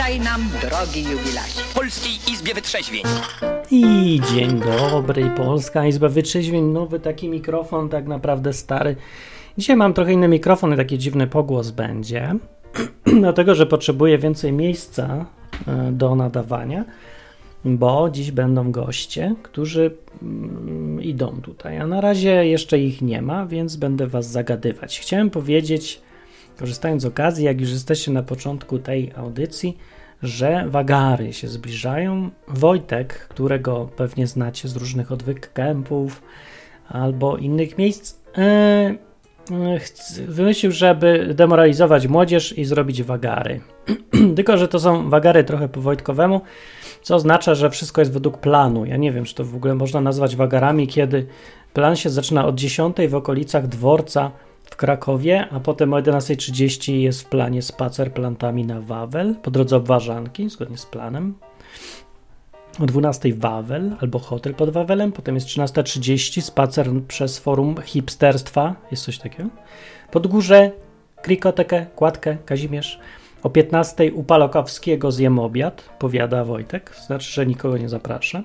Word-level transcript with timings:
Witaj 0.00 0.20
nam, 0.20 0.40
drogi 0.62 1.02
jubilacie. 1.02 1.60
Polskiej 1.74 2.12
Izbie 2.32 2.54
Wytrzeźwień. 2.54 3.02
I 3.70 4.20
dzień 4.34 4.60
dobry, 4.60 5.30
Polska 5.36 5.86
Izba 5.86 6.08
Wytrzeźwień, 6.08 6.64
nowy 6.64 7.00
taki 7.00 7.28
mikrofon, 7.28 7.88
tak 7.88 8.06
naprawdę 8.06 8.52
stary. 8.52 8.96
Dzisiaj 9.58 9.76
mam 9.76 9.94
trochę 9.94 10.12
inny 10.12 10.28
mikrofon 10.28 10.74
i 10.74 10.76
taki 10.76 10.98
dziwny 10.98 11.26
pogłos 11.26 11.70
będzie, 11.70 12.34
dlatego 13.20 13.54
że 13.54 13.66
potrzebuję 13.66 14.18
więcej 14.18 14.52
miejsca 14.52 15.26
e, 15.66 15.92
do 15.92 16.14
nadawania, 16.14 16.84
bo 17.64 18.10
dziś 18.10 18.30
będą 18.30 18.72
goście, 18.72 19.34
którzy 19.42 19.96
mm, 20.22 21.02
idą 21.02 21.40
tutaj, 21.42 21.78
a 21.78 21.86
na 21.86 22.00
razie 22.00 22.46
jeszcze 22.46 22.78
ich 22.78 23.02
nie 23.02 23.22
ma, 23.22 23.46
więc 23.46 23.76
będę 23.76 24.06
was 24.06 24.30
zagadywać. 24.30 25.00
Chciałem 25.00 25.30
powiedzieć, 25.30 26.02
korzystając 26.60 27.02
z 27.02 27.06
okazji, 27.06 27.44
jak 27.44 27.60
już 27.60 27.70
jesteście 27.70 28.12
na 28.12 28.22
początku 28.22 28.78
tej 28.78 29.12
audycji, 29.16 29.78
że 30.22 30.64
wagary 30.68 31.32
się 31.32 31.48
zbliżają. 31.48 32.30
Wojtek, 32.48 33.28
którego 33.28 33.88
pewnie 33.96 34.26
znacie 34.26 34.68
z 34.68 34.76
różnych 34.76 35.12
odwyk 35.12 35.52
kempów 35.52 36.22
albo 36.88 37.36
innych 37.36 37.78
miejsc, 37.78 38.16
e, 38.38 38.94
wymyślił, 40.28 40.72
żeby 40.72 41.34
demoralizować 41.34 42.06
młodzież 42.06 42.58
i 42.58 42.64
zrobić 42.64 43.02
wagary. 43.02 43.60
Tylko, 44.36 44.56
że 44.56 44.68
to 44.68 44.80
są 44.80 45.10
wagary 45.10 45.44
trochę 45.44 45.68
po 45.68 45.80
Wojtkowemu, 45.80 46.40
co 47.02 47.14
oznacza, 47.14 47.54
że 47.54 47.70
wszystko 47.70 48.00
jest 48.00 48.12
według 48.12 48.38
planu. 48.38 48.84
Ja 48.84 48.96
nie 48.96 49.12
wiem, 49.12 49.24
czy 49.24 49.34
to 49.34 49.44
w 49.44 49.56
ogóle 49.56 49.74
można 49.74 50.00
nazwać 50.00 50.36
wagarami, 50.36 50.88
kiedy 50.88 51.26
plan 51.72 51.96
się 51.96 52.10
zaczyna 52.10 52.46
od 52.46 52.54
10 52.54 52.96
w 53.08 53.14
okolicach 53.14 53.66
dworca 53.66 54.30
w 54.70 54.76
Krakowie, 54.76 55.48
a 55.50 55.60
potem 55.60 55.94
o 55.94 55.96
11.30 55.96 56.92
jest 56.92 57.22
w 57.22 57.24
planie 57.24 57.62
spacer 57.62 58.12
plantami 58.12 58.64
na 58.64 58.80
Wawel, 58.80 59.34
po 59.42 59.50
drodze 59.50 59.76
obwarzanki, 59.76 60.48
zgodnie 60.48 60.78
z 60.78 60.86
planem. 60.86 61.34
O 62.80 62.82
12.00 62.82 63.34
Wawel 63.34 63.96
albo 64.00 64.18
hotel 64.18 64.54
pod 64.54 64.70
Wawelem, 64.70 65.12
potem 65.12 65.34
jest 65.34 65.46
13.30 65.46 66.40
spacer 66.40 66.90
przez 67.08 67.38
forum 67.38 67.74
hipsterstwa, 67.84 68.74
jest 68.90 69.04
coś 69.04 69.18
takiego. 69.18 69.48
Pod 70.10 70.26
górze 70.26 70.70
Krikotekę, 71.22 71.86
Kładkę, 71.96 72.36
Kazimierz. 72.44 73.00
O 73.42 73.48
15.00 73.48 74.10
u 74.14 74.22
Palokowskiego 74.22 75.12
zjem 75.12 75.38
obiad, 75.38 75.88
powiada 75.98 76.44
Wojtek, 76.44 76.96
znaczy, 77.06 77.32
że 77.32 77.46
nikogo 77.46 77.78
nie 77.78 77.88
zaprasza. 77.88 78.42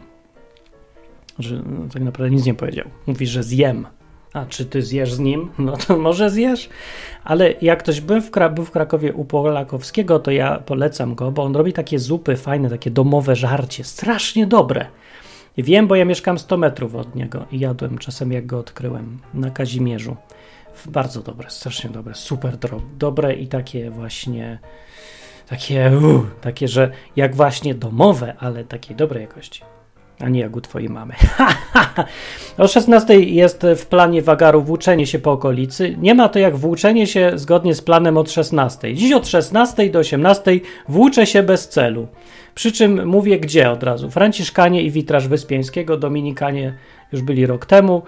Że 1.39 1.55
no, 1.55 1.89
tak 1.93 2.01
naprawdę 2.01 2.35
nic 2.35 2.45
nie 2.45 2.53
powiedział. 2.53 2.85
Mówi, 3.07 3.27
że 3.27 3.43
zjem 3.43 3.87
a 4.35 4.45
czy 4.45 4.65
ty 4.65 4.81
zjesz 4.81 5.13
z 5.13 5.19
nim? 5.19 5.51
No 5.57 5.77
to 5.77 5.97
może 6.07 6.29
zjesz. 6.29 6.69
Ale 7.23 7.53
jak 7.61 7.79
ktoś 7.79 8.01
był 8.01 8.21
w, 8.21 8.31
był 8.53 8.65
w 8.65 8.71
Krakowie 8.71 9.13
u 9.13 9.25
Polakowskiego, 9.25 10.19
to 10.19 10.31
ja 10.31 10.59
polecam 10.59 11.15
go, 11.15 11.31
bo 11.31 11.43
on 11.43 11.55
robi 11.55 11.73
takie 11.73 11.99
zupy 11.99 12.37
fajne, 12.37 12.69
takie 12.69 12.91
domowe 12.91 13.35
żarcie, 13.35 13.83
strasznie 13.83 14.47
dobre. 14.47 14.85
Wiem, 15.57 15.87
bo 15.87 15.95
ja 15.95 16.05
mieszkam 16.05 16.39
100 16.39 16.57
metrów 16.57 16.95
od 16.95 17.15
niego 17.15 17.45
i 17.51 17.59
jadłem 17.59 17.97
czasem, 17.97 18.31
jak 18.31 18.45
go 18.45 18.59
odkryłem 18.59 19.19
na 19.33 19.49
Kazimierzu. 19.49 20.15
Bardzo 20.85 21.21
dobre, 21.21 21.49
strasznie 21.49 21.89
dobre, 21.89 22.15
super 22.15 22.57
dobre 22.97 23.33
i 23.33 23.47
takie 23.47 23.91
właśnie, 23.91 24.59
takie, 25.47 25.91
takie, 26.41 26.67
że 26.67 26.91
jak 27.15 27.35
właśnie 27.35 27.75
domowe, 27.75 28.35
ale 28.39 28.63
takiej 28.63 28.95
dobrej 28.95 29.21
jakości 29.21 29.74
a 30.19 30.29
nie 30.29 30.39
jak 30.39 30.55
u 30.55 30.61
twojej 30.61 30.89
mamy. 30.89 31.13
o 32.57 32.67
16 32.67 33.19
jest 33.19 33.65
w 33.75 33.85
planie 33.85 34.21
wagaru 34.21 34.61
włóczenie 34.61 35.07
się 35.07 35.19
po 35.19 35.31
okolicy. 35.31 35.95
Nie 36.01 36.15
ma 36.15 36.29
to 36.29 36.39
jak 36.39 36.57
włóczenie 36.57 37.07
się 37.07 37.31
zgodnie 37.35 37.75
z 37.75 37.81
planem 37.81 38.17
od 38.17 38.31
16. 38.31 38.95
Dziś 38.95 39.11
od 39.11 39.27
16 39.27 39.89
do 39.89 39.99
18 39.99 40.59
włóczę 40.87 41.25
się 41.25 41.43
bez 41.43 41.69
celu. 41.69 42.07
Przy 42.55 42.71
czym 42.71 43.07
mówię 43.07 43.39
gdzie 43.39 43.71
od 43.71 43.83
razu. 43.83 44.11
Franciszkanie 44.11 44.81
i 44.81 44.91
witraż 44.91 45.27
Wyspiańskiego, 45.27 45.97
Dominikanie 45.97 46.73
już 47.11 47.21
byli 47.21 47.45
rok 47.45 47.65
temu, 47.65 48.03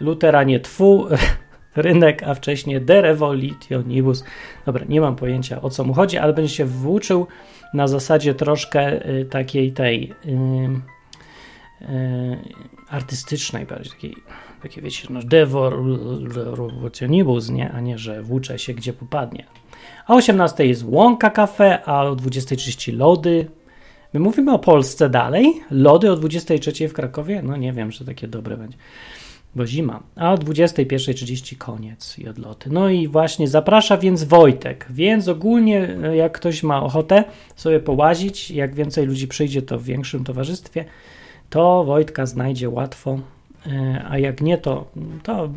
Luteranie 0.00 0.60
twu, 0.60 1.06
rynek, 1.76 2.22
a 2.22 2.34
wcześniej 2.34 2.80
De 2.80 3.02
Revolitionibus. 3.02 4.24
Dobra, 4.66 4.84
nie 4.88 5.00
mam 5.00 5.16
pojęcia 5.16 5.62
o 5.62 5.70
co 5.70 5.84
mu 5.84 5.94
chodzi, 5.94 6.18
ale 6.18 6.32
będzie 6.32 6.54
się 6.54 6.64
włóczył 6.64 7.26
na 7.74 7.88
zasadzie 7.88 8.34
troszkę 8.34 9.08
y, 9.10 9.24
takiej 9.24 9.72
tej... 9.72 10.12
Y, 10.26 10.95
artystycznej, 12.88 13.66
bardziej 13.66 13.92
takiej, 13.92 14.16
takie 14.62 14.82
wiecie, 14.82 15.08
no 15.10 15.20
devotionibus, 15.22 17.50
nie, 17.50 17.72
a 17.72 17.80
nie, 17.80 17.98
że 17.98 18.22
włócze 18.22 18.58
się 18.58 18.74
gdzie 18.74 18.92
popadnie. 18.92 19.44
A 20.06 20.14
o 20.14 20.16
18 20.16 20.66
jest 20.66 20.84
Łąka 20.86 21.30
Cafe, 21.30 21.84
a 21.84 22.02
o 22.02 22.16
20.30 22.16 22.96
lody. 22.96 23.46
My 24.12 24.20
mówimy 24.20 24.52
o 24.52 24.58
Polsce 24.58 25.10
dalej. 25.10 25.52
Lody 25.70 26.12
o 26.12 26.16
23 26.16 26.88
w 26.88 26.92
Krakowie? 26.92 27.42
No 27.42 27.56
nie 27.56 27.72
wiem, 27.72 27.92
że 27.92 28.04
takie 28.04 28.28
dobre 28.28 28.56
będzie, 28.56 28.78
bo 29.54 29.66
zima. 29.66 30.02
A 30.16 30.32
o 30.32 30.36
21.30 30.36 31.56
koniec 31.56 32.18
i 32.18 32.28
odloty. 32.28 32.70
No 32.70 32.88
i 32.88 33.08
właśnie 33.08 33.48
zaprasza 33.48 33.96
więc 33.96 34.24
Wojtek. 34.24 34.86
Więc 34.90 35.28
ogólnie, 35.28 35.96
e, 36.02 36.16
jak 36.16 36.32
ktoś 36.32 36.62
ma 36.62 36.82
ochotę 36.82 37.24
sobie 37.56 37.80
połazić, 37.80 38.50
jak 38.50 38.74
więcej 38.74 39.06
ludzi 39.06 39.28
przyjdzie, 39.28 39.62
to 39.62 39.78
w 39.78 39.84
większym 39.84 40.24
towarzystwie 40.24 40.84
to 41.50 41.84
Wojtka 41.84 42.26
znajdzie 42.26 42.70
łatwo, 42.70 43.18
e, 43.66 44.04
a 44.08 44.18
jak 44.18 44.40
nie, 44.40 44.58
to, 44.58 44.86
to 45.22 45.50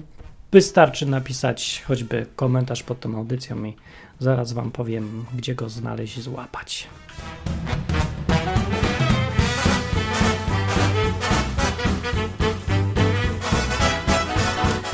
wystarczy 0.52 1.06
napisać 1.06 1.84
choćby 1.88 2.26
komentarz 2.36 2.84
pod 2.84 3.00
tą 3.00 3.16
audycją 3.16 3.64
i 3.64 3.74
zaraz 4.20 4.54
Wam 4.54 4.72
powiem, 4.72 5.26
gdzie 5.36 5.56
go 5.56 5.70
znaleźć 5.70 6.22
złapać. 6.22 6.88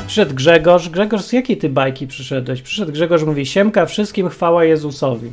Przyszedł 0.06 0.34
Grzegorz. 0.34 0.88
Grzegorz, 0.88 1.22
z 1.22 1.32
jakiej 1.32 1.56
ty 1.56 1.68
bajki 1.68 2.06
przyszedłeś? 2.06 2.62
Przyszedł 2.62 2.92
Grzegorz, 2.92 3.24
mówi: 3.24 3.46
Siemka, 3.46 3.86
wszystkim 3.86 4.28
chwała 4.28 4.64
Jezusowi. 4.64 5.32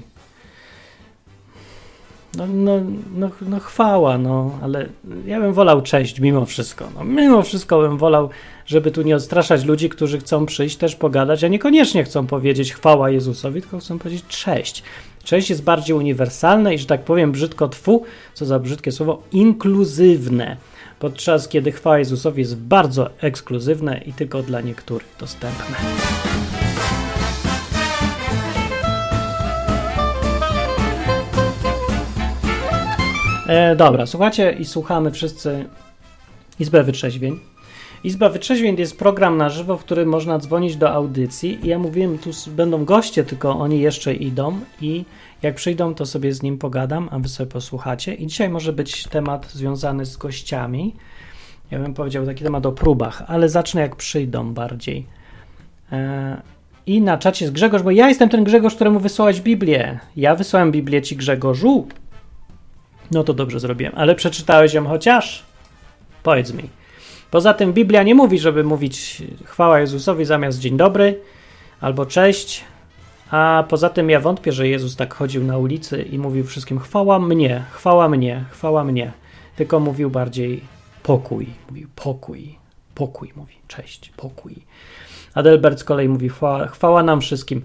No, 2.38 2.47
no, 2.47 2.79
no, 3.16 3.29
no 3.41 3.59
chwała, 3.59 4.17
no, 4.17 4.59
ale 4.61 4.89
ja 5.25 5.39
bym 5.39 5.53
wolał 5.53 5.81
cześć 5.81 6.19
mimo 6.19 6.45
wszystko. 6.45 6.88
No, 6.95 7.03
mimo 7.03 7.41
wszystko 7.41 7.81
bym 7.81 7.97
wolał, 7.97 8.29
żeby 8.66 8.91
tu 8.91 9.01
nie 9.01 9.16
odstraszać 9.16 9.66
ludzi, 9.66 9.89
którzy 9.89 10.19
chcą 10.19 10.45
przyjść 10.45 10.77
też 10.77 10.95
pogadać, 10.95 11.43
a 11.43 11.47
niekoniecznie 11.47 12.03
chcą 12.03 12.27
powiedzieć 12.27 12.73
chwała 12.73 13.09
Jezusowi, 13.09 13.61
tylko 13.61 13.79
chcą 13.79 13.99
powiedzieć 13.99 14.25
cześć. 14.27 14.83
Cześć 15.23 15.49
jest 15.49 15.63
bardziej 15.63 15.95
uniwersalne 15.95 16.75
i, 16.75 16.77
że 16.77 16.85
tak 16.85 17.03
powiem 17.03 17.31
brzydko 17.31 17.67
twu, 17.67 18.03
co 18.33 18.45
za 18.45 18.59
brzydkie 18.59 18.91
słowo, 18.91 19.23
inkluzywne. 19.31 20.57
Podczas 20.99 21.47
kiedy 21.47 21.72
chwała 21.72 21.99
Jezusowi 21.99 22.41
jest 22.41 22.57
bardzo 22.57 23.09
ekskluzywne 23.22 24.01
i 24.05 24.13
tylko 24.13 24.43
dla 24.43 24.61
niektórych 24.61 25.16
dostępne. 25.19 25.75
E, 33.47 33.75
dobra, 33.75 34.05
słuchacie 34.05 34.55
i 34.59 34.65
słuchamy 34.65 35.11
wszyscy 35.11 35.65
Izbę 36.59 36.83
Wytrzeźwień. 36.83 37.39
Izba 38.03 38.29
Wytrzeźwień 38.29 38.79
jest 38.79 38.99
program 38.99 39.37
na 39.37 39.49
żywo, 39.49 39.77
w 39.77 39.83
którym 39.83 40.09
można 40.09 40.39
dzwonić 40.39 40.75
do 40.75 40.91
audycji. 40.91 41.65
I 41.65 41.67
ja 41.67 41.79
mówiłem, 41.79 42.17
tu 42.17 42.29
będą 42.47 42.85
goście, 42.85 43.23
tylko 43.23 43.59
oni 43.59 43.81
jeszcze 43.81 44.13
idą 44.13 44.59
i 44.81 45.05
jak 45.41 45.55
przyjdą, 45.55 45.95
to 45.95 46.05
sobie 46.05 46.33
z 46.33 46.41
nim 46.41 46.57
pogadam, 46.57 47.09
a 47.11 47.19
wy 47.19 47.29
sobie 47.29 47.51
posłuchacie. 47.51 48.13
I 48.13 48.27
dzisiaj 48.27 48.49
może 48.49 48.73
być 48.73 49.03
temat 49.03 49.51
związany 49.51 50.05
z 50.05 50.17
gościami. 50.17 50.95
Ja 51.71 51.79
bym 51.79 51.93
powiedział 51.93 52.25
taki 52.25 52.43
temat 52.43 52.65
o 52.65 52.71
próbach, 52.71 53.23
ale 53.27 53.49
zacznę 53.49 53.81
jak 53.81 53.95
przyjdą 53.95 54.53
bardziej. 54.53 55.05
E, 55.91 56.41
I 56.85 57.01
na 57.01 57.17
czacie 57.17 57.45
jest 57.45 57.55
Grzegorz, 57.55 57.81
bo 57.81 57.91
ja 57.91 58.09
jestem 58.09 58.29
ten 58.29 58.43
Grzegorz, 58.43 58.75
któremu 58.75 58.99
wysłałeś 58.99 59.41
Biblię. 59.41 59.99
Ja 60.15 60.35
wysłałem 60.35 60.71
Biblię 60.71 61.01
ci 61.01 61.16
Grzegorzu. 61.16 61.87
No 63.11 63.23
to 63.23 63.34
dobrze 63.34 63.59
zrobiłem. 63.59 63.94
Ale 63.96 64.16
przeczytałeś 64.16 64.73
ją 64.73 64.88
chociaż? 64.88 65.44
Powiedz 66.23 66.53
mi. 66.53 66.70
Poza 67.32 67.53
tym 67.53 67.73
Biblia 67.73 68.03
nie 68.03 68.16
mówi, 68.16 68.40
żeby 68.40 68.64
mówić 68.64 69.23
chwała 69.46 69.79
Jezusowi 69.79 70.26
zamiast 70.26 70.59
dzień 70.59 70.78
dobry 70.78 71.20
albo 71.82 72.05
cześć. 72.05 72.64
A 73.32 73.64
poza 73.70 73.90
tym 73.90 74.09
ja 74.09 74.20
wątpię, 74.20 74.52
że 74.52 74.67
Jezus 74.67 74.96
tak 74.96 75.14
chodził 75.14 75.44
na 75.44 75.58
ulicy 75.58 76.02
i 76.02 76.20
mówił 76.20 76.46
wszystkim 76.46 76.79
chwała 76.79 77.20
mnie, 77.20 77.64
chwała 77.72 78.09
mnie, 78.09 78.46
chwała 78.52 78.84
mnie. 78.84 79.11
Tylko 79.56 79.79
mówił 79.79 80.09
bardziej 80.09 80.61
pokój. 81.03 81.47
Mówił 81.70 81.88
pokój, 81.96 82.56
pokój 82.96 83.34
mówi, 83.35 83.53
cześć, 83.67 84.11
pokój. 84.17 84.56
Adelbert 85.34 85.79
z 85.79 85.84
kolei 85.84 86.09
mówi 86.09 86.29
chwała, 86.29 86.67
chwała 86.67 87.03
nam 87.03 87.22
wszystkim. 87.22 87.61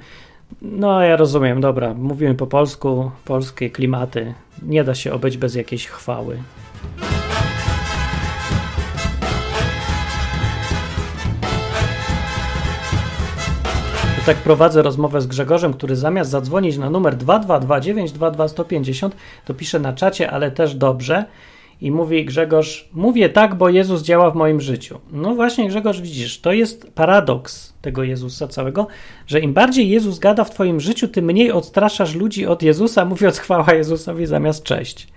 No, 0.63 1.03
ja 1.03 1.17
rozumiem, 1.17 1.61
dobra. 1.61 1.95
Mówimy 1.95 2.35
po 2.35 2.47
polsku, 2.47 3.11
polskie 3.25 3.71
klimaty. 3.71 4.35
Nie 4.63 4.85
da 4.85 4.95
się 4.95 5.13
obejść 5.13 5.37
bez 5.37 5.55
jakiejś 5.55 5.87
chwały. 5.87 6.39
tak 14.29 14.37
prowadzę 14.37 14.83
rozmowę 14.83 15.21
z 15.21 15.27
Grzegorzem, 15.27 15.73
który 15.75 15.97
zamiast 15.97 16.31
zadzwonić 16.31 16.79
na 16.79 16.91
numer 16.91 17.17
2229 17.17 18.13
22150, 18.13 19.17
to 19.45 19.55
pisze 19.55 19.79
na 19.79 19.93
czacie, 19.93 20.31
ale 20.31 20.51
też 20.51 20.75
dobrze. 20.75 21.25
I 21.81 21.91
mówi 21.91 22.25
Grzegorz, 22.25 22.89
mówię 22.93 23.29
tak, 23.29 23.55
bo 23.55 23.69
Jezus 23.69 24.03
działa 24.03 24.31
w 24.31 24.35
moim 24.35 24.61
życiu. 24.61 24.99
No 25.13 25.35
właśnie, 25.35 25.69
Grzegorz, 25.69 26.01
widzisz, 26.01 26.41
to 26.41 26.53
jest 26.53 26.91
paradoks 26.95 27.73
tego 27.83 28.03
Jezusa 28.03 28.49
całego, 28.49 28.87
że 29.27 29.41
im 29.41 29.53
bardziej 29.53 29.89
Jezus 29.89 30.19
gada 30.19 30.45
w 30.45 30.51
twoim 30.51 30.81
życiu, 30.81 31.09
tym 31.09 31.25
mniej 31.25 31.53
odstraszasz 31.53 32.15
ludzi 32.15 32.47
od 32.47 32.63
Jezusa, 32.63 33.05
mówiąc 33.05 33.39
chwała 33.39 33.75
Jezusowi 33.75 34.27
zamiast 34.27 34.63
cześć. 34.63 35.09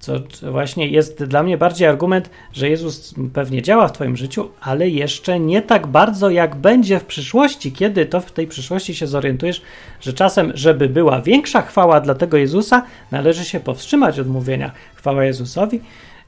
Co 0.00 0.12
właśnie 0.50 0.88
jest 0.88 1.24
dla 1.24 1.42
mnie 1.42 1.58
bardziej 1.58 1.88
argument, 1.88 2.30
że 2.52 2.68
Jezus 2.68 3.14
pewnie 3.32 3.62
działa 3.62 3.88
w 3.88 3.92
Twoim 3.92 4.16
życiu, 4.16 4.48
ale 4.60 4.88
jeszcze 4.88 5.40
nie 5.40 5.62
tak 5.62 5.86
bardzo, 5.86 6.30
jak 6.30 6.56
będzie 6.56 6.98
w 6.98 7.04
przyszłości, 7.04 7.72
kiedy 7.72 8.06
to 8.06 8.20
w 8.20 8.32
tej 8.32 8.46
przyszłości 8.46 8.94
się 8.94 9.06
zorientujesz, 9.06 9.62
że 10.00 10.12
czasem, 10.12 10.52
żeby 10.54 10.88
była 10.88 11.20
większa 11.20 11.62
chwała 11.62 12.00
dla 12.00 12.14
tego 12.14 12.36
Jezusa, 12.36 12.82
należy 13.10 13.44
się 13.44 13.60
powstrzymać 13.60 14.18
od 14.18 14.28
mówienia 14.28 14.70
chwała 14.94 15.24
Jezusowi, 15.24 15.80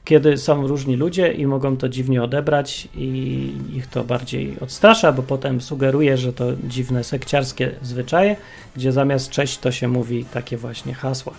kiedy 0.05 0.37
są 0.37 0.67
różni 0.67 0.95
ludzie 0.95 1.31
i 1.31 1.45
mogą 1.45 1.77
to 1.77 1.89
dziwnie 1.89 2.23
odebrać 2.23 2.87
i 2.95 3.51
ich 3.73 3.87
to 3.87 4.03
bardziej 4.03 4.59
odstrasza, 4.59 5.11
bo 5.11 5.23
potem 5.23 5.61
sugeruje, 5.61 6.17
że 6.17 6.33
to 6.33 6.45
dziwne 6.63 7.03
sekciarskie 7.03 7.71
zwyczaje, 7.81 8.35
gdzie 8.75 8.91
zamiast 8.91 9.29
cześć 9.29 9.57
to 9.57 9.71
się 9.71 9.87
mówi 9.87 10.25
takie 10.25 10.57
właśnie 10.57 10.93
hasła. 10.93 11.33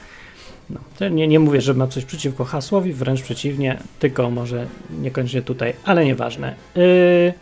No, 0.70 1.08
nie, 1.08 1.28
nie 1.28 1.40
mówię, 1.40 1.60
że 1.60 1.74
mam 1.74 1.88
coś 1.88 2.04
przeciwko 2.04 2.44
hasłowi, 2.44 2.92
wręcz 2.92 3.22
przeciwnie, 3.22 3.78
tylko 3.98 4.30
może 4.30 4.66
niekoniecznie 5.02 5.42
tutaj, 5.42 5.74
ale 5.84 6.04
nieważne. 6.04 6.54
Yy, 6.76 7.32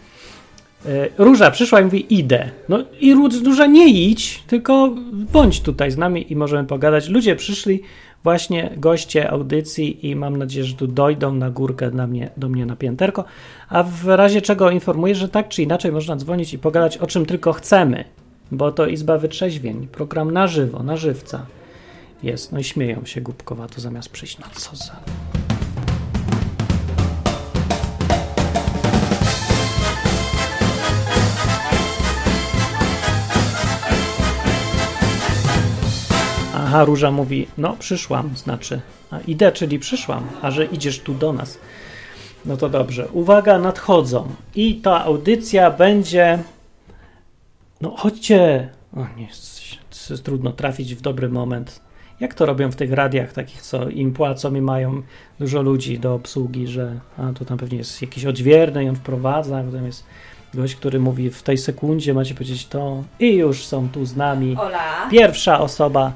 Róża 1.18 1.50
przyszła 1.50 1.80
i 1.80 1.84
mówi 1.84 2.14
idę. 2.14 2.50
No 2.68 2.78
i 3.00 3.14
Róża 3.44 3.66
nie 3.66 3.88
idź, 3.88 4.42
tylko 4.46 4.94
bądź 5.12 5.60
tutaj 5.60 5.90
z 5.90 5.96
nami 5.96 6.32
i 6.32 6.36
możemy 6.36 6.68
pogadać. 6.68 7.08
Ludzie 7.08 7.36
przyszli, 7.36 7.82
właśnie 8.24 8.70
goście 8.76 9.30
audycji 9.30 10.06
i 10.06 10.16
mam 10.16 10.36
nadzieję, 10.36 10.64
że 10.64 10.74
tu 10.74 10.86
dojdą 10.86 11.34
na 11.34 11.50
górkę 11.50 11.90
na 11.90 12.06
mnie, 12.06 12.30
do 12.36 12.48
mnie 12.48 12.66
na 12.66 12.76
pięterko, 12.76 13.24
a 13.68 13.82
w 13.82 14.06
razie 14.06 14.42
czego 14.42 14.70
informuję, 14.70 15.14
że 15.14 15.28
tak 15.28 15.48
czy 15.48 15.62
inaczej 15.62 15.92
można 15.92 16.16
dzwonić 16.16 16.54
i 16.54 16.58
pogadać 16.58 16.98
o 16.98 17.06
czym 17.06 17.26
tylko 17.26 17.52
chcemy, 17.52 18.04
bo 18.52 18.72
to 18.72 18.86
Izba 18.86 19.18
Wytrzeźwień, 19.18 19.88
program 19.92 20.30
na 20.30 20.46
żywo, 20.46 20.82
na 20.82 20.96
żywca 20.96 21.46
jest. 22.22 22.52
No 22.52 22.58
i 22.58 22.64
śmieją 22.64 23.04
się 23.04 23.20
głupkowato 23.20 23.80
zamiast 23.80 24.08
przyjść. 24.08 24.38
No 24.38 24.46
co 24.54 24.76
za... 24.76 24.96
Aha, 36.54 36.84
Róża 36.84 37.10
mówi, 37.10 37.46
no 37.58 37.76
przyszłam, 37.78 38.36
znaczy, 38.36 38.80
a 39.10 39.20
idę, 39.20 39.52
czyli 39.52 39.78
przyszłam, 39.78 40.28
a 40.42 40.50
że 40.50 40.64
idziesz 40.64 41.00
tu 41.00 41.14
do 41.14 41.32
nas. 41.32 41.58
No 42.44 42.56
to 42.56 42.68
dobrze. 42.68 43.08
Uwaga, 43.08 43.58
nadchodzą. 43.58 44.28
I 44.54 44.74
ta 44.74 45.04
audycja 45.04 45.70
będzie. 45.70 46.38
No 47.80 47.96
chodźcie. 47.96 48.68
O 48.96 49.06
nie, 49.16 49.26
jest 50.10 50.24
trudno 50.24 50.52
trafić 50.52 50.94
w 50.94 51.00
dobry 51.00 51.28
moment. 51.28 51.80
Jak 52.22 52.34
to 52.34 52.46
robią 52.46 52.70
w 52.70 52.76
tych 52.76 52.92
radiach 52.92 53.32
takich, 53.32 53.62
co 53.62 53.88
im 53.88 54.12
płacą 54.12 54.54
i 54.54 54.60
mają 54.60 55.02
dużo 55.40 55.62
ludzi 55.62 55.98
do 55.98 56.14
obsługi, 56.14 56.66
że 56.66 57.00
a 57.18 57.32
to 57.32 57.44
tam 57.44 57.58
pewnie 57.58 57.78
jest 57.78 58.02
jakiś 58.02 58.26
odźwierny 58.26 58.84
i 58.84 58.88
on 58.88 58.96
wprowadza, 58.96 59.62
potem 59.66 59.86
jest 59.86 60.04
gość, 60.54 60.74
który 60.74 61.00
mówi 61.00 61.30
w 61.30 61.42
tej 61.42 61.58
sekundzie 61.58 62.14
macie 62.14 62.34
powiedzieć 62.34 62.66
to 62.66 63.04
i 63.20 63.34
już 63.34 63.66
są 63.66 63.88
tu 63.88 64.04
z 64.04 64.16
nami. 64.16 64.56
Ola. 64.58 65.08
Pierwsza 65.10 65.60
osoba, 65.60 66.12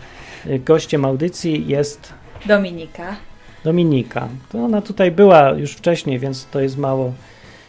y, 0.47 0.59
gościem 0.59 1.05
audycji 1.05 1.67
jest 1.67 2.13
Dominika. 2.47 3.17
Dominika. 3.65 4.29
To 4.53 4.59
ona 4.59 4.83
tutaj 4.83 5.11
była 5.11 5.51
już 5.51 5.73
wcześniej, 5.73 6.19
więc 6.19 6.47
to 6.47 6.61
jest 6.61 6.79
mało 6.79 7.13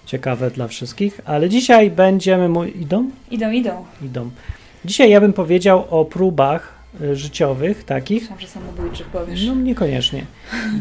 ciekawe 0.06 0.51
dla 0.51 0.68
wszystkich, 0.68 1.22
ale 1.25 1.50
dzisiaj 1.50 1.92
będziemy 1.92 2.50
mu... 2.50 2.63
Idą? 2.63 3.10
Idą, 3.31 3.51
idą. 3.51 3.86
Idą. 4.01 4.30
Dzisiaj 4.86 5.10
ja 5.10 5.22
bym 5.22 5.34
powiedział 5.34 5.86
o 5.89 6.06
próbach 6.06 6.76
życiowych 7.14 7.84
takich. 7.84 8.22
Myślałam, 8.22 8.42
że 8.42 8.48
samobójczych 8.48 9.08
powiesz. 9.08 9.46
No 9.46 9.56
niekoniecznie. 9.56 10.26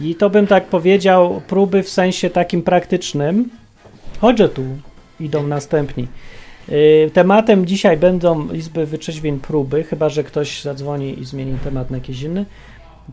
I 0.03 0.15
to 0.15 0.31
bym 0.31 0.47
tak 0.47 0.65
powiedział, 0.67 1.43
próby 1.47 1.83
w 1.83 1.89
sensie 1.89 2.31
takim 2.31 2.63
praktycznym. 2.63 3.51
Chodźże 4.21 4.49
tu, 4.49 4.63
idą 5.21 5.47
następni. 5.47 6.09
Y, 6.69 7.11
Tematem 7.13 7.67
dzisiaj 7.67 7.97
będą 7.97 8.53
Izby 8.53 8.87
Wyczeźwień 8.87 9.41
próby, 9.41 9.85
chyba 9.85 10.09
że 10.09 10.25
ktoś 10.25 10.63
zadzwoni 10.63 11.21
i 11.21 11.25
zmieni 11.25 11.59
temat 11.65 11.91
na 11.91 11.97
jakiś 11.97 12.23
inny, 12.23 12.45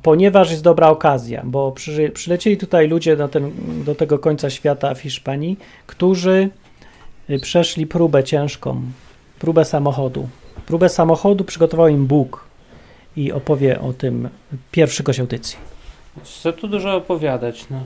ponieważ 0.03 0.51
jest 0.51 0.63
dobra 0.63 0.89
okazja, 0.89 1.41
bo 1.45 1.71
przy, 1.71 2.11
przylecieli 2.13 2.57
tutaj 2.57 2.87
ludzie 2.87 3.17
do, 3.17 3.27
ten, 3.27 3.51
do 3.85 3.95
tego 3.95 4.19
końca 4.19 4.49
świata 4.49 4.95
w 4.95 4.99
Hiszpanii, 4.99 5.57
którzy 5.87 6.49
y, 7.29 7.39
przeszli 7.39 7.87
próbę 7.87 8.23
ciężką, 8.23 8.81
próbę 9.39 9.65
samochodu. 9.65 10.27
Próbę 10.65 10.89
samochodu 10.89 11.43
przygotował 11.43 11.87
im 11.87 12.05
Bóg 12.05 12.52
i 13.15 13.31
opowie 13.31 13.81
o 13.81 13.93
tym 13.93 14.29
pierwszy 14.71 15.03
gość 15.03 15.19
audycji. 15.19 15.57
Co 16.23 16.53
tu 16.53 16.67
dużo 16.67 16.95
opowiadać, 16.95 17.65
no. 17.69 17.83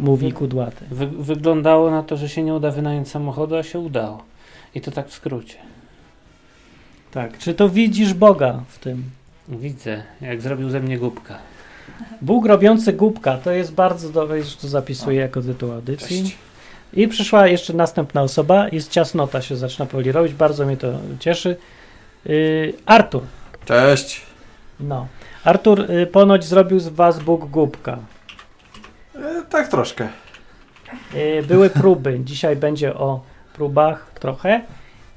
Mówi 0.00 0.32
kudłaty. 0.32 0.84
Wy, 0.90 1.06
wyglądało 1.06 1.90
na 1.90 2.02
to, 2.02 2.16
że 2.16 2.28
się 2.28 2.42
nie 2.42 2.54
uda 2.54 2.70
wynająć 2.70 3.08
samochodu, 3.08 3.56
a 3.56 3.62
się 3.62 3.78
udało. 3.78 4.24
I 4.74 4.80
to 4.80 4.90
tak 4.90 5.08
w 5.08 5.14
skrócie. 5.14 5.56
Tak. 7.10 7.38
Czy 7.38 7.54
to 7.54 7.68
widzisz 7.68 8.14
Boga 8.14 8.62
w 8.68 8.78
tym? 8.78 9.04
Widzę, 9.48 10.02
jak 10.20 10.40
zrobił 10.40 10.70
ze 10.70 10.80
mnie 10.80 10.98
głupka. 10.98 11.38
Bóg 12.22 12.46
robiący 12.46 12.92
głupka, 12.92 13.38
to 13.38 13.50
jest 13.50 13.74
bardzo 13.74 14.10
dobre, 14.10 14.38
już 14.38 14.56
to 14.56 14.68
zapisuję 14.68 15.20
jako 15.20 15.42
tytuł 15.42 15.72
audycji. 15.72 16.22
Cześć. 16.22 16.36
I 16.92 17.08
przyszła 17.08 17.46
jeszcze 17.46 17.72
następna 17.72 18.22
osoba, 18.22 18.68
jest 18.72 18.90
ciasnota 18.90 19.42
się 19.42 19.56
zaczyna 19.56 19.86
powoli 19.86 20.12
robić, 20.12 20.34
bardzo 20.34 20.66
mnie 20.66 20.76
to 20.76 20.92
cieszy. 21.20 21.56
Yy, 22.24 22.74
Artur, 22.86 23.22
Cześć. 23.64 24.22
No. 24.80 25.06
Artur, 25.44 25.90
y, 25.90 26.06
ponoć 26.06 26.44
zrobił 26.44 26.80
z 26.80 26.88
was 26.88 27.22
Bóg 27.22 27.50
głupka. 27.50 27.98
E, 29.14 29.42
tak 29.50 29.68
troszkę. 29.68 30.08
Y, 31.14 31.42
były 31.48 31.70
próby, 31.70 32.20
dzisiaj 32.24 32.56
będzie 32.56 32.94
o 32.94 33.20
próbach 33.54 34.10
trochę. 34.20 34.62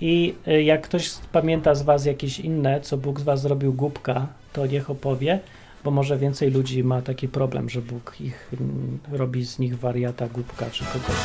I 0.02 0.36
y, 0.48 0.64
jak 0.64 0.82
ktoś 0.82 1.12
pamięta 1.32 1.76
z 1.76 1.84
was 1.84 2.06
jakieś 2.06 2.40
inne, 2.40 2.82
co 2.82 2.98
Bóg 2.98 3.20
z 3.20 3.24
was 3.24 3.42
zrobił 3.42 3.74
głupka, 3.74 4.28
to 4.54 4.66
niech 4.66 4.90
opowie, 4.90 5.40
bo 5.84 5.92
może 5.92 6.18
więcej 6.18 6.52
ludzi 6.52 6.84
ma 6.84 7.02
taki 7.02 7.28
problem, 7.28 7.70
że 7.70 7.82
Bóg 7.82 8.16
ich 8.22 8.54
mm, 8.54 9.00
robi 9.12 9.46
z 9.46 9.60
nich 9.60 9.80
wariata, 9.80 10.28
głupka 10.28 10.66
czy 10.72 10.86
kogoś. 10.86 11.16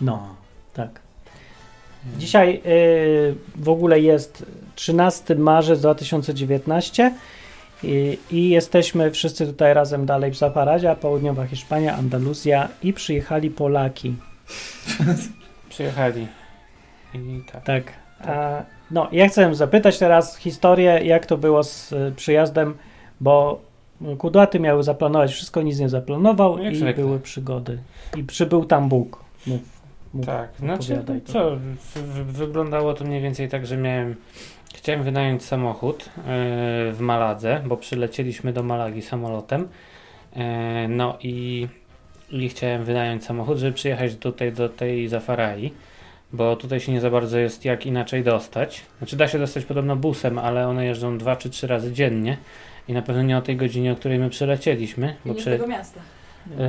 No, 0.00 0.34
tak. 0.74 1.00
Dzisiaj 2.18 2.62
w 3.56 3.68
ogóle 3.68 4.00
jest 4.00 4.46
13 4.76 5.34
marzec 5.34 5.80
2019 5.80 7.14
i, 7.82 8.18
i 8.30 8.50
jesteśmy 8.50 9.10
wszyscy 9.10 9.46
tutaj 9.46 9.74
razem 9.74 10.06
dalej 10.06 10.30
w 10.30 10.36
Zaparadzie, 10.36 10.96
południowa 11.00 11.46
Hiszpania, 11.46 11.96
Andaluzja 11.96 12.68
i 12.82 12.92
przyjechali 12.92 13.50
Polaki. 13.50 14.14
Przyjechali. 15.68 16.26
I 17.14 17.42
tak. 17.52 17.64
Tak. 17.64 17.92
A, 18.20 18.62
no, 18.90 19.08
ja 19.12 19.28
chcę 19.28 19.54
zapytać 19.54 19.98
teraz 19.98 20.36
historię, 20.36 21.00
jak 21.04 21.26
to 21.26 21.36
było 21.38 21.64
z 21.64 21.92
y, 21.92 22.12
przyjazdem, 22.16 22.74
bo 23.20 23.60
kudłaty 24.18 24.60
miały 24.60 24.82
zaplanować 24.82 25.32
wszystko, 25.32 25.62
nic 25.62 25.78
nie 25.78 25.88
zaplanował 25.88 26.56
No 26.56 26.70
i 26.70 26.76
zwykle. 26.76 27.04
były 27.04 27.20
przygody. 27.20 27.78
I 28.16 28.24
przybył 28.24 28.64
tam 28.64 28.88
Bóg. 28.88 29.24
Mów, 29.46 29.60
Tak, 30.26 30.50
znaczy, 30.58 31.04
to. 31.24 31.32
co, 31.32 31.56
w, 31.56 31.98
w, 31.98 32.32
wyglądało 32.32 32.94
to 32.94 33.04
mniej 33.04 33.22
więcej 33.22 33.48
tak, 33.48 33.66
że 33.66 33.76
miałem, 33.76 34.16
chciałem 34.74 35.02
wynająć 35.02 35.44
samochód 35.44 36.10
yy, 36.16 36.22
w 36.92 36.96
Maladze, 37.00 37.62
bo 37.66 37.76
przylecieliśmy 37.76 38.52
do 38.52 38.62
Malagi 38.62 39.02
samolotem, 39.02 39.68
yy, 40.36 40.42
no 40.88 41.18
i, 41.22 41.68
i 42.30 42.48
chciałem 42.48 42.84
wynająć 42.84 43.24
samochód, 43.24 43.58
żeby 43.58 43.72
przyjechać 43.72 44.16
tutaj 44.16 44.52
do 44.52 44.68
tej 44.68 45.08
Zafarai, 45.08 45.72
bo 46.32 46.56
tutaj 46.56 46.80
się 46.80 46.92
nie 46.92 47.00
za 47.00 47.10
bardzo 47.10 47.38
jest 47.38 47.64
jak 47.64 47.86
inaczej 47.86 48.24
dostać, 48.24 48.82
znaczy 48.98 49.16
da 49.16 49.28
się 49.28 49.38
dostać 49.38 49.64
podobno 49.64 49.96
busem, 49.96 50.38
ale 50.38 50.68
one 50.68 50.86
jeżdżą 50.86 51.18
dwa 51.18 51.36
czy 51.36 51.50
trzy 51.50 51.66
razy 51.66 51.92
dziennie 51.92 52.36
i 52.88 52.92
na 52.92 53.02
pewno 53.02 53.22
nie 53.22 53.38
o 53.38 53.42
tej 53.42 53.56
godzinie, 53.56 53.92
o 53.92 53.96
której 53.96 54.18
my 54.18 54.30
przylecieliśmy, 54.30 55.16
bo 55.24 55.32
Nie 55.32 55.40
z 55.40 55.42
przy... 55.42 55.50
tego 55.50 55.66
miasta. 55.66 56.00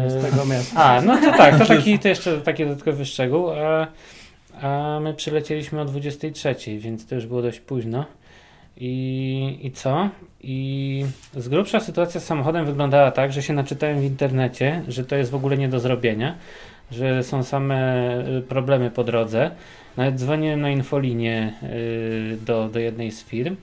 Z 0.08 0.32
tego 0.32 0.46
miasta. 0.46 0.84
A, 0.84 1.02
no 1.02 1.18
to 1.18 1.32
tak, 1.32 1.58
to, 1.60 1.66
taki, 1.76 2.00
to 2.00 2.08
jeszcze 2.08 2.42
taki 2.42 2.64
dodatkowy 2.64 3.06
szczegół. 3.06 3.50
A, 3.50 3.88
a 4.62 5.00
my 5.00 5.14
przylecieliśmy 5.14 5.82
o 5.82 5.86
23, 5.86 6.56
więc 6.80 7.06
to 7.06 7.16
już 7.16 7.26
było 7.26 7.42
dość 7.42 7.60
późno. 7.60 8.06
I, 8.78 9.60
i 9.62 9.72
co? 9.72 10.10
I 10.42 11.06
z 11.34 11.50
grubsza 11.50 11.80
sytuacja 11.80 12.22
z 12.22 12.26
samochodem 12.26 12.66
wyglądała 12.66 13.12
tak, 13.12 13.34
że 13.34 13.44
się 13.44 13.54
naczytałem 13.54 14.00
w 14.00 14.04
internecie, 14.04 14.82
że 14.88 15.06
to 15.06 15.16
jest 15.16 15.32
w 15.32 15.36
ogóle 15.36 15.58
nie 15.58 15.70
do 15.70 15.80
zrobienia, 15.80 16.36
że 16.92 17.24
są 17.24 17.44
same 17.44 17.78
y, 18.38 18.42
problemy 18.42 18.92
po 18.92 19.04
drodze. 19.04 19.52
Nawet 19.98 20.16
dzwoniłem 20.16 20.62
na 20.62 20.70
infolinię 20.70 21.54
do, 22.46 22.70
do 22.70 22.80
jednej 22.80 23.12
z 23.12 23.24
firm. 23.24 23.56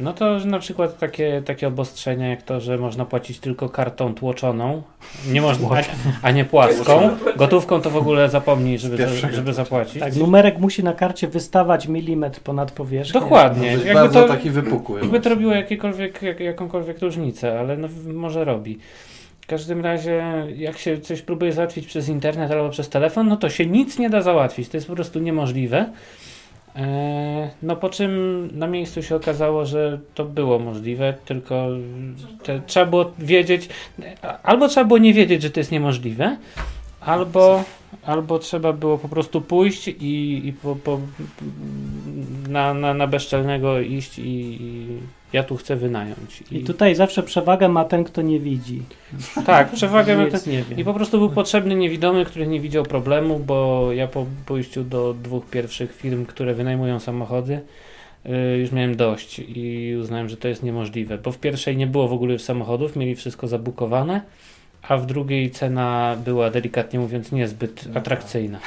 No 0.00 0.12
to 0.12 0.38
na 0.44 0.58
przykład 0.58 0.98
takie, 0.98 1.42
takie 1.44 1.68
obostrzenia 1.68 2.28
jak 2.28 2.42
to, 2.42 2.60
że 2.60 2.78
można 2.78 3.04
płacić 3.04 3.38
tylko 3.38 3.68
kartą 3.68 4.14
tłoczoną, 4.14 4.82
nie 5.28 5.40
można, 5.46 5.68
a, 5.68 5.82
a 6.22 6.30
nie 6.30 6.44
płaską. 6.44 7.16
Gotówką 7.36 7.80
to 7.80 7.90
w 7.90 7.96
ogóle 7.96 8.28
zapomnij, 8.28 8.78
żeby, 8.78 9.08
żeby 9.32 9.52
zapłacić. 9.52 10.00
Tak, 10.00 10.16
numerek 10.16 10.58
musi 10.58 10.84
na 10.84 10.92
karcie 10.92 11.28
wystawać 11.28 11.88
milimetr 11.88 12.40
ponad 12.40 12.72
powierzchnię. 12.72 13.20
Dokładnie. 13.20 13.76
Być 13.76 13.84
Jakby 13.86 14.00
bardzo 14.00 14.22
to, 14.22 14.28
taki 14.28 14.50
wypukły. 14.50 15.00
jakby 15.00 15.20
to 15.20 15.30
robiło 15.30 15.52
jakiekolwiek, 15.52 16.22
jak, 16.22 16.40
jakąkolwiek 16.40 16.98
różnicę, 16.98 17.60
ale 17.60 17.76
no, 17.76 17.88
może 18.06 18.44
robi. 18.44 18.78
W 19.40 19.46
każdym 19.46 19.80
razie, 19.80 20.24
jak 20.56 20.78
się 20.78 20.98
coś 20.98 21.22
próbuje 21.22 21.52
załatwić 21.52 21.86
przez 21.86 22.08
internet 22.08 22.50
albo 22.50 22.68
przez 22.70 22.88
telefon, 22.88 23.28
no 23.28 23.36
to 23.36 23.50
się 23.50 23.66
nic 23.66 23.98
nie 23.98 24.10
da 24.10 24.22
załatwić. 24.22 24.68
To 24.68 24.76
jest 24.76 24.86
po 24.86 24.94
prostu 24.94 25.18
niemożliwe. 25.18 25.86
Eee, 26.76 27.50
no 27.62 27.76
po 27.76 27.90
czym 27.90 28.50
na 28.52 28.66
miejscu 28.66 29.02
się 29.02 29.16
okazało, 29.16 29.66
że 29.66 29.98
to 30.14 30.24
było 30.24 30.58
możliwe, 30.58 31.14
tylko 31.24 31.68
te, 32.42 32.60
trzeba 32.66 32.86
było 32.86 33.12
wiedzieć, 33.18 33.68
albo 34.42 34.68
trzeba 34.68 34.84
było 34.84 34.98
nie 34.98 35.14
wiedzieć, 35.14 35.42
że 35.42 35.50
to 35.50 35.60
jest 35.60 35.72
niemożliwe, 35.72 36.36
albo, 37.00 37.64
albo 38.02 38.38
trzeba 38.38 38.72
było 38.72 38.98
po 38.98 39.08
prostu 39.08 39.40
pójść 39.40 39.88
i, 39.88 40.42
i 40.44 40.52
po, 40.52 40.76
po, 40.76 41.00
na, 42.48 42.74
na, 42.74 42.94
na 42.94 43.06
bezczelnego 43.06 43.80
iść 43.80 44.18
i, 44.18 44.58
i 44.60 44.98
ja 45.34 45.42
tu 45.42 45.56
chcę 45.56 45.76
wynająć. 45.76 46.44
I 46.50 46.60
tutaj 46.60 46.94
zawsze 46.94 47.22
przewagę 47.22 47.68
ma 47.68 47.84
ten, 47.84 48.04
kto 48.04 48.22
nie 48.22 48.40
widzi. 48.40 48.82
tak, 49.46 49.70
przewagę 49.76 50.16
ma 50.16 50.26
ten, 50.26 50.40
nie 50.46 50.62
wie. 50.62 50.76
i 50.76 50.84
po 50.84 50.94
prostu 50.94 51.18
był 51.18 51.30
potrzebny 51.30 51.74
niewidomy, 51.74 52.24
który 52.24 52.46
nie 52.46 52.60
widział 52.60 52.82
problemu, 52.84 53.38
bo 53.38 53.88
ja 53.92 54.08
po 54.08 54.26
pójściu 54.46 54.84
do 54.84 55.14
dwóch 55.22 55.46
pierwszych 55.46 55.96
firm, 55.96 56.26
które 56.26 56.54
wynajmują 56.54 57.00
samochody, 57.00 57.60
y, 58.26 58.58
już 58.58 58.72
miałem 58.72 58.96
dość 58.96 59.38
i 59.38 59.96
uznałem, 60.00 60.28
że 60.28 60.36
to 60.36 60.48
jest 60.48 60.62
niemożliwe, 60.62 61.18
bo 61.18 61.32
w 61.32 61.38
pierwszej 61.38 61.76
nie 61.76 61.86
było 61.86 62.08
w 62.08 62.12
ogóle 62.12 62.38
samochodów, 62.38 62.96
mieli 62.96 63.14
wszystko 63.14 63.48
zabukowane, 63.48 64.20
a 64.88 64.96
w 64.96 65.06
drugiej 65.06 65.50
cena 65.50 66.16
była 66.24 66.50
delikatnie 66.50 66.98
mówiąc 66.98 67.32
niezbyt 67.32 67.84
atrakcyjna. 67.94 68.58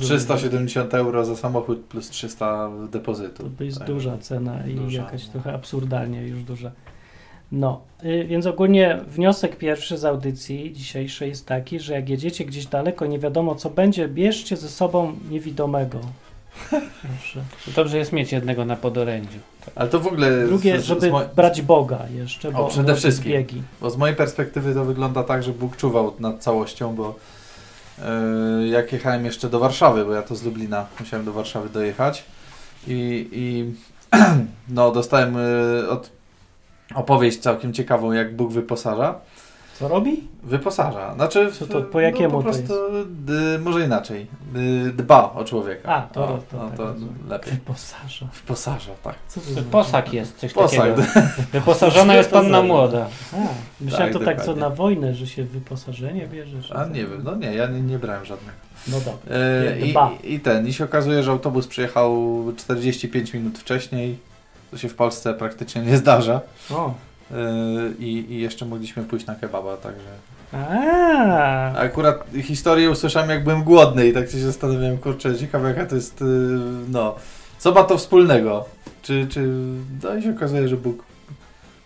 370 0.00 0.94
euro 0.94 1.24
za 1.24 1.36
samochód 1.36 1.78
plus 1.80 2.10
300 2.10 2.70
depozytu. 2.92 3.50
To 3.58 3.64
jest 3.64 3.78
Tak. 3.78 3.86
duża 3.86 4.18
cena 4.18 4.66
i 4.66 4.74
Duża, 4.74 5.02
jakaś 5.02 5.26
no. 5.26 5.32
trochę 5.32 5.52
absurdalnie 5.54 6.22
już 6.22 6.42
duża. 6.42 6.70
No, 7.52 7.80
y, 8.04 8.24
więc 8.24 8.46
ogólnie 8.46 9.00
wniosek 9.08 9.56
pierwszy 9.56 9.98
z 9.98 10.04
audycji 10.04 10.72
dzisiejszej 10.72 11.28
jest 11.28 11.46
taki, 11.46 11.80
że 11.80 11.92
jak 11.94 12.08
jedziecie 12.08 12.44
gdzieś 12.44 12.66
daleko, 12.66 13.06
nie 13.06 13.18
wiadomo 13.18 13.54
co 13.54 13.70
będzie, 13.70 14.08
bierzcie 14.08 14.56
ze 14.56 14.68
sobą 14.68 15.12
niewidomego. 15.30 16.00
Dobrze 17.76 17.98
jest 17.98 18.12
mieć 18.12 18.32
jednego 18.32 18.64
na 18.64 18.76
podorędziu. 18.76 19.38
Ale 19.74 19.88
to 19.88 20.00
w 20.00 20.06
ogóle... 20.06 20.46
Drugie, 20.46 20.80
z- 20.80 20.84
żeby 20.84 21.00
z 21.00 21.04
moj- 21.12 21.34
brać 21.36 21.62
Boga 21.62 21.98
jeszcze, 22.14 22.48
O, 22.48 22.52
bo 22.52 22.66
przede 22.66 22.82
on 22.82 22.88
robi 22.88 22.98
wszystkim. 23.00 23.32
zbiegi. 23.32 23.62
Bo 23.80 23.90
z 23.90 23.96
mojej 23.96 24.16
perspektywy 24.16 24.74
to 24.74 24.84
wygląda 24.84 25.22
tak, 25.24 25.42
że 25.42 25.52
Bóg 25.52 25.76
czuwał 25.76 26.14
nad 26.18 26.42
całością, 26.42 26.94
bo 26.94 27.14
e, 28.02 28.68
jak 28.68 28.92
jechałem 28.92 29.24
jeszcze 29.24 29.48
do 29.48 29.58
Warszawy, 29.58 30.04
bo 30.04 30.12
ja 30.12 30.22
to 30.22 30.36
z 30.36 30.42
Lublina 30.42 30.86
musiałem 31.00 31.26
do 31.26 31.32
Warszawy 31.32 31.68
dojechać 31.68 32.24
i, 32.86 33.28
i 33.32 33.74
no, 34.68 34.90
dostałem 34.92 35.36
e, 35.36 35.88
od, 35.88 36.10
opowieść 36.94 37.38
całkiem 37.38 37.72
ciekawą, 37.72 38.12
jak 38.12 38.36
Bóg 38.36 38.52
wyposaża. 38.52 39.14
Co 39.78 39.88
robi? 39.88 40.24
Wyposaża. 40.42 41.14
Znaczy, 41.14 41.52
Co 41.52 41.66
to- 41.66 41.80
w- 41.80 41.84
po 41.86 42.00
jakiemu 42.00 42.36
no, 42.38 42.42
po 42.42 42.52
to 42.52 42.58
prostu, 42.58 42.74
d, 43.08 43.58
może 43.58 43.84
inaczej. 43.84 44.26
D, 44.52 44.60
dba 44.92 45.32
o 45.32 45.44
człowieka. 45.44 45.94
A, 45.94 46.02
to- 46.02 46.24
o, 46.24 46.38
to 46.50 46.56
no, 46.56 46.68
tak 46.68 46.76
to 46.76 46.94
lepiej. 47.28 47.52
Wyposaża. 47.52 48.26
Wyposaża, 48.34 48.92
tak. 49.02 49.14
Co 49.28 49.40
to 49.40 49.46
jest, 50.12 50.38
coś 50.38 50.52
Posag. 50.52 50.94
takiego. 50.94 51.02
Wyposażona 51.52 52.14
jest 52.14 52.30
panna 52.30 52.62
młoda. 52.62 53.06
A, 53.32 53.36
myślałem 53.80 54.12
Tak, 54.12 54.22
to 54.22 54.26
tak 54.26 54.44
co 54.44 54.56
na 54.56 54.70
wojnę, 54.70 55.14
że 55.14 55.26
się 55.26 55.44
wyposażenie 55.44 56.26
bierzesz. 56.26 56.72
A 56.72 56.84
nie 56.84 57.06
wiem, 57.06 57.20
no 57.24 57.34
nie, 57.34 57.54
ja 57.54 57.66
nie, 57.66 57.80
nie 57.80 57.98
brałem 57.98 58.24
żadnego. 58.24 58.58
No 58.88 58.96
dobra. 59.00 59.36
E, 59.36 59.80
I. 59.80 60.34
I 60.34 60.40
ten, 60.40 60.66
i 60.68 60.72
się 60.72 60.84
okazuje, 60.84 61.22
że 61.22 61.30
autobus 61.30 61.66
przyjechał 61.66 62.44
45 62.56 63.34
minut 63.34 63.58
wcześniej, 63.58 64.18
to 64.70 64.78
się 64.78 64.88
w 64.88 64.94
Polsce 64.94 65.34
praktycznie 65.34 65.82
nie 65.82 65.96
zdarza. 65.96 66.40
O. 66.70 66.94
E, 67.30 67.34
I, 67.98 68.32
I 68.32 68.40
jeszcze 68.40 68.66
mogliśmy 68.66 69.04
pójść 69.04 69.26
na 69.26 69.34
kebaba, 69.34 69.76
także. 69.76 70.08
A, 70.52 71.72
Akurat 71.78 72.24
historię 72.42 72.90
usłyszałem, 72.90 73.30
jak 73.30 73.44
byłem 73.44 73.64
głodny 73.64 74.08
i 74.08 74.12
tak 74.12 74.30
się 74.30 74.38
zastanawiałem, 74.38 74.98
kurczę, 74.98 75.36
ciekawe 75.38 75.68
jaka 75.68 75.86
to 75.86 75.94
jest, 75.94 76.22
e, 76.22 76.24
no, 76.88 77.14
co 77.58 77.72
ma 77.72 77.84
to 77.84 77.98
wspólnego? 77.98 78.64
Czy, 79.02 79.26
czy, 79.30 79.48
no 80.02 80.14
i 80.16 80.22
się 80.22 80.30
okazuje, 80.36 80.68
że 80.68 80.76
Bóg 80.76 81.04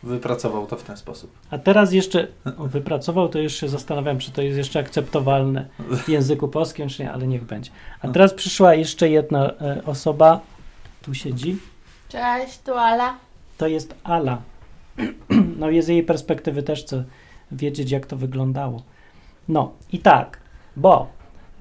wypracował 0.02 0.66
to 0.66 0.76
w 0.76 0.82
ten 0.82 0.96
sposób. 0.96 1.30
a 1.50 1.58
teraz 1.58 1.92
jeszcze 1.92 2.26
o, 2.58 2.64
wypracował, 2.66 3.28
to 3.28 3.38
już 3.38 3.52
się 3.54 3.68
zastanawiam, 3.68 4.18
czy 4.18 4.30
to 4.32 4.42
jest 4.42 4.58
jeszcze 4.58 4.78
akceptowalne 4.80 5.66
w 5.78 6.08
języku 6.08 6.48
polskim, 6.48 6.88
czy 6.88 7.02
nie, 7.02 7.12
ale 7.12 7.26
niech 7.26 7.44
będzie. 7.44 7.70
A 8.00 8.08
teraz 8.08 8.34
przyszła 8.34 8.74
jeszcze 8.74 9.08
jedna 9.08 9.46
e, 9.50 9.82
osoba, 9.86 10.40
tu 11.02 11.14
siedzi, 11.14 11.56
Cześć, 12.08 12.58
tu 12.64 12.74
Ala. 12.74 13.14
to 13.58 13.66
jest 13.66 13.94
Ala. 14.04 14.38
No 15.58 15.70
i 15.70 15.82
z 15.82 15.88
jej 15.88 16.02
perspektywy 16.02 16.62
też 16.62 16.82
chcę 16.82 17.04
wiedzieć, 17.52 17.90
jak 17.90 18.06
to 18.06 18.16
wyglądało. 18.16 18.82
No 19.48 19.72
i 19.92 19.98
tak, 19.98 20.38
bo 20.76 21.08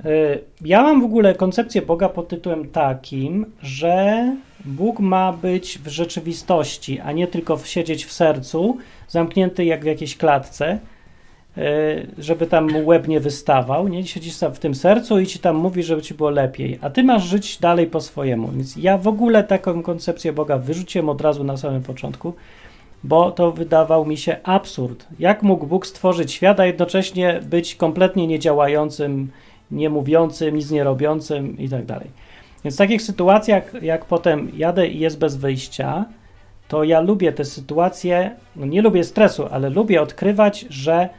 y, 0.06 0.40
ja 0.62 0.84
mam 0.84 1.02
w 1.02 1.06
ogóle 1.06 1.36
koncepcję 1.36 1.82
Boga 1.82 2.10
pod 2.10 2.28
tytułem 2.28 2.70
takim, 2.70 3.46
że 3.62 4.36
Bóg 4.66 5.00
ma 5.00 5.34
być 5.34 5.80
w 5.80 5.88
rzeczywistości, 5.88 7.00
a 7.00 7.12
nie 7.12 7.28
tylko 7.28 7.58
siedzieć 7.58 8.06
w 8.06 8.12
sercu, 8.12 8.78
zamknięty 9.08 9.66
jak 9.66 9.84
w 9.84 9.86
jakiejś 9.86 10.18
klatce, 10.18 10.80
y, 11.58 11.62
żeby 12.18 12.48
tam 12.48 12.70
łeb 12.86 13.08
nie 13.08 13.20
wystawał, 13.20 13.88
nie? 13.88 14.08
Siedzisz 14.08 14.38
w 14.54 14.60
tym 14.60 14.76
sercu 14.76 15.20
i 15.20 15.28
ci 15.28 15.40
tam 15.40 15.56
mówi, 15.56 15.84
żeby 15.84 16.02
ci 16.02 16.14
było 16.14 16.30
lepiej, 16.30 16.80
a 16.82 16.90
ty 16.90 17.04
masz 17.04 17.24
żyć 17.24 17.58
dalej 17.58 17.88
po 17.88 18.02
swojemu. 18.02 18.48
Więc 18.48 18.76
ja 18.76 18.98
w 18.98 19.08
ogóle 19.08 19.44
taką 19.44 19.84
koncepcję 19.84 20.34
Boga 20.34 20.58
wyrzuciłem 20.58 21.10
od 21.10 21.22
razu 21.22 21.44
na 21.44 21.58
samym 21.58 21.84
początku, 21.84 22.34
bo 23.04 23.32
to 23.32 23.52
wydawał 23.52 24.06
mi 24.06 24.18
się 24.18 24.38
absurd. 24.44 25.08
Jak 25.20 25.44
mógł 25.44 25.66
Bóg 25.66 25.88
stworzyć 25.88 26.32
świat, 26.32 26.60
a 26.60 26.66
jednocześnie 26.66 27.40
być 27.44 27.76
kompletnie 27.76 28.28
niedziałającym, 28.28 29.32
nie 29.72 29.90
mówiącym, 29.90 30.56
nic 30.56 30.72
nie 30.72 30.84
robiącym 30.84 31.58
i 31.58 31.70
tak 31.70 31.86
dalej. 31.86 32.08
Więc 32.64 32.76
w 32.76 32.78
takich 32.78 33.02
sytuacjach, 33.02 33.84
jak 33.84 34.06
potem 34.06 34.52
jadę 34.58 34.88
i 34.88 35.00
jest 35.00 35.20
bez 35.20 35.36
wyjścia, 35.36 36.06
to 36.68 36.84
ja 36.84 37.02
lubię 37.02 37.32
te 37.32 37.46
sytuacje, 37.46 38.32
no 38.56 38.66
nie 38.66 38.82
lubię 38.82 39.04
stresu, 39.04 39.46
ale 39.52 39.70
lubię 39.70 40.02
odkrywać, 40.02 40.66
że 40.70 41.10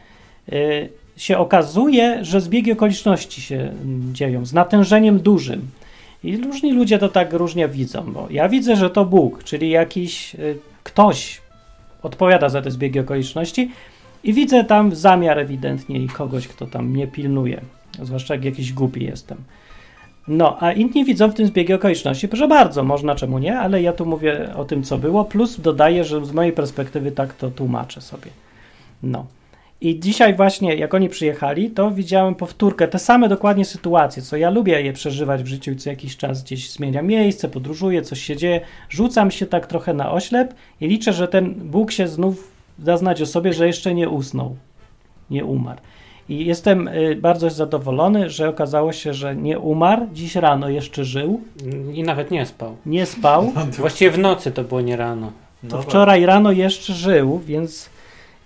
y, 0.52 0.88
się 1.16 1.38
okazuje, 1.38 2.24
że 2.24 2.40
zbiegi 2.40 2.72
okoliczności 2.72 3.40
się 3.40 3.56
mm, 3.56 4.14
dzieją 4.14 4.46
z 4.46 4.52
natężeniem 4.52 5.18
dużym. 5.18 5.70
I 6.24 6.36
różni 6.36 6.72
ludzie 6.72 6.98
to 6.98 7.08
tak 7.08 7.32
różnie 7.32 7.68
widzą, 7.68 8.12
bo 8.12 8.26
ja 8.30 8.48
widzę, 8.48 8.76
że 8.76 8.90
to 8.90 9.04
Bóg, 9.04 9.44
czyli 9.44 9.70
jakiś 9.70 10.34
y, 10.34 10.58
ktoś 10.82 11.41
odpowiada 12.02 12.49
za 12.49 12.62
te 12.62 12.71
zbiegi 12.71 12.99
okoliczności 12.99 13.71
i 14.25 14.32
widzę 14.32 14.64
tam 14.64 14.94
zamiar 14.94 15.38
ewidentnie 15.38 15.99
i 15.99 16.09
kogoś, 16.09 16.49
kto 16.49 16.66
tam 16.66 16.87
mnie 16.87 17.06
pilnuje, 17.06 17.61
zwłaszcza 18.02 18.35
jak 18.35 18.44
jakiś 18.44 18.73
głupi 18.73 19.04
jestem. 19.04 19.38
No, 20.28 20.56
a 20.61 20.73
inni 20.73 21.04
widzą 21.04 21.28
w 21.28 21.35
tym 21.35 21.47
zbiegi 21.47 21.73
okoliczności. 21.73 22.28
Proszę 22.28 22.49
bardzo, 22.49 22.85
można, 22.85 23.14
czemu 23.14 23.38
nie, 23.38 23.59
ale 23.59 23.82
ja 23.82 23.92
tu 23.92 24.06
mówię 24.06 24.54
o 24.56 24.64
tym, 24.64 24.82
co 24.82 24.99
było, 24.99 25.25
plus 25.25 25.61
dodaję, 25.61 26.04
że 26.04 26.25
z 26.25 26.32
mojej 26.32 26.52
perspektywy 26.52 27.12
tak 27.12 27.35
to 27.35 27.50
tłumaczę 27.50 28.00
sobie. 28.00 28.30
No. 29.02 29.26
I 29.84 30.00
dzisiaj 30.00 30.34
właśnie, 30.34 30.74
jak 30.74 30.94
oni 30.94 31.08
przyjechali, 31.08 31.70
to 31.70 31.90
widziałem 31.90 32.34
powtórkę, 32.34 32.88
te 32.88 32.98
same 32.98 33.28
dokładnie 33.28 33.64
sytuacje, 33.64 34.22
co 34.22 34.36
ja 34.36 34.50
lubię 34.50 34.82
je 34.82 34.92
przeżywać 34.92 35.42
w 35.42 35.46
życiu 35.46 35.70
i 35.70 35.76
co 35.76 35.90
jakiś 35.90 36.16
czas 36.16 36.42
gdzieś 36.42 36.70
zmieniam 36.70 37.06
miejsce, 37.06 37.48
podróżuję, 37.48 38.02
coś 38.02 38.20
się 38.22 38.36
dzieje, 38.36 38.60
rzucam 38.88 39.30
się 39.30 39.46
tak 39.46 39.66
trochę 39.66 39.94
na 39.94 40.12
oślep 40.12 40.54
i 40.80 40.88
liczę, 40.88 41.12
że 41.12 41.28
ten 41.28 41.54
Bóg 41.54 41.92
się 41.92 42.08
znów 42.08 42.50
da 42.78 42.96
znać 42.96 43.22
o 43.22 43.26
sobie, 43.26 43.52
że 43.52 43.66
jeszcze 43.66 43.94
nie 43.94 44.08
usnął, 44.08 44.56
nie 45.30 45.44
umarł. 45.44 45.80
I 46.28 46.46
jestem 46.46 46.88
y, 46.88 47.16
bardzo 47.16 47.50
zadowolony, 47.50 48.30
że 48.30 48.48
okazało 48.48 48.92
się, 48.92 49.14
że 49.14 49.36
nie 49.36 49.58
umarł, 49.58 50.06
dziś 50.12 50.36
rano 50.36 50.68
jeszcze 50.68 51.04
żył, 51.04 51.40
I 51.94 52.02
nawet 52.02 52.30
nie 52.30 52.46
spał. 52.46 52.76
nie 52.86 53.06
spał, 53.06 53.52
Właściwie 53.78 54.10
w 54.10 54.18
nocy 54.18 54.52
to 54.52 54.64
było 54.64 54.80
nie 54.80 54.96
rano. 54.96 55.32
to 55.68 55.76
No 55.76 55.82
wczoraj 55.82 56.26
rano 56.26 56.52
jeszcze 56.52 56.92
żył, 56.92 57.40
więc 57.46 57.90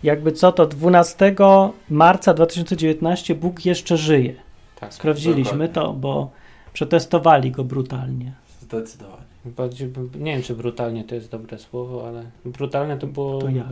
jakby 0.02 0.32
co, 0.32 0.52
to 0.52 0.66
12 0.66 1.34
marca 1.90 2.34
2019 2.34 3.34
Bóg 3.34 3.64
jeszcze 3.64 3.96
żyje. 3.96 4.34
Tak. 4.80 4.94
Sprawdziliśmy 4.94 5.68
dokładnie. 5.68 5.68
to, 5.68 5.92
bo 5.92 6.30
przetestowali 6.72 7.50
go 7.50 7.64
brutalnie. 7.64 8.32
Zdecydowanie. 8.60 9.26
Bardziej, 9.44 9.92
nie 10.18 10.32
wiem, 10.32 10.42
czy 10.42 10.54
brutalnie 10.54 11.04
to 11.04 11.14
jest 11.14 11.30
dobre 11.30 11.58
słowo, 11.58 12.08
ale 12.08 12.24
brutalne 12.44 12.98
to 12.98 13.06
było. 13.06 13.38
To 13.38 13.48
jak? 13.48 13.66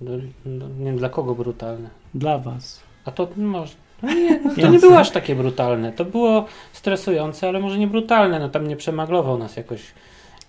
No, 0.00 0.10
no, 0.46 0.68
nie 0.68 0.84
wiem, 0.84 0.96
dla 0.96 1.08
kogo 1.08 1.34
brutalne. 1.34 1.90
Dla 2.14 2.38
was. 2.38 2.80
A 3.04 3.10
to 3.10 3.28
może. 3.36 3.74
No 4.02 4.14
nie, 4.14 4.40
no 4.44 4.54
to 4.54 4.68
nie 4.68 4.78
było 4.78 4.98
aż 4.98 5.10
takie 5.10 5.34
brutalne. 5.34 5.92
To 5.92 6.04
było 6.04 6.46
stresujące, 6.72 7.48
ale 7.48 7.60
może 7.60 7.78
nie 7.78 7.86
brutalne. 7.86 8.38
No 8.38 8.48
tam 8.48 8.68
nie 8.68 8.76
przemaglował 8.76 9.38
nas 9.38 9.56
jakoś. 9.56 9.80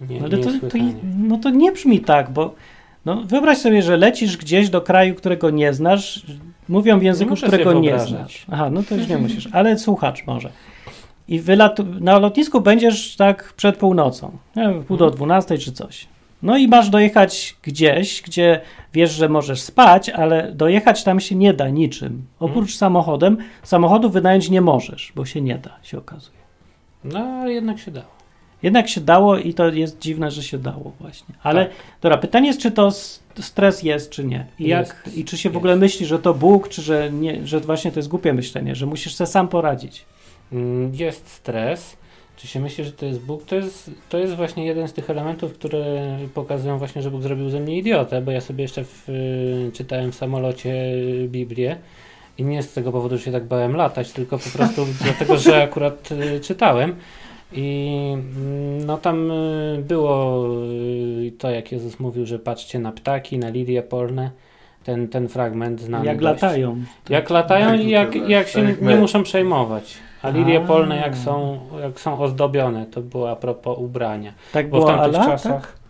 Nie, 0.10 0.22
Ale 0.24 0.38
to, 0.38 0.50
to, 0.50 0.78
no 1.18 1.38
to 1.38 1.50
nie 1.50 1.72
brzmi 1.72 2.00
tak, 2.00 2.32
bo 2.32 2.56
no, 3.06 3.22
wyobraź 3.26 3.58
sobie, 3.58 3.82
że 3.82 3.98
lecisz 3.98 4.38
gdzieś 4.38 4.70
do 4.70 4.82
kraju, 4.82 5.16
którego 5.16 5.50
nie 5.50 5.74
znasz, 5.74 6.26
mówią 6.70 7.00
w 7.00 7.04
języku, 7.04 7.36
którego 7.36 7.74
nie 7.74 8.00
znasz. 8.00 8.46
Aha, 8.52 8.70
no 8.70 8.84
to 8.84 8.96
już 8.96 9.08
nie 9.08 9.18
musisz, 9.18 9.50
ale 9.52 9.78
słuchacz 9.80 10.26
może. 10.28 10.50
I 11.28 11.40
wylatu- 11.42 12.02
na 12.02 12.20
lotnisku 12.20 12.62
będziesz 12.62 13.16
tak 13.16 13.54
przed 13.58 13.78
północą, 13.78 14.32
wiem, 14.56 14.84
pół 14.84 14.98
do 14.98 15.06
Mhm. 15.06 15.16
dwunastej 15.18 15.60
czy 15.60 15.72
coś. 15.72 16.08
No 16.44 16.58
i 16.58 16.68
masz 16.68 16.90
dojechać 16.90 17.56
gdzieś, 17.64 18.22
gdzie 18.22 18.62
wiesz, 18.94 19.12
że 19.12 19.30
możesz 19.30 19.62
spać, 19.62 20.10
ale 20.10 20.52
dojechać 20.54 21.04
tam 21.04 21.20
się 21.20 21.36
nie 21.36 21.54
da 21.54 21.70
niczym. 21.70 22.26
Oprócz 22.40 22.58
Mhm. 22.58 22.78
samochodem, 22.78 23.38
samochodu 23.64 24.10
wynająć 24.10 24.50
nie 24.50 24.62
możesz, 24.62 25.12
bo 25.16 25.26
się 25.26 25.42
nie 25.42 25.58
da, 25.58 25.78
się 25.84 25.98
okazuje. 25.98 26.38
No 27.04 27.20
ale 27.20 27.54
jednak 27.54 27.80
się 27.80 27.92
dało. 27.92 28.21
Jednak 28.64 28.90
się 28.90 29.02
dało 29.02 29.38
i 29.38 29.54
to 29.54 29.70
jest 29.70 30.00
dziwne, 30.00 30.32
że 30.32 30.44
się 30.44 30.58
dało 30.58 30.92
właśnie. 31.00 31.36
Ale 31.44 31.66
Tak. 31.66 31.76
dobra, 32.02 32.18
pytanie 32.18 32.48
jest, 32.48 32.62
czy 32.62 32.72
to 32.72 32.92
stres 33.40 33.84
jest, 33.84 34.10
czy 34.10 34.24
nie. 34.26 34.46
I, 34.60 34.68
jak, 34.68 34.88
Jest. 35.06 35.18
i 35.18 35.26
czy 35.26 35.38
się 35.38 35.50
w 35.50 35.54
Jest. 35.54 35.58
ogóle 35.58 35.76
myśli, 35.76 36.06
że 36.06 36.20
to 36.20 36.34
Bóg, 36.34 36.70
czy 36.70 36.82
że, 36.82 37.12
nie, 37.12 37.48
że 37.48 37.60
właśnie 37.60 37.92
to 37.92 38.00
jest 38.00 38.10
głupie 38.10 38.34
myślenie, 38.34 38.76
że 38.76 38.86
musisz 38.86 39.16
sobie 39.16 39.28
sam 39.28 39.48
poradzić. 39.48 40.06
Mm, 40.52 40.96
Jest 40.96 41.30
stres. 41.30 41.98
Czy 42.38 42.48
się 42.48 42.60
myśli, 42.60 42.84
że 42.84 42.92
to 42.92 43.06
jest 43.06 43.20
Bóg? 43.20 43.46
To 43.46 43.56
jest, 43.56 43.92
to 44.10 44.18
jest 44.18 44.36
właśnie 44.36 44.66
jeden 44.66 44.88
z 44.88 44.94
tych 44.94 45.10
elementów, 45.10 45.54
które 45.54 46.18
pokazują 46.34 46.78
właśnie, 46.78 47.02
że 47.02 47.12
Bóg 47.12 47.22
zrobił 47.22 47.50
ze 47.50 47.60
mnie 47.60 47.78
idiotę, 47.78 48.22
bo 48.22 48.32
ja 48.32 48.42
sobie 48.42 48.62
jeszcze 48.62 48.84
w, 48.84 49.10
y, 49.10 49.72
czytałem 49.74 50.12
w 50.12 50.16
samolocie 50.16 50.74
Biblię 51.28 51.78
i 52.38 52.44
nie 52.44 52.64
z 52.64 52.74
tego 52.74 52.92
powodu, 52.92 53.18
że 53.18 53.24
się 53.24 53.32
tak 53.32 53.46
bałem 53.46 53.76
latać, 53.76 54.12
tylko 54.12 54.38
po 54.38 54.50
prostu 54.50 54.86
dlatego, 55.04 55.38
że 55.38 55.64
akurat 55.64 56.10
y, 56.12 56.40
czytałem. 56.40 56.96
I 57.54 57.98
mm, 58.14 58.86
no 58.86 58.98
tam 58.98 59.32
y, 59.32 59.84
było 59.88 60.46
y, 61.28 61.32
to, 61.38 61.50
jak 61.50 61.72
Jezus 61.72 62.00
mówił, 62.00 62.26
że 62.26 62.40
patrzcie 62.40 62.80
na 62.80 62.92
ptaki, 62.92 63.38
na 63.38 63.50
lilie 63.50 63.84
polne. 63.84 64.32
Ten, 64.84 65.08
ten 65.08 65.28
fragment 65.28 65.82
znany 65.82 66.06
jak 66.06 66.20
dość. 66.20 66.42
latają. 66.42 66.78
Jak 67.10 67.30
latają 67.30 67.70
Tak, 67.70 67.80
i 67.82 67.90
jak, 67.90 68.14
tak, 68.14 68.30
jak 68.30 68.48
się 68.48 68.68
tak, 68.68 68.82
nie 68.82 68.88
my. 68.88 68.98
muszą 68.98 69.24
przejmować. 69.24 69.98
A 70.22 70.30
lilie 70.30 70.58
A. 70.64 70.68
polne 70.68 70.98
jak 70.98 71.18
są, 71.18 71.60
jak 71.82 72.00
są 72.00 72.20
ozdobione, 72.20 72.86
to 72.86 73.02
było 73.02 73.32
a 73.32 73.36
propos 73.36 73.78
ubrania. 73.80 74.34
Tak 74.54 74.70
Bo 74.70 74.78
w 74.78 74.80
było 74.80 74.92
tamtych 74.92 75.16
Allah, 75.16 75.26
czasach 75.32 75.62
tak? 75.62 75.81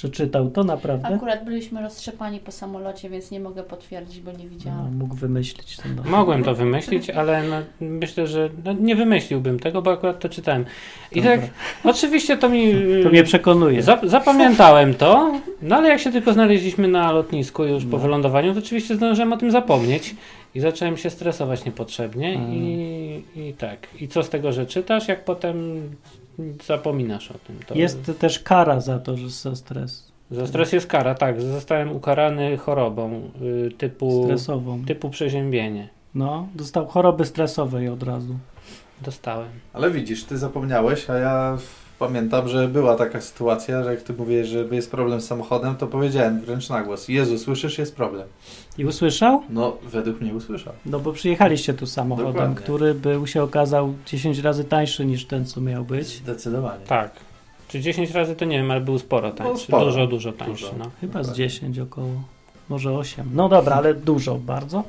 Że 0.00 0.08
czytał 0.08 0.50
to 0.50 0.64
naprawdę? 0.64 1.08
Akurat 1.08 1.44
byliśmy 1.44 1.82
roztrzepani 1.82 2.40
po 2.40 2.52
samolocie, 2.52 3.10
więc 3.10 3.30
nie 3.30 3.40
mogę 3.40 3.62
potwierdzić, 3.62 4.20
bo 4.20 4.32
nie 4.32 4.44
No, 4.44 4.50
widziałam. 4.50 4.94
mógł 4.96 5.14
wymyślić 5.14 5.76
ten 5.76 5.96
dowód. 5.96 6.10
mogłem 6.10 6.44
to 6.44 6.54
wymyślić, 6.54 7.10
ale 7.10 7.42
no, 7.42 7.56
myślę, 7.80 8.26
że 8.26 8.50
no, 8.64 8.72
nie 8.72 8.96
wymyśliłbym 8.96 9.58
tego, 9.60 9.82
bo 9.82 9.92
akurat 9.92 10.20
to 10.20 10.28
czytałem. 10.28 10.64
I 11.12 11.22
Dobra. 11.22 11.36
tak, 11.38 11.50
oczywiście 11.84 12.36
to 12.36 12.48
mi... 12.48 12.72
To 13.02 13.08
mnie 13.08 13.24
przekonuje. 13.24 13.82
Zap- 13.82 14.08
zapamiętałem 14.08 14.94
to, 14.94 15.32
no 15.62 15.76
ale 15.76 15.88
jak 15.88 16.00
się 16.00 16.12
tylko 16.12 16.32
znaleźliśmy 16.32 16.88
na 16.88 17.12
lotnisku 17.12 17.64
już 17.64 17.84
po 17.84 17.96
No. 17.96 17.98
wylądowaniu, 18.02 18.52
to 18.52 18.58
oczywiście 18.58 18.96
zdążyłem 18.96 19.32
o 19.32 19.36
tym 19.36 19.50
zapomnieć 19.50 20.14
i 20.54 20.60
zacząłem 20.60 20.96
się 20.96 21.10
stresować 21.10 21.64
niepotrzebnie 21.64 22.34
Mm. 22.34 22.52
i, 22.54 23.22
i 23.36 23.52
tak. 23.58 23.86
I 24.00 24.08
co 24.08 24.22
z 24.22 24.28
tego, 24.30 24.52
że 24.52 24.66
czytasz, 24.66 25.08
jak 25.08 25.24
potem 25.24 25.82
zapominasz 26.66 27.30
o 27.30 27.34
tym. 27.38 27.58
To 27.66 27.74
Jest 27.74 28.12
też 28.18 28.38
kara 28.38 28.80
za 28.80 28.98
to, 28.98 29.16
że 29.16 29.30
za 29.30 29.56
stres. 29.56 30.10
Za 30.30 30.46
stres 30.46 30.72
jest 30.72 30.86
kara, 30.86 31.14
tak. 31.14 31.42
Zostałem 31.42 31.92
ukarany 31.92 32.56
chorobą 32.56 33.30
y, 33.42 33.70
typu, 33.78 34.24
Stresową. 34.24 34.84
typu 34.84 35.10
przeziębienie. 35.10 35.88
No, 36.14 36.48
dostał 36.54 36.86
choroby 36.86 37.24
stresowej 37.24 37.88
od 37.88 38.02
razu. 38.02 38.38
Dostałem. 39.02 39.48
Ale 39.72 39.90
widzisz, 39.90 40.24
ty 40.24 40.38
zapomniałeś, 40.38 41.10
a 41.10 41.14
ja 41.18 41.58
pamiętam, 42.00 42.48
że 42.48 42.68
była 42.68 42.96
taka 42.96 43.20
sytuacja, 43.20 43.84
że 43.84 43.90
jak 43.90 44.02
ty 44.02 44.12
mówiłeś, 44.12 44.48
że 44.48 44.64
jest 44.70 44.90
problem 44.90 45.20
z 45.20 45.26
samochodem, 45.26 45.76
to 45.76 45.86
powiedziałem 45.86 46.40
wręcz 46.40 46.68
na 46.68 46.82
głos. 46.82 47.08
Jezu, 47.08 47.38
słyszysz, 47.38 47.78
jest 47.78 47.96
problem. 47.96 48.28
I 48.78 48.84
usłyszał? 48.84 49.42
No, 49.50 49.76
według 49.82 50.20
mnie 50.20 50.34
usłyszał. 50.34 50.72
No 50.86 51.00
bo 51.00 51.12
przyjechaliście 51.12 51.74
tu 51.74 51.86
samochodem, 51.86 52.32
Dokładnie. 52.32 52.56
który 52.56 52.94
był 52.94 53.26
się 53.26 53.42
okazał 53.42 53.94
10 54.06 54.38
razy 54.38 54.64
tańszy 54.64 55.06
niż 55.06 55.26
ten, 55.26 55.46
co 55.46 55.60
miał 55.60 55.84
być. 55.84 56.06
Zdecydowanie. 56.06 56.86
Tak. 56.86 57.10
Czy 57.68 57.80
10 57.80 58.10
razy 58.10 58.36
to 58.36 58.44
nie 58.44 58.56
wiem, 58.56 58.70
ale 58.70 58.80
był 58.80 58.98
sporo 58.98 59.30
tańszy. 59.30 59.52
No, 59.52 59.58
sporo. 59.58 59.84
Dużo, 59.84 60.06
dużo 60.06 60.32
tańszy. 60.32 60.64
Dużo. 60.64 60.74
No. 60.78 60.90
Chyba 61.00 61.22
z 61.22 61.26
Dokładnie. 61.26 61.48
10 61.48 61.78
około, 61.78 62.22
może 62.68 62.92
8. 62.92 63.30
No 63.34 63.48
dobra, 63.48 63.76
ale 63.76 63.94
dużo 63.94 64.34
bardzo. 64.34 64.84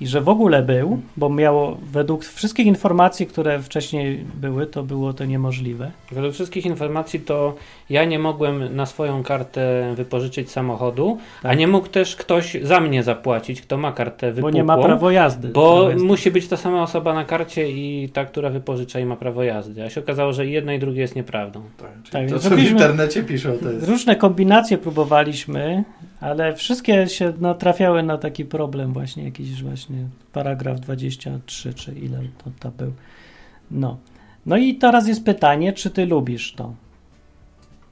I 0.00 0.06
że 0.06 0.20
w 0.20 0.28
ogóle 0.28 0.62
był, 0.62 1.00
bo 1.16 1.28
miało 1.28 1.76
według 1.92 2.24
wszystkich 2.24 2.66
informacji, 2.66 3.26
które 3.26 3.62
wcześniej 3.62 4.24
były, 4.34 4.66
to 4.66 4.82
było 4.82 5.12
to 5.12 5.24
niemożliwe. 5.24 5.90
Według 6.12 6.34
wszystkich 6.34 6.66
informacji 6.66 7.20
to 7.20 7.54
ja 7.90 8.04
nie 8.04 8.18
mogłem 8.18 8.76
na 8.76 8.86
swoją 8.86 9.22
kartę 9.22 9.92
wypożyczyć 9.96 10.50
samochodu, 10.50 11.18
a 11.42 11.48
Tak. 11.48 11.58
nie 11.58 11.68
mógł 11.68 11.88
też 11.88 12.16
ktoś 12.16 12.56
za 12.62 12.80
mnie 12.80 13.02
zapłacić, 13.02 13.62
kto 13.62 13.76
ma 13.76 13.92
kartę 13.92 14.26
Bo 14.28 14.34
wypukłą. 14.34 14.54
nie 14.56 14.64
ma 14.64 14.78
prawo 14.78 15.10
jazdy. 15.10 15.48
Bo 15.48 15.88
jazdy. 15.90 16.04
musi 16.06 16.30
być 16.30 16.48
ta 16.48 16.56
sama 16.56 16.82
osoba 16.82 17.14
na 17.14 17.24
karcie 17.24 17.70
i 17.70 18.08
ta, 18.08 18.24
która 18.24 18.50
wypożycza 18.50 19.00
i 19.00 19.04
ma 19.04 19.16
prawo 19.16 19.42
jazdy. 19.42 19.84
A 19.84 19.90
się 19.90 20.00
okazało, 20.00 20.32
że 20.32 20.46
jedno 20.46 20.72
i 20.72 20.78
drugie 20.78 21.00
jest 21.00 21.16
nieprawdą. 21.16 21.62
Tak, 21.78 21.90
Tak, 22.12 22.30
to, 22.30 22.38
co 22.38 22.50
w 22.50 22.58
internecie 22.58 23.22
piszą, 23.22 23.52
to 23.62 23.70
jest... 23.70 23.88
Różne 23.88 24.16
kombinacje 24.16 24.78
próbowaliśmy, 24.78 25.84
ale 26.24 26.54
wszystkie 26.56 27.08
się 27.08 27.32
natrafiały 27.40 28.02
na 28.02 28.18
taki 28.18 28.44
problem 28.44 28.92
właśnie, 28.92 29.24
jakiś 29.24 29.62
właśnie 29.62 29.96
paragraf 30.32 30.80
23, 30.80 31.74
czy 31.74 31.92
ile 31.92 32.18
to, 32.44 32.50
to 32.60 32.70
był. 32.70 32.92
No. 33.70 33.96
No 34.46 34.56
i 34.56 34.74
teraz 34.74 35.08
jest 35.08 35.24
pytanie, 35.24 35.72
czy 35.72 35.90
ty 35.90 36.06
lubisz 36.06 36.52
to? 36.52 36.74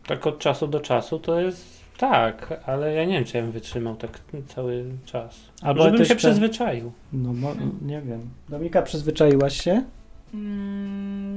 Tak 0.07 0.27
od 0.27 0.39
czasu 0.39 0.67
do 0.69 0.81
czasu 0.81 1.19
to 1.19 1.41
jest 1.41 1.81
tak, 1.99 2.61
ale 2.67 2.95
ja 2.95 3.05
nie 3.05 3.13
wiem, 3.13 3.25
czy 3.25 3.37
ja 3.37 3.43
bym 3.43 3.53
wytrzymał 3.53 3.97
tak 3.97 4.21
cały 4.47 4.85
czas. 5.05 5.41
Albo 5.63 5.83
Żebym 5.83 6.05
się 6.05 6.09
te- 6.09 6.17
przyzwyczaił. 6.17 6.93
No, 7.13 7.33
mo- 7.33 7.55
nie 7.83 8.01
wiem. 8.01 8.21
Dominika, 8.49 8.83
przyzwyczaiłaś 8.83 9.63
się? 9.65 9.83
Mm, 10.35 11.32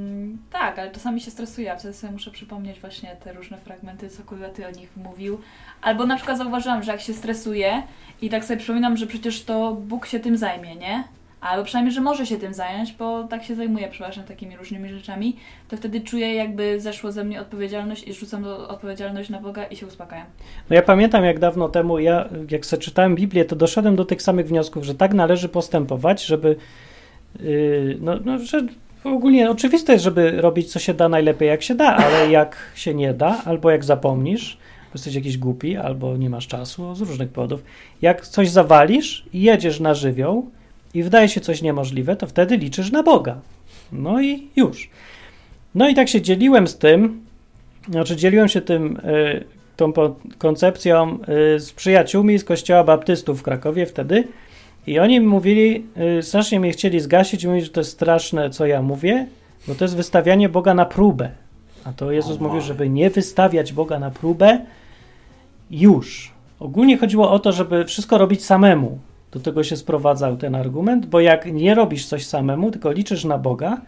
tak, 0.52 0.80
ale 0.80 0.92
czasami 0.92 1.22
się 1.22 1.32
stresuję, 1.32 1.72
a 1.72 1.76
wtedy 1.76 1.94
sobie 1.94 2.14
muszę 2.14 2.32
przypomnieć 2.32 2.80
właśnie 2.80 3.16
te 3.24 3.34
różne 3.34 3.58
fragmenty, 3.58 4.10
co 4.10 4.24
Kugaty 4.24 4.68
o 4.68 4.72
nich 4.72 4.98
mówił. 4.98 5.40
Albo 5.82 6.06
na 6.06 6.16
przykład 6.16 6.38
zauważyłam, 6.38 6.84
że 6.84 6.92
jak 6.92 7.02
się 7.02 7.14
stresuję 7.14 7.84
i 8.22 8.30
tak 8.30 8.46
sobie 8.46 8.58
przypominam, 8.58 8.98
że 8.98 9.08
przecież 9.08 9.44
to 9.44 9.74
Bóg 9.74 10.06
się 10.06 10.20
tym 10.20 10.38
zajmie, 10.38 10.76
nie? 10.76 11.04
Albo 11.42 11.64
przynajmniej, 11.64 11.94
że 11.94 12.02
może 12.02 12.26
się 12.26 12.38
tym 12.38 12.54
zająć, 12.54 12.94
bo 12.94 13.24
tak 13.24 13.44
się 13.44 13.56
zajmuje 13.56 13.88
przeważnie 13.88 14.24
takimi 14.24 14.58
różnymi 14.58 14.90
rzeczami, 14.90 15.36
to 15.68 15.78
wtedy 15.78 16.02
czuję 16.02 16.36
jakby 16.36 16.80
zeszło 16.80 17.12
ze 17.12 17.24
mnie 17.24 17.42
odpowiedzialność 17.42 18.08
i 18.08 18.14
rzucam 18.14 18.44
do 18.44 18.68
odpowiedzialność 18.68 19.30
na 19.30 19.40
Boga 19.40 19.64
i 19.64 19.76
się 19.76 19.88
uspokajam. 19.88 20.26
No 20.70 20.76
ja 20.76 20.82
pamiętam, 20.82 21.24
jak 21.24 21.40
dawno 21.40 21.70
temu, 21.70 22.00
ja 22.00 22.30
jak 22.52 22.66
sobie 22.66 22.84
czytałem 22.84 23.16
Biblię, 23.16 23.46
to 23.46 23.56
doszedłem 23.56 23.96
do 23.96 24.06
tych 24.06 24.22
samych 24.22 24.48
wniosków, 24.48 24.84
że 24.84 24.96
tak 24.96 25.14
należy 25.14 25.50
postępować, 25.50 26.26
żeby 26.26 26.56
yy, 27.40 27.98
no, 28.02 28.16
no, 28.26 28.40
że 28.40 28.62
ogólnie 29.06 29.52
oczywiste 29.52 29.94
jest, 29.94 30.04
żeby 30.04 30.42
robić 30.42 30.72
co 30.72 30.80
się 30.80 30.94
da 30.94 31.10
najlepiej 31.10 31.48
jak 31.48 31.64
się 31.64 31.76
da, 31.76 31.96
ale 31.96 32.32
jak 32.32 32.58
się 32.76 32.94
nie 32.94 33.14
da, 33.14 33.42
albo 33.46 33.72
jak 33.72 33.84
zapomnisz, 33.84 34.58
jesteś 34.94 35.16
jakiś 35.16 35.38
głupi, 35.38 35.78
albo 35.78 36.18
nie 36.18 36.30
masz 36.30 36.48
czasu, 36.48 36.96
z 36.96 37.02
różnych 37.02 37.30
powodów. 37.30 37.64
Jak 38.02 38.28
coś 38.28 38.50
zawalisz 38.50 39.26
i 39.34 39.42
jedziesz 39.42 39.80
na 39.80 39.94
żywioł 39.94 40.50
i 40.94 41.04
wydaje 41.04 41.30
się 41.30 41.42
coś 41.42 41.62
niemożliwe, 41.62 42.16
to 42.16 42.28
wtedy 42.28 42.58
liczysz 42.58 42.92
na 42.92 43.04
Boga. 43.04 43.38
No 43.92 44.22
i 44.22 44.48
już. 44.56 44.90
No 45.76 45.90
i 45.90 45.96
tak 45.96 46.10
się 46.10 46.22
dzieliłem 46.22 46.68
z 46.68 46.78
tym, 46.78 47.22
znaczy 47.90 48.16
dzieliłem 48.16 48.48
się 48.48 48.62
tym 48.62 48.98
y, 48.98 49.44
tą 49.76 49.94
koncepcją 50.38 51.20
y, 51.56 51.60
z 51.60 51.74
przyjaciółmi 51.74 52.40
z 52.40 52.44
kościoła 52.44 52.84
baptystów 52.84 53.40
w 53.40 53.44
Krakowie 53.44 53.86
wtedy 53.86 54.28
i 54.88 55.00
oni 55.00 55.20
mi 55.20 55.26
mówili, 55.26 55.86
y, 56.20 56.24
strasznie 56.24 56.60
mnie 56.60 56.72
chcieli 56.72 57.00
zgasić 57.00 57.44
i 57.44 57.48
mówili, 57.48 57.66
że 57.66 57.72
to 57.72 57.80
jest 57.80 57.92
straszne, 57.92 58.50
co 58.50 58.66
ja 58.66 58.82
mówię, 58.82 59.28
bo 59.68 59.76
to 59.76 59.84
jest 59.84 59.96
wystawianie 59.96 60.50
Boga 60.50 60.74
na 60.74 60.86
próbę. 60.86 61.30
A 61.84 61.92
to 61.92 62.12
Jezus 62.12 62.40
mówił, 62.40 62.62
żeby 62.62 62.90
nie 62.90 63.10
wystawiać 63.10 63.74
Boga 63.74 64.00
na 64.00 64.12
próbę 64.12 64.60
już. 65.72 66.32
Ogólnie 66.60 66.98
chodziło 66.98 67.32
o 67.32 67.40
to, 67.40 67.52
żeby 67.52 67.86
wszystko 67.86 68.18
robić 68.18 68.46
samemu. 68.46 69.00
Do 69.32 69.40
tego 69.40 69.64
się 69.64 69.78
sprowadzał 69.78 70.38
ten 70.38 70.56
argument, 70.56 71.06
bo 71.06 71.20
jak 71.20 71.54
nie 71.54 71.76
robisz 71.76 72.06
coś 72.06 72.26
samemu, 72.26 72.72
tylko 72.72 72.92
liczysz 72.92 73.26
na 73.26 73.38
Boga, 73.38 73.82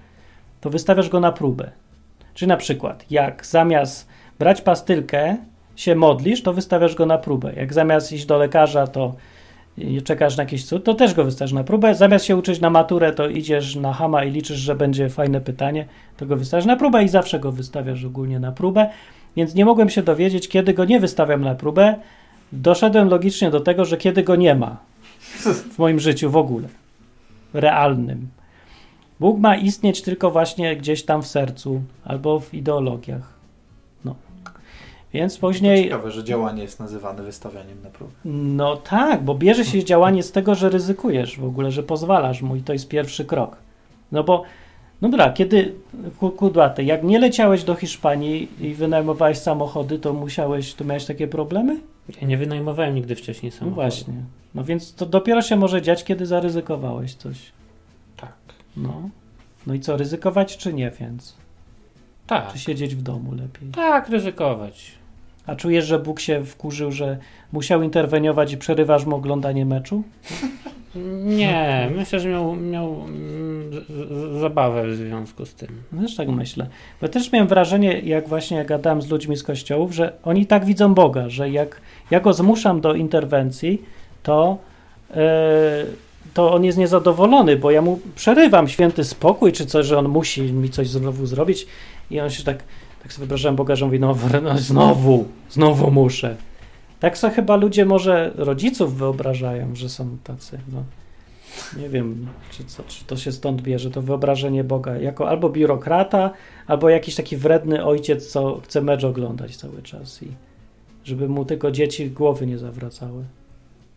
to 0.62 0.70
wystawiasz 0.70 1.10
go 1.10 1.20
na 1.20 1.32
próbę. 1.32 1.72
Czy 2.34 2.48
na 2.48 2.58
przykład, 2.58 3.06
jak 3.10 3.46
zamiast 3.46 4.08
brać 4.40 4.62
pastylkę, 4.62 5.38
się 5.76 5.96
modlisz, 5.96 6.44
to 6.44 6.54
wystawiasz 6.54 6.96
go 6.96 7.06
na 7.06 7.18
próbę. 7.18 7.54
Jak 7.54 7.74
zamiast 7.74 8.12
iść 8.12 8.26
do 8.26 8.38
lekarza, 8.38 8.88
to 8.88 9.16
i 9.78 10.02
czekasz 10.02 10.38
na 10.38 10.44
jakiś 10.44 10.66
cud, 10.66 10.84
to 10.84 10.94
też 10.94 11.14
go 11.14 11.24
wystawiasz 11.24 11.54
na 11.54 11.64
próbę. 11.64 11.96
Zamiast 11.96 12.26
się 12.26 12.36
uczyć 12.36 12.60
na 12.60 12.70
maturę, 12.70 13.14
to 13.14 13.30
idziesz 13.30 13.76
na 13.76 13.94
hama 13.94 14.24
i 14.24 14.32
liczysz, 14.32 14.58
że 14.58 14.76
będzie 14.76 15.10
fajne 15.10 15.42
pytanie, 15.42 15.86
to 16.18 16.26
go 16.26 16.36
wystawiasz 16.36 16.66
na 16.66 16.76
próbę 16.76 17.04
i 17.04 17.10
zawsze 17.10 17.40
go 17.40 17.52
wystawiasz 17.52 18.04
ogólnie 18.04 18.40
na 18.40 18.52
próbę. 18.52 18.90
więc 19.36 19.56
nie 19.56 19.66
mogłem 19.66 19.90
się 19.90 20.04
dowiedzieć, 20.04 20.48
kiedy 20.48 20.74
go 20.74 20.86
nie 20.86 21.00
wystawiam 21.00 21.42
na 21.42 21.56
próbę. 21.56 21.96
Doszedłem 22.52 23.10
logicznie 23.10 23.52
do 23.52 23.60
tego, 23.60 23.86
że 23.86 23.98
kiedy 23.98 24.24
go 24.24 24.36
nie 24.36 24.56
ma 24.56 24.78
w 25.74 25.78
moim 25.78 26.00
życiu 26.00 26.32
w 26.32 26.36
ogóle, 26.36 26.68
realnym. 27.54 28.28
Bóg 29.20 29.40
ma 29.40 29.56
istnieć 29.56 30.02
tylko 30.02 30.32
właśnie 30.32 30.76
gdzieś 30.76 31.04
tam 31.04 31.22
w 31.22 31.28
sercu 31.28 31.82
albo 32.06 32.40
w 32.40 32.54
ideologiach. 32.54 33.37
No. 35.14 35.20
Więc 35.20 35.38
później. 35.38 35.84
Ciekawe, 35.84 36.12
że 36.12 36.24
działanie 36.24 36.64
jest 36.64 36.80
nazywane 36.80 37.24
wystawianiem 37.24 37.82
na 37.84 37.90
próbę. 37.90 38.12
No 38.26 38.78
tak, 38.78 39.24
bo 39.24 39.36
bierze 39.36 39.66
się 39.66 39.84
działanie 39.92 40.24
z 40.24 40.32
tego, 40.32 40.56
że 40.56 40.70
ryzykujesz 40.70 41.40
w 41.40 41.46
ogóle, 41.46 41.72
że 41.72 41.84
pozwalasz 41.84 42.42
mu 42.42 42.56
i 42.56 42.62
to 42.62 42.74
jest 42.74 42.88
pierwszy 42.88 43.26
krok. 43.26 43.58
No 44.12 44.24
bo, 44.24 44.44
no 45.02 45.10
dobra, 45.10 45.34
kiedy, 45.34 45.74
ku- 46.20 46.32
kudłaty, 46.32 46.84
jak 46.84 47.04
nie 47.04 47.20
leciałeś 47.20 47.64
do 47.64 47.76
Hiszpanii 47.76 48.48
i 48.62 48.74
wynajmowałeś 48.74 49.38
samochody, 49.38 50.00
to 50.00 50.14
musiałeś, 50.14 50.74
to 50.74 50.84
miałeś 50.86 51.06
takie 51.06 51.28
problemy? 51.28 51.80
Ja 52.22 52.28
nie 52.28 52.38
wynajmowałem 52.38 52.96
nigdy 52.96 53.16
wcześniej 53.16 53.52
No 53.52 53.58
samochodu. 53.60 53.76
właśnie. 53.82 54.14
No 54.56 54.64
więc 54.64 54.94
to 54.96 55.06
dopiero 55.06 55.42
się 55.42 55.56
może 55.56 55.82
dziać, 55.82 56.04
kiedy 56.04 56.26
zaryzykowałeś 56.26 57.14
coś. 57.16 57.38
Tak. 58.18 58.34
No. 58.78 59.10
No 59.68 59.74
i 59.74 59.80
co, 59.80 59.98
ryzykować 59.98 60.58
czy 60.58 60.74
nie, 60.74 60.92
więc? 61.00 61.36
Tak. 62.28 62.54
Czy 62.54 62.60
siedzieć 62.60 62.96
w 62.96 63.02
domu 63.02 63.32
lepiej? 63.32 63.70
Tak, 63.72 64.10
ryzykować. 64.10 64.92
A 65.48 65.56
czujesz, 65.56 65.86
że 65.86 66.00
Bóg 66.00 66.20
się 66.20 66.46
wkurzył, 66.46 66.92
że 66.92 67.18
musiał 67.52 67.84
interweniować 67.84 68.54
i 68.54 68.58
przerywasz 68.58 69.06
mu 69.06 69.16
oglądanie 69.16 69.66
meczu? 69.66 70.04
Nie, 71.26 71.90
myślę, 71.96 72.20
że 72.20 72.30
miał, 72.30 72.56
miał 72.56 72.96
mm, 73.08 73.72
zabawę 74.40 74.88
w 74.88 74.96
związku 74.96 75.46
z 75.46 75.54
tym. 75.54 75.70
No 75.92 76.02
Też 76.02 76.16
tak 76.16 76.28
myślę. 76.30 76.68
Bo 77.02 77.08
też 77.08 77.32
miałem 77.32 77.48
wrażenie, 77.48 78.00
jak 78.00 78.28
właśnie 78.28 78.58
jak 78.58 78.68
gadałem 78.68 79.02
z 79.02 79.10
ludźmi 79.10 79.38
z 79.38 79.44
kościołów, 79.44 79.94
że 79.94 80.14
oni 80.24 80.46
tak 80.46 80.66
widzą 80.66 80.94
Boga, 80.94 81.30
że 81.30 81.50
jak 81.50 81.82
ja 82.12 82.20
go 82.20 82.34
zmuszam 82.34 82.82
do 82.82 82.94
interwencji, 82.94 83.82
to, 84.24 84.58
e, 85.12 85.86
to 86.34 86.54
on 86.54 86.64
jest 86.64 86.78
niezadowolony, 86.78 87.58
bo 87.58 87.72
ja 87.72 87.82
mu 87.82 88.00
przerywam 88.16 88.68
święty 88.68 89.04
spokój, 89.04 89.52
czy 89.52 89.66
coś, 89.66 89.86
że 89.86 90.00
on 90.00 90.08
musi 90.08 90.42
mi 90.42 90.70
coś 90.70 90.90
znowu 90.90 91.26
zrobić 91.26 91.68
i 92.12 92.20
on 92.20 92.30
się 92.30 92.44
tak, 92.44 92.64
tak 93.04 93.14
sobie 93.14 93.20
wyobrażałem 93.28 93.56
Boga, 93.56 93.76
że 93.76 93.86
mówi, 93.86 94.00
no, 94.00 94.16
no 94.44 94.58
znowu, 94.58 95.26
znowu 95.50 95.92
muszę. 95.92 96.36
Tak 97.00 97.18
sobie 97.18 97.34
chyba 97.34 97.56
ludzie 97.56 97.86
może 97.86 98.32
rodziców 98.36 98.98
wyobrażają, 98.98 99.76
że 99.76 99.90
są 99.90 100.18
tacy, 100.24 100.60
no. 100.72 100.84
Nie 101.78 101.90
wiem, 101.90 102.28
czy, 102.52 102.66
co, 102.66 102.84
czy 102.84 103.06
to 103.06 103.18
się 103.18 103.32
stąd 103.32 103.62
bierze, 103.62 103.92
to 103.92 104.02
wyobrażenie 104.02 104.64
Boga 104.64 104.98
jako 104.98 105.30
albo 105.30 105.50
biurokrata, 105.50 106.32
albo 106.68 106.90
jakiś 106.90 107.16
taki 107.16 107.38
wredny 107.38 107.86
ojciec, 107.86 108.32
co 108.32 108.62
chce 108.64 108.82
mecz 108.82 109.04
oglądać 109.04 109.58
cały 109.58 109.82
czas 109.82 110.24
i 110.24 110.28
żeby 111.04 111.30
mu 111.30 111.46
tylko 111.46 111.72
dzieci 111.72 112.12
głowy 112.12 112.48
nie 112.48 112.58
zawracały. 112.58 113.24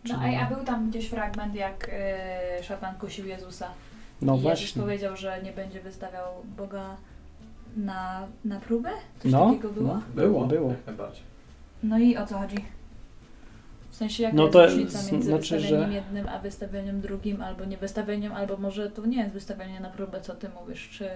No 0.08 0.18
a, 0.18 0.46
a 0.46 0.54
był 0.54 0.64
tam 0.64 0.90
gdzieś 0.90 1.08
fragment, 1.08 1.54
jak 1.54 1.90
y, 2.60 2.64
szatan 2.64 2.94
kusił 2.94 3.26
Jezusa. 3.26 3.68
No 4.22 4.32
I 4.32 4.36
Jezus 4.36 4.42
właśnie. 4.42 4.82
powiedział, 4.82 5.16
że 5.16 5.42
nie 5.42 5.52
będzie 5.52 5.80
wystawiał 5.80 6.26
Boga 6.56 6.96
na, 7.76 8.26
na 8.44 8.60
próbę? 8.60 8.90
Coś 9.22 9.32
No, 9.32 9.46
takiego 9.46 9.68
było? 9.68 9.86
no. 9.88 9.94
No. 9.94 10.22
Było, 10.22 10.46
było. 10.46 10.70
Jak 10.70 10.86
najbardziej. 10.86 11.22
i 12.00 12.16
o 12.16 12.26
co 12.26 12.38
chodzi? 12.38 12.56
W 13.90 13.96
sensie 13.96 14.22
jaka 14.22 14.36
No 14.36 14.42
jest 14.42 14.52
to 14.52 14.66
różnica 14.66 15.12
między 15.12 15.28
znaczy, 15.28 15.54
wystawieniem 15.56 15.90
że- 15.90 15.94
jednym, 15.96 16.28
a 16.28 16.38
wystawieniem 16.38 17.00
drugim, 17.00 17.42
albo 17.42 17.64
nie 17.64 17.76
wystawieniem, 17.76 18.32
albo 18.32 18.56
może 18.56 18.90
to 18.90 19.06
nie 19.06 19.18
jest 19.18 19.32
wystawienie 19.32 19.80
na 19.80 19.90
próbę, 19.90 20.20
co 20.20 20.34
ty 20.34 20.48
mówisz, 20.60 20.88
czy 20.90 21.08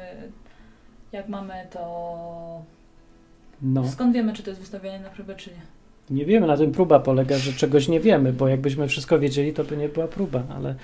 jak 1.12 1.29
mamy 1.29 1.55
to... 1.71 2.62
No, 3.62 3.88
Skąd 3.88 4.14
wiemy, 4.14 4.33
czy 4.33 4.43
to 4.43 4.51
jest 4.51 4.61
wystawienie 4.61 5.01
na 5.01 5.11
próbę, 5.11 5.35
czy 5.37 5.51
nie? 5.51 5.61
nie 6.17 6.25
wiemy, 6.25 6.47
na 6.47 6.57
tym 6.57 6.73
próba 6.73 7.01
polega, 7.01 7.38
że 7.38 7.53
czegoś 7.53 7.88
nie 7.88 8.01
wiemy, 8.01 8.33
bo 8.33 8.49
jakbyśmy 8.49 8.88
wszystko 8.88 9.19
wiedzieli, 9.19 9.53
to 9.53 9.64
by 9.64 9.77
nie 9.77 9.88
była 9.88 10.09
próba, 10.09 10.43
ale 10.57 10.75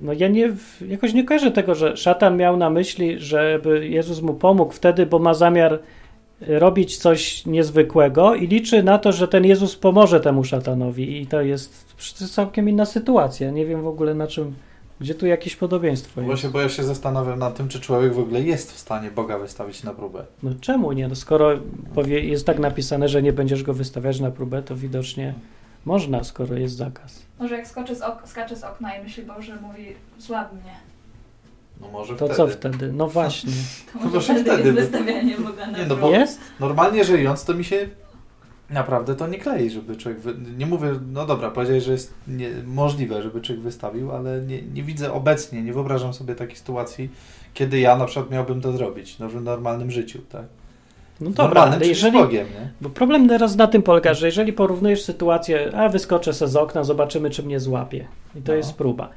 no 0.00 0.12
ja 0.12 0.28
nie, 0.28 0.52
jakoś 0.88 1.14
nie 1.14 1.24
kojarzę 1.24 1.50
tego, 1.50 1.74
że 1.74 1.96
szatan 1.96 2.36
miał 2.36 2.56
na 2.56 2.70
myśli, 2.70 3.20
żeby 3.20 3.88
Jezus 3.88 4.22
mu 4.22 4.34
pomógł 4.34 4.72
wtedy, 4.72 5.06
bo 5.06 5.18
ma 5.18 5.34
zamiar 5.34 5.72
e, 5.72 6.58
robić 6.58 6.96
coś 6.96 7.46
niezwykłego 7.46 8.34
i 8.34 8.46
liczy 8.46 8.82
na 8.82 8.98
to, 8.98 9.12
że 9.12 9.28
ten 9.28 9.44
Jezus 9.44 9.76
pomoże 9.76 10.20
temu 10.20 10.44
szatanowi 10.44 11.22
i 11.22 11.26
to 11.26 11.42
jest 11.42 11.94
całkiem 12.32 12.68
inna 12.68 12.86
sytuacja. 12.86 13.50
Nie 13.50 13.66
wiem 13.66 13.82
w 13.82 13.86
ogóle 13.86 14.14
na 14.14 14.26
czym, 14.26 14.54
gdzie 15.00 15.14
tu 15.14 15.26
jakieś 15.26 15.56
podobieństwo 15.56 16.20
jest. 16.20 16.26
Właśnie, 16.26 16.50
bo 16.50 16.60
ja 16.60 16.68
się 16.68 16.82
zastanawiam 16.82 17.38
nad 17.38 17.56
tym, 17.56 17.68
czy 17.68 17.80
człowiek 17.80 18.14
w 18.14 18.18
ogóle 18.18 18.42
jest 18.42 18.72
w 18.72 18.78
stanie 18.78 19.10
Boga 19.10 19.38
wystawić 19.38 19.82
na 19.82 19.94
próbę. 19.94 20.24
No 20.42 20.50
czemu 20.60 20.92
nie? 20.92 21.08
No 21.08 21.14
skoro 21.14 21.50
powie, 21.94 22.20
jest 22.20 22.46
tak 22.46 22.58
napisane, 22.58 23.08
że 23.08 23.22
nie 23.22 23.32
będziesz 23.32 23.62
go 23.62 23.74
wystawiać 23.74 24.20
na 24.20 24.30
próbę, 24.30 24.62
to 24.62 24.76
widocznie 24.76 25.34
można, 25.86 26.24
skoro 26.24 26.54
jest 26.54 26.76
zakaz. 26.76 27.22
Może 27.38 27.56
jak 27.56 27.66
skoczy 27.66 27.94
z 27.94 28.02
ok- 28.02 28.22
skacze 28.28 28.56
z 28.56 28.64
okna 28.64 28.96
i 28.96 29.02
myśli, 29.02 29.22
Boże, 29.22 29.56
mówi, 29.62 29.86
złap 30.18 30.52
mnie. 30.52 30.72
No 31.80 31.88
może 31.88 32.16
To 32.16 32.24
wtedy. 32.26 32.34
co 32.34 32.48
wtedy? 32.48 32.92
No 32.92 33.08
właśnie. 33.18 33.52
To 33.92 33.98
To 33.98 34.04
może 34.04 34.20
wtedy, 34.34 34.40
wtedy 34.44 34.62
jest 34.62 34.74
by- 34.74 34.80
wystawianie 34.82 35.36
Boga 35.38 35.66
na 35.66 35.78
Nie, 35.78 35.86
no 35.86 35.96
bo- 35.96 36.10
Jest? 36.10 36.40
Normalnie 36.60 37.04
żyjąc, 37.04 37.44
to 37.44 37.54
mi 37.54 37.64
się 37.64 37.88
naprawdę 38.70 39.14
to 39.14 39.26
nie 39.28 39.38
klei, 39.38 39.70
żeby 39.70 39.96
człowiek. 39.96 40.20
Wy... 40.20 40.34
Nie 40.58 40.66
mówię, 40.66 40.92
no 41.12 41.26
dobra, 41.26 41.50
powiedziałeś, 41.50 41.84
że 41.84 41.92
jest 41.92 42.14
nie... 42.28 42.50
możliwe, 42.66 43.22
żeby 43.22 43.40
człowiek 43.40 43.62
wystawił, 43.64 44.12
ale 44.12 44.40
nie, 44.42 44.62
nie 44.62 44.82
widzę 44.82 45.12
obecnie, 45.12 45.62
nie 45.62 45.72
wyobrażam 45.72 46.14
sobie 46.14 46.34
takiej 46.34 46.56
sytuacji, 46.56 47.10
kiedy 47.54 47.78
ja 47.78 47.96
na 47.96 48.04
przykład 48.06 48.30
miałbym 48.30 48.60
to 48.60 48.72
zrobić 48.72 49.18
no, 49.18 49.28
w 49.28 49.42
normalnym 49.42 49.90
życiu, 49.90 50.18
tak? 50.28 50.44
No 51.20 51.30
dobra, 51.30 51.62
ale 51.62 51.86
jeżeli... 51.86 52.18
Bogiem? 52.18 52.46
Bo 52.80 52.90
problem 52.90 53.28
teraz 53.28 53.56
na 53.56 53.66
tym 53.66 53.82
polega, 53.82 54.14
że 54.14 54.26
jeżeli 54.26 54.52
porównujesz 54.52 55.02
sytuację, 55.02 55.72
a 55.76 55.88
wyskoczę 55.88 56.32
se 56.32 56.48
z 56.48 56.56
okna, 56.56 56.84
zobaczymy, 56.84 57.30
czy 57.30 57.42
mnie 57.42 57.60
złapie. 57.60 58.06
I 58.36 58.42
to 58.42 58.52
No. 58.52 58.56
jest 58.56 58.74
próba. 58.74 59.08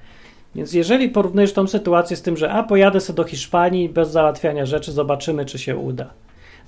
Więc 0.56 0.74
jeżeli 0.74 1.10
porównujesz 1.10 1.54
tą 1.54 1.68
sytuację 1.68 2.18
z 2.18 2.22
tym, 2.22 2.38
że 2.38 2.52
a 2.52 2.64
pojadę 2.64 3.02
sobie 3.02 3.18
do 3.18 3.24
Hiszpanii 3.24 3.90
bez 3.90 4.12
załatwiania 4.12 4.66
rzeczy, 4.66 4.92
zobaczymy, 4.92 5.46
czy 5.46 5.60
się 5.60 5.78
uda. 5.78 6.10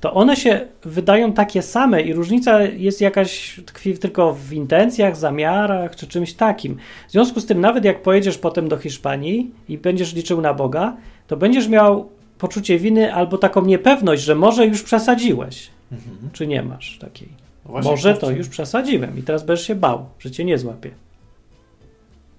To 0.01 0.13
one 0.13 0.35
się 0.35 0.67
wydają 0.83 1.33
takie 1.33 1.61
same 1.61 2.01
i 2.01 2.13
różnica 2.13 2.61
jest 2.61 3.01
jakaś, 3.01 3.59
tkwi 3.65 3.97
tylko 3.97 4.33
w 4.33 4.53
intencjach, 4.53 5.17
zamiarach 5.17 5.95
czy 5.95 6.07
czymś 6.07 6.33
takim. 6.33 6.77
W 7.07 7.11
związku 7.11 7.39
z 7.39 7.45
tym, 7.45 7.61
nawet 7.61 7.85
jak 7.85 8.01
pojedziesz 8.01 8.37
potem 8.37 8.69
do 8.69 8.77
Hiszpanii 8.77 9.51
i 9.69 9.77
będziesz 9.77 10.13
liczył 10.13 10.41
na 10.41 10.53
Boga, 10.53 10.95
to 11.27 11.37
będziesz 11.37 11.67
miał 11.67 12.09
poczucie 12.41 12.79
winy 12.79 13.13
albo 13.13 13.37
taką 13.37 13.65
niepewność, 13.65 14.23
że 14.23 14.35
może 14.35 14.65
już 14.65 14.83
przesadziłeś. 14.83 15.69
Mhm. 15.91 16.29
Czy 16.33 16.47
nie 16.47 16.63
masz 16.63 16.97
takiej? 17.01 17.29
No 17.65 17.71
właśnie, 17.71 17.91
Może 17.91 18.13
to 18.13 18.31
już 18.31 18.49
przesadziłem 18.49 19.19
i 19.19 19.23
teraz 19.23 19.45
będziesz 19.45 19.67
się 19.67 19.75
bał, 19.75 20.05
że 20.19 20.31
cię 20.31 20.45
nie 20.45 20.57
złapie. 20.57 20.91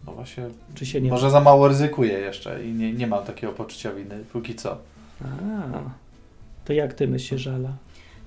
No 0.06 0.12
właśnie, 0.12 0.44
Czy 0.74 0.86
się 0.86 1.00
nie 1.00 1.10
może 1.10 1.30
za 1.30 1.40
mało 1.40 1.68
ryzykuję 1.68 2.12
jeszcze 2.12 2.64
i 2.64 2.72
nie, 2.72 2.92
nie 2.92 3.06
mam 3.06 3.24
takiego 3.24 3.52
poczucia 3.52 3.92
winy, 3.92 4.24
póki 4.32 4.54
co. 4.54 4.78
A, 5.24 5.26
to 6.64 6.72
jak 6.72 6.94
ty 6.94 7.08
myślisz, 7.08 7.40
Żala? 7.40 7.70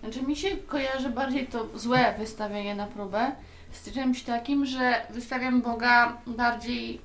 Znaczy 0.04 0.22
mi 0.22 0.36
się 0.36 0.50
kojarzy 0.68 1.10
bardziej 1.10 1.48
to 1.48 1.68
złe 1.76 2.16
wystawienie 2.20 2.76
na 2.76 2.88
próbę 2.88 3.32
z 3.72 3.92
czymś 3.92 4.24
takim, 4.24 4.66
że 4.66 4.94
wystawiam 5.10 5.62
Boga 5.62 6.18
bardziej 6.28 7.02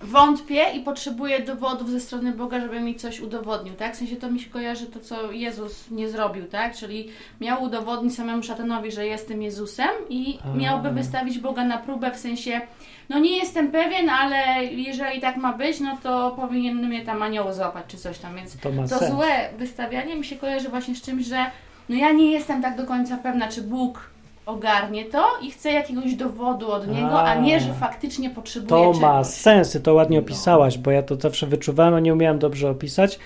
wątpię 0.00 0.64
i 0.74 0.80
potrzebuję 0.80 1.40
dowodów 1.40 1.90
ze 1.90 2.00
strony 2.00 2.32
Boga, 2.32 2.60
żeby 2.60 2.80
mi 2.80 2.94
coś 2.94 3.20
udowodnił, 3.20 3.74
tak? 3.74 3.94
W 3.94 3.98
sensie 3.98 4.16
to 4.16 4.30
mi 4.30 4.40
się 4.40 4.50
kojarzy 4.50 4.86
to, 4.86 5.00
co 5.00 5.32
Jezus 5.32 5.90
nie 5.90 6.08
zrobił, 6.08 6.44
tak? 6.44 6.76
Czyli 6.76 7.08
miał 7.40 7.62
udowodnić 7.62 8.14
samemu 8.14 8.42
szatanowi, 8.42 8.92
że 8.92 9.06
jestem 9.06 9.42
Jezusem 9.42 9.88
i 10.08 10.38
miałby 10.56 10.88
wystawić 10.90 11.38
Boga 11.38 11.64
na 11.64 11.78
próbę 11.78 12.10
w 12.10 12.16
sensie, 12.16 12.60
no 13.08 13.18
nie 13.18 13.38
jestem 13.38 13.70
pewien, 13.72 14.10
ale 14.10 14.64
jeżeli 14.64 15.20
tak 15.20 15.36
ma 15.36 15.52
być, 15.52 15.80
no 15.80 15.98
to 16.02 16.30
powinien 16.36 16.86
mnie 16.86 17.04
tam 17.04 17.22
anioł 17.22 17.52
złapać 17.52 17.84
czy 17.88 17.96
coś 17.96 18.18
tam, 18.18 18.36
więc 18.36 18.56
To 18.60 18.70
to 18.98 19.06
złe 19.10 19.50
wystawianie 19.58 20.16
mi 20.16 20.24
się 20.24 20.36
kojarzy 20.36 20.68
właśnie 20.68 20.94
z 20.94 21.02
czymś, 21.02 21.26
że 21.26 21.46
no 21.88 21.96
ja 21.96 22.12
nie 22.12 22.32
jestem 22.32 22.62
tak 22.62 22.76
do 22.76 22.86
końca 22.86 23.16
pewna, 23.16 23.48
czy 23.48 23.62
Bóg 23.62 24.10
ogarnie 24.46 25.04
to 25.04 25.24
i 25.42 25.50
chcę 25.50 25.72
jakiegoś 25.72 26.14
dowodu 26.14 26.72
od 26.72 26.88
niego, 26.88 27.20
a, 27.20 27.24
A. 27.24 27.34
nie, 27.40 27.60
że 27.60 27.72
faktycznie 27.72 28.30
potrzebuję 28.30 28.68
To 28.68 28.86
czegoś. 28.86 29.00
ma 29.02 29.24
sens, 29.24 29.70
ty 29.72 29.80
to 29.80 29.94
ładnie 29.94 30.16
No. 30.18 30.22
opisałaś, 30.24 30.78
bo 30.78 30.90
ja 30.90 31.02
to 31.02 31.16
zawsze 31.16 31.46
wyczuwałem, 31.46 31.94
a 31.94 32.00
nie 32.00 32.12
umiałem 32.12 32.38
dobrze 32.38 32.70
opisać. 32.70 33.18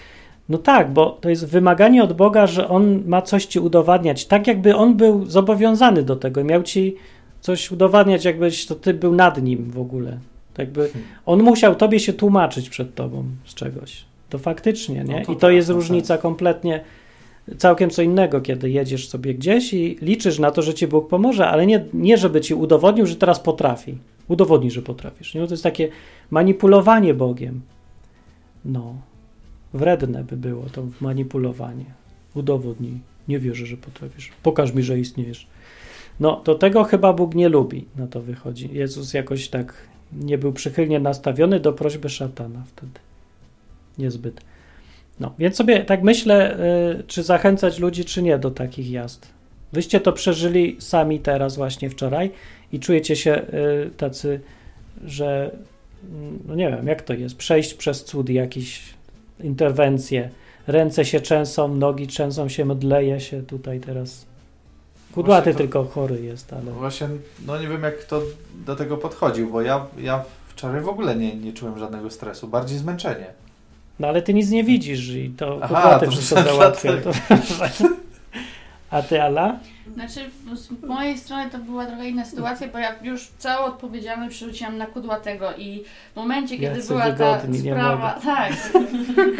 No 0.48 0.58
tak, 0.58 0.92
bo 0.92 1.10
to 1.20 1.28
jest 1.28 1.46
wymaganie 1.46 2.02
od 2.04 2.12
Boga, 2.12 2.46
że 2.46 2.68
On 2.68 3.02
ma 3.06 3.22
coś 3.22 3.46
ci 3.46 3.58
udowadniać, 3.60 4.26
tak 4.26 4.46
jakby 4.46 4.76
On 4.76 4.94
był 4.96 5.26
zobowiązany 5.26 6.02
do 6.02 6.16
tego, 6.16 6.44
miał 6.44 6.62
ci 6.62 6.96
coś 7.40 7.70
udowadniać, 7.70 8.24
jakbyś 8.24 8.66
to 8.66 8.74
ty 8.74 8.94
był 8.94 9.14
nad 9.14 9.42
Nim 9.42 9.70
w 9.70 9.78
ogóle. 9.80 10.10
Tak 10.54 10.58
jakby 10.66 10.80
Hmm. 10.88 11.08
On 11.26 11.42
musiał 11.42 11.74
tobie 11.74 12.00
się 12.00 12.12
tłumaczyć 12.12 12.68
przed 12.70 12.94
tobą 12.94 13.24
z 13.44 13.54
czegoś. 13.54 14.04
To 14.30 14.38
faktycznie, 14.38 14.94
nie? 15.04 15.18
No 15.20 15.24
to 15.26 15.32
I 15.32 15.34
to 15.34 15.40
tak, 15.40 15.52
jest 15.52 15.68
ma 15.68 15.74
różnica 15.74 16.18
kompletnie, 16.18 16.80
całkiem 17.58 17.90
co 17.90 18.02
innego, 18.02 18.40
kiedy 18.40 18.70
jedziesz 18.70 19.08
sobie 19.08 19.34
gdzieś 19.34 19.74
i 19.74 19.98
liczysz 20.02 20.38
na 20.38 20.50
to, 20.50 20.62
że 20.62 20.74
ci 20.74 20.86
Bóg 20.86 21.08
pomoże, 21.08 21.48
ale 21.48 21.66
nie, 21.66 21.84
nie 21.92 22.18
żeby 22.18 22.40
ci 22.40 22.54
udowodnił, 22.54 23.06
że 23.06 23.16
teraz 23.16 23.40
potrafi. 23.40 23.98
Udowodnij, 24.28 24.70
że 24.70 24.82
potrafisz. 24.82 25.34
Nie? 25.34 25.46
To 25.46 25.50
jest 25.54 25.62
takie 25.62 25.88
manipulowanie 26.30 27.14
Bogiem. 27.14 27.60
No. 28.64 28.94
Wredne 29.74 30.24
by 30.24 30.36
było 30.36 30.66
to 30.72 30.86
manipulowanie. 31.00 31.84
Udowodnij. 32.34 32.98
Nie 33.28 33.38
wierzę, 33.38 33.66
że 33.66 33.76
potrafisz. 33.76 34.30
Pokaż 34.42 34.74
mi, 34.74 34.82
że 34.82 34.98
istniejesz. 34.98 35.46
No, 36.20 36.36
to 36.36 36.54
tego 36.54 36.84
chyba 36.84 37.12
Bóg 37.12 37.34
nie 37.34 37.48
lubi. 37.48 37.84
No 37.96 38.06
to 38.06 38.22
wychodzi. 38.22 38.68
Jezus 38.72 39.14
jakoś 39.14 39.48
tak 39.48 39.74
nie 40.12 40.38
był 40.38 40.52
przychylnie 40.52 41.00
nastawiony 41.00 41.60
do 41.60 41.72
prośby 41.72 42.08
szatana 42.08 42.62
wtedy. 42.66 43.00
Niezbyt. 43.98 44.40
No, 45.20 45.34
więc 45.38 45.56
sobie 45.56 45.84
tak 45.84 46.02
myślę, 46.02 46.56
y, 47.00 47.04
czy 47.06 47.22
zachęcać 47.22 47.78
ludzi, 47.78 48.04
czy 48.04 48.22
nie 48.22 48.38
do 48.38 48.50
takich 48.50 48.90
jazd. 48.90 49.26
Wyście 49.72 50.00
to 50.00 50.12
przeżyli 50.12 50.76
sami 50.78 51.20
teraz, 51.20 51.56
właśnie 51.56 51.90
wczoraj 51.90 52.30
i 52.72 52.80
czujecie 52.80 53.16
się 53.16 53.42
y, 53.86 53.90
tacy, 53.96 54.40
że 55.04 55.50
mm, 56.12 56.38
no 56.48 56.54
nie 56.54 56.68
wiem, 56.70 56.86
jak 56.86 57.02
to 57.02 57.14
jest, 57.14 57.36
przejść 57.36 57.74
przez 57.74 58.04
cud 58.04 58.28
jakieś 58.28 58.82
interwencje, 59.40 60.30
ręce 60.66 61.04
się 61.04 61.20
trzęsą, 61.20 61.74
nogi 61.74 62.06
trzęsą 62.06 62.48
się, 62.48 62.64
mdleje 62.64 63.20
się 63.20 63.42
tutaj 63.42 63.80
teraz. 63.80 64.26
Kudłaty 65.12 65.52
to- 65.52 65.58
tylko 65.58 65.84
chory 65.84 66.22
jest, 66.22 66.52
ale... 66.52 66.72
Właśnie, 66.72 67.08
no 67.46 67.60
nie 67.60 67.68
wiem 67.68 67.82
jak 67.82 67.98
kto 67.98 68.22
do 68.66 68.76
tego 68.76 68.96
podchodził, 68.96 69.50
bo 69.50 69.62
ja, 69.62 69.86
ja 69.98 70.24
wczoraj 70.48 70.80
w 70.80 70.88
ogóle 70.88 71.16
nie, 71.16 71.36
nie 71.36 71.52
czułem 71.52 71.78
żadnego 71.78 72.10
stresu, 72.10 72.48
bardziej 72.48 72.78
zmęczenie. 72.78 73.26
No 74.00 74.08
ale 74.08 74.22
ty 74.22 74.34
nic 74.34 74.50
nie 74.50 74.64
widzisz 74.64 75.08
i 75.08 75.30
to 75.36 75.58
Aha, 75.62 75.98
to 75.98 76.10
wszystko 76.10 76.34
dlatego. 76.42 76.56
załatwią. 76.58 76.90
To... 77.04 77.10
A 78.90 79.02
ty, 79.02 79.22
Ala? 79.22 79.58
Znaczy, 79.94 80.20
z 80.54 80.70
mojej 80.86 81.18
strony 81.18 81.50
to 81.50 81.58
była 81.58 81.86
trochę 81.86 82.08
inna 82.08 82.24
sytuacja, 82.24 82.68
bo 82.68 82.78
ja 82.78 82.94
już 83.02 83.28
całą 83.38 83.66
odpowiedzialność 83.66 84.36
przerzuciłam 84.36 84.78
na 84.78 84.86
kudłatego 84.86 85.46
i 85.58 85.84
w 86.12 86.16
momencie, 86.16 86.58
kiedy 86.58 86.76
Jacy 86.76 86.88
była 86.88 87.12
ta 87.12 87.12
wygodni, 87.36 87.58
sprawa, 87.58 88.10
tak, 88.24 88.52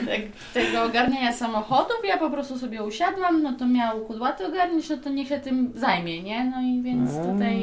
tak, 0.07 0.20
tego 0.55 0.83
ogarniania 0.85 1.33
samochodów, 1.33 1.96
ja 2.09 2.18
po 2.18 2.31
prostu 2.31 2.59
sobie 2.59 2.83
usiadłam, 2.83 3.42
no 3.42 3.53
to 3.53 3.66
miał 3.66 4.01
kudłaty 4.01 4.46
ogarniać, 4.46 4.88
no 4.88 4.96
to 4.96 5.11
niech 5.11 5.29
się 5.29 5.40
tym 5.40 5.73
zajmie, 5.75 6.23
nie? 6.23 6.44
No 6.44 6.62
i 6.62 6.83
więc 6.83 7.11
A. 7.11 7.33
tutaj 7.33 7.57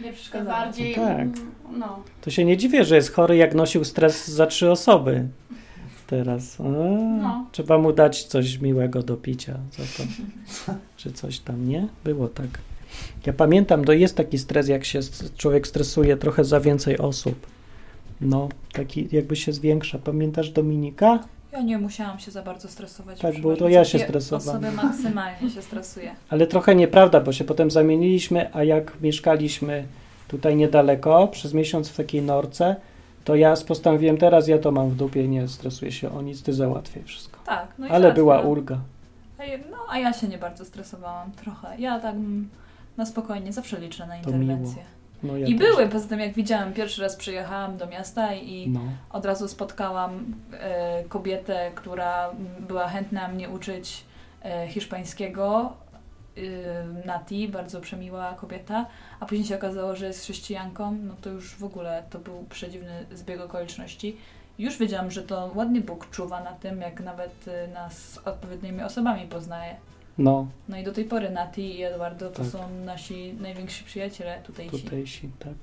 Nie 0.00 0.08
to 0.10 0.14
przeszkadzało. 0.14 0.50
bardziej, 0.58 0.94
No 0.96 1.06
tak. 1.06 1.26
no. 1.78 2.02
To 2.20 2.30
się 2.30 2.44
nie 2.44 2.56
dziwię, 2.56 2.84
że 2.84 2.96
jest 2.96 3.12
chory, 3.14 3.36
jak 3.36 3.54
nosił 3.54 3.84
stres 3.84 4.28
za 4.28 4.46
trzy 4.46 4.70
osoby. 4.70 5.26
Teraz. 6.12 6.60
A, 6.60 6.62
No. 7.22 7.46
Trzeba 7.52 7.78
mu 7.78 7.92
dać 7.92 8.24
coś 8.24 8.58
miłego 8.58 9.02
do 9.02 9.16
picia 9.16 9.58
za 9.78 9.82
to. 9.96 10.08
Czy 10.96 11.12
coś 11.12 11.38
tam, 11.38 11.68
nie? 11.68 11.88
Było 12.04 12.28
tak. 12.28 12.46
Ja 13.26 13.32
pamiętam, 13.32 13.84
to 13.84 13.92
jest 13.92 14.16
taki 14.16 14.38
stres, 14.38 14.68
jak 14.68 14.84
się 14.84 15.00
człowiek 15.36 15.66
stresuje 15.66 16.16
trochę 16.16 16.44
za 16.44 16.60
więcej 16.60 16.98
osób. 16.98 17.46
No, 18.20 18.48
taki 18.72 19.08
jakby 19.12 19.36
się 19.36 19.52
zwiększa. 19.52 19.98
Pamiętasz 19.98 20.50
Dominika? 20.50 21.18
Ja 21.52 21.62
nie 21.62 21.78
musiałam 21.78 22.18
się 22.18 22.30
za 22.30 22.42
bardzo 22.42 22.68
stresować. 22.68 23.20
Tak, 23.20 23.40
bo 23.40 23.56
to 23.56 23.68
ja 23.68 23.84
się 23.84 23.98
dwie 23.98 24.06
stresowałem. 24.06 24.64
Osoby 24.64 24.76
maksymalnie 24.86 25.50
się 25.50 25.62
stresuje. 25.62 26.14
Ale 26.30 26.46
trochę 26.46 26.74
nieprawda, 26.74 27.20
bo 27.20 27.32
się 27.32 27.44
potem 27.44 27.70
zamieniliśmy, 27.70 28.54
a 28.54 28.64
jak 28.64 29.00
mieszkaliśmy 29.00 29.84
tutaj 30.28 30.56
niedaleko, 30.56 31.28
przez 31.28 31.54
miesiąc 31.54 31.88
w 31.88 31.96
takiej 31.96 32.22
norce, 32.22 32.76
to 33.24 33.34
ja 33.36 33.54
postanowiłem 33.68 34.18
teraz, 34.18 34.48
ja 34.48 34.58
to 34.58 34.72
mam 34.72 34.90
w 34.90 34.96
dupie, 34.96 35.28
nie 35.28 35.48
stresuję 35.48 35.92
się 35.92 36.14
o 36.14 36.22
nic, 36.22 36.42
ty 36.42 36.52
załatwiaj 36.52 37.02
wszystko. 37.02 37.38
Tak, 37.46 37.68
no 37.78 37.86
i 37.86 37.90
Ale 37.90 38.12
była 38.12 38.42
no. 38.42 38.48
ulga. 38.48 38.78
No, 39.70 39.76
a 39.90 39.98
ja 39.98 40.12
się 40.12 40.28
nie 40.28 40.38
bardzo 40.38 40.64
stresowałam 40.64 41.32
trochę. 41.32 41.68
Ja 41.78 42.00
tak 42.00 42.14
na 42.96 43.06
spokojnie 43.06 43.52
zawsze 43.52 43.80
liczę 43.80 44.06
na 44.06 44.16
interwencję. 44.16 44.82
No, 45.22 45.36
ja 45.36 45.46
I 45.46 45.54
też. 45.58 45.68
były, 45.68 45.88
poza 45.88 46.08
tym 46.08 46.20
jak 46.20 46.32
widziałam, 46.32 46.72
pierwszy 46.72 47.02
raz 47.02 47.16
przyjechałam 47.16 47.76
do 47.76 47.86
miasta 47.86 48.34
i 48.34 48.68
No. 48.70 48.80
od 49.10 49.24
razu 49.24 49.48
spotkałam 49.48 50.34
e, 50.52 51.04
kobietę, 51.04 51.70
która 51.74 52.30
była 52.60 52.88
chętna 52.88 53.28
mnie 53.28 53.48
uczyć 53.50 54.04
e, 54.44 54.68
hiszpańskiego. 54.68 55.72
E, 56.36 57.06
Nati, 57.06 57.48
bardzo 57.48 57.80
przemiła 57.80 58.34
kobieta, 58.34 58.86
a 59.20 59.26
później 59.26 59.46
się 59.48 59.56
okazało, 59.56 59.96
że 59.96 60.06
jest 60.06 60.22
chrześcijanką, 60.22 60.92
no 60.92 61.14
to 61.20 61.30
już 61.30 61.56
w 61.56 61.64
ogóle 61.64 62.02
to 62.10 62.18
był 62.18 62.44
przedziwny 62.50 63.06
zbieg 63.12 63.40
okoliczności. 63.40 64.16
Już 64.58 64.78
wiedziałam, 64.78 65.10
że 65.10 65.22
to 65.22 65.50
ładnie 65.54 65.80
Bóg 65.80 66.10
czuwa 66.10 66.40
na 66.44 66.52
tym, 66.52 66.80
jak 66.80 67.00
nawet 67.00 67.48
e, 67.48 67.68
nas 67.68 67.98
z 68.12 68.18
odpowiednimi 68.18 68.82
osobami 68.82 69.26
poznaje. 69.28 69.76
No, 70.18 70.46
No 70.68 70.76
i 70.78 70.84
do 70.84 70.92
tej 70.92 71.04
pory 71.04 71.30
Nati 71.30 71.78
i 71.78 71.82
Eduardo 71.82 72.30
to 72.30 72.36
Tak. 72.42 72.46
są 72.46 72.58
nasi 72.84 73.34
najwięksi 73.40 73.84
przyjaciele 73.84 74.40
tutejsi. 74.46 74.78
tutejsi, 74.84 75.30
tak. 75.38 75.54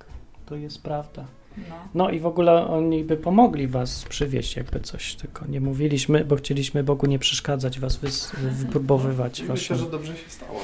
To 0.45 0.55
jest 0.55 0.83
prawda. 0.83 1.25
No. 1.57 1.75
No 1.93 2.09
i 2.09 2.19
w 2.19 2.25
ogóle 2.25 2.67
oni 2.67 3.03
by 3.03 3.17
pomogli 3.17 3.67
was 3.67 4.05
przywieźć 4.09 4.55
jakby 4.55 4.79
coś, 4.79 5.15
tylko 5.15 5.45
nie 5.47 5.61
mówiliśmy, 5.61 6.25
bo 6.25 6.35
chcieliśmy 6.35 6.83
Bogu 6.83 7.07
nie 7.07 7.19
przeszkadzać, 7.19 7.79
was 7.79 7.97
wys- 7.99 8.35
wypróbowywać. 8.65 9.39
I 9.39 9.43
myślę, 9.43 9.75
że 9.77 9.85
dobrze 9.85 10.13
się 10.17 10.29
stało. 10.29 10.59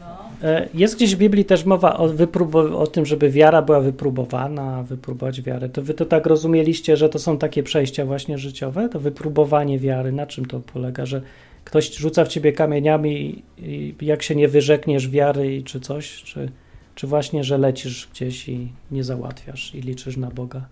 No. 0.00 0.48
E, 0.48 0.68
Jest 0.74 0.96
gdzieś 0.96 1.14
w 1.14 1.18
Biblii 1.18 1.44
też 1.44 1.64
mowa 1.64 1.96
o, 1.96 2.08
wypróbu- 2.08 2.76
o 2.76 2.86
tym, 2.86 3.06
żeby 3.06 3.30
wiara 3.30 3.62
była 3.62 3.80
wypróbowana, 3.80 4.82
wypróbować 4.82 5.42
wiarę. 5.42 5.68
To 5.68 5.82
wy 5.82 5.94
to 5.94 6.04
tak 6.06 6.26
rozumieliście, 6.26 6.96
że 6.96 7.08
to 7.08 7.18
są 7.18 7.38
takie 7.38 7.62
przejścia 7.62 8.04
właśnie 8.04 8.38
życiowe? 8.38 8.88
To 8.88 9.00
wypróbowanie 9.00 9.78
wiary, 9.78 10.12
na 10.12 10.26
czym 10.26 10.44
to 10.46 10.60
polega? 10.60 11.06
Że 11.06 11.22
ktoś 11.64 11.94
rzuca 11.94 12.24
w 12.24 12.28
ciebie 12.28 12.52
kamieniami 12.52 13.42
i 13.58 13.94
jak 14.02 14.22
się 14.22 14.34
nie 14.34 14.48
wyrzekniesz 14.48 15.08
wiary 15.08 15.62
czy 15.64 15.80
coś? 15.80 16.22
Czy, 16.22 16.48
czy 16.94 17.06
właśnie, 17.06 17.44
że 17.44 17.58
lecisz 17.58 18.08
gdzieś 18.12 18.48
i 18.48 18.72
nie 18.90 19.04
załatwiasz 19.04 19.74
i 19.74 19.80
liczysz 19.80 20.16
na 20.16 20.30
Boga? 20.30 20.66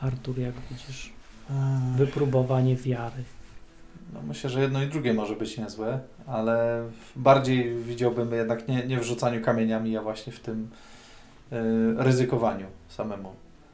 Artur, 0.00 0.38
jak 0.38 0.54
widzisz? 0.70 1.12
Wypróbowanie 1.96 2.76
wiary. 2.76 3.22
No, 4.14 4.20
myślę, 4.28 4.50
że 4.50 4.60
jedno 4.60 4.82
i 4.82 4.86
drugie 4.86 5.14
może 5.14 5.36
być 5.36 5.58
niezłe, 5.58 6.00
ale 6.26 6.84
bardziej 7.16 7.74
widziałbym 7.76 8.32
jednak 8.32 8.68
nie, 8.68 8.86
nie 8.86 9.00
w 9.00 9.04
rzucaniu 9.04 9.40
kamieniami, 9.44 9.96
a 9.96 10.02
właśnie 10.02 10.32
w 10.32 10.40
tym 10.40 10.70
y, 11.52 11.56
ryzykowaniu 11.96 12.66
samemu. 12.88 13.32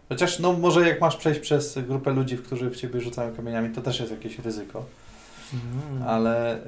Chociaż 0.09 0.38
no 0.38 0.53
może 0.53 0.88
jak 0.88 1.01
masz 1.01 1.17
przejść 1.17 1.41
przez 1.41 1.79
grupę 1.79 2.12
ludzi, 2.12 2.38
którzy 2.38 2.71
w 2.71 2.77
ciebie 2.77 3.01
rzucają 3.01 3.35
kamieniami, 3.37 3.75
to 3.75 3.83
też 3.83 4.01
jest 4.01 4.12
jakieś 4.12 4.38
ryzyko, 4.38 4.85
Mm. 5.53 6.03
ale 6.03 6.61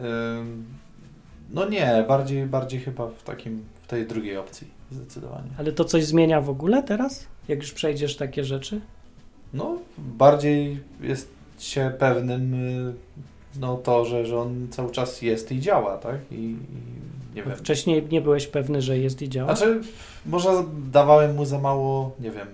no 1.51 1.69
nie, 1.69 2.05
bardziej, 2.09 2.47
bardziej 2.47 2.81
chyba 2.81 3.07
w 3.07 3.23
takim, 3.23 3.65
w 3.83 3.87
tej 3.87 4.07
drugiej 4.07 4.37
opcji 4.37 4.67
zdecydowanie. 4.91 5.51
Ale 5.59 5.73
to 5.73 5.85
coś 5.85 6.05
zmienia 6.05 6.41
w 6.41 6.51
ogóle 6.51 6.83
teraz? 6.83 7.27
Jak 7.49 7.59
już 7.59 7.73
przejdziesz 7.73 8.17
takie 8.17 8.45
rzeczy? 8.45 8.81
No, 9.55 9.77
bardziej 9.99 10.81
jest 11.01 11.29
się 11.59 11.93
pewnym 11.99 12.55
y, 12.55 12.95
no 13.61 13.77
to, 13.77 14.05
że, 14.05 14.27
że 14.27 14.39
on 14.41 14.69
cały 14.71 14.91
czas 14.91 15.23
jest 15.23 15.53
i 15.53 15.61
działa, 15.61 15.99
tak? 15.99 16.17
I, 16.31 16.35
i 16.35 16.57
nie 17.35 17.43
wiem. 17.43 17.57
Wcześniej 17.57 18.07
nie 18.11 18.21
byłeś 18.21 18.47
pewny, 18.47 18.83
że 18.83 18.99
jest 18.99 19.23
i 19.23 19.29
działa? 19.29 19.57
Znaczy, 19.57 19.81
może 20.27 20.51
dawałem 20.93 21.35
mu 21.35 21.45
za 21.45 21.59
mało, 21.59 22.13
nie 22.21 22.31
wiem, 22.31 22.49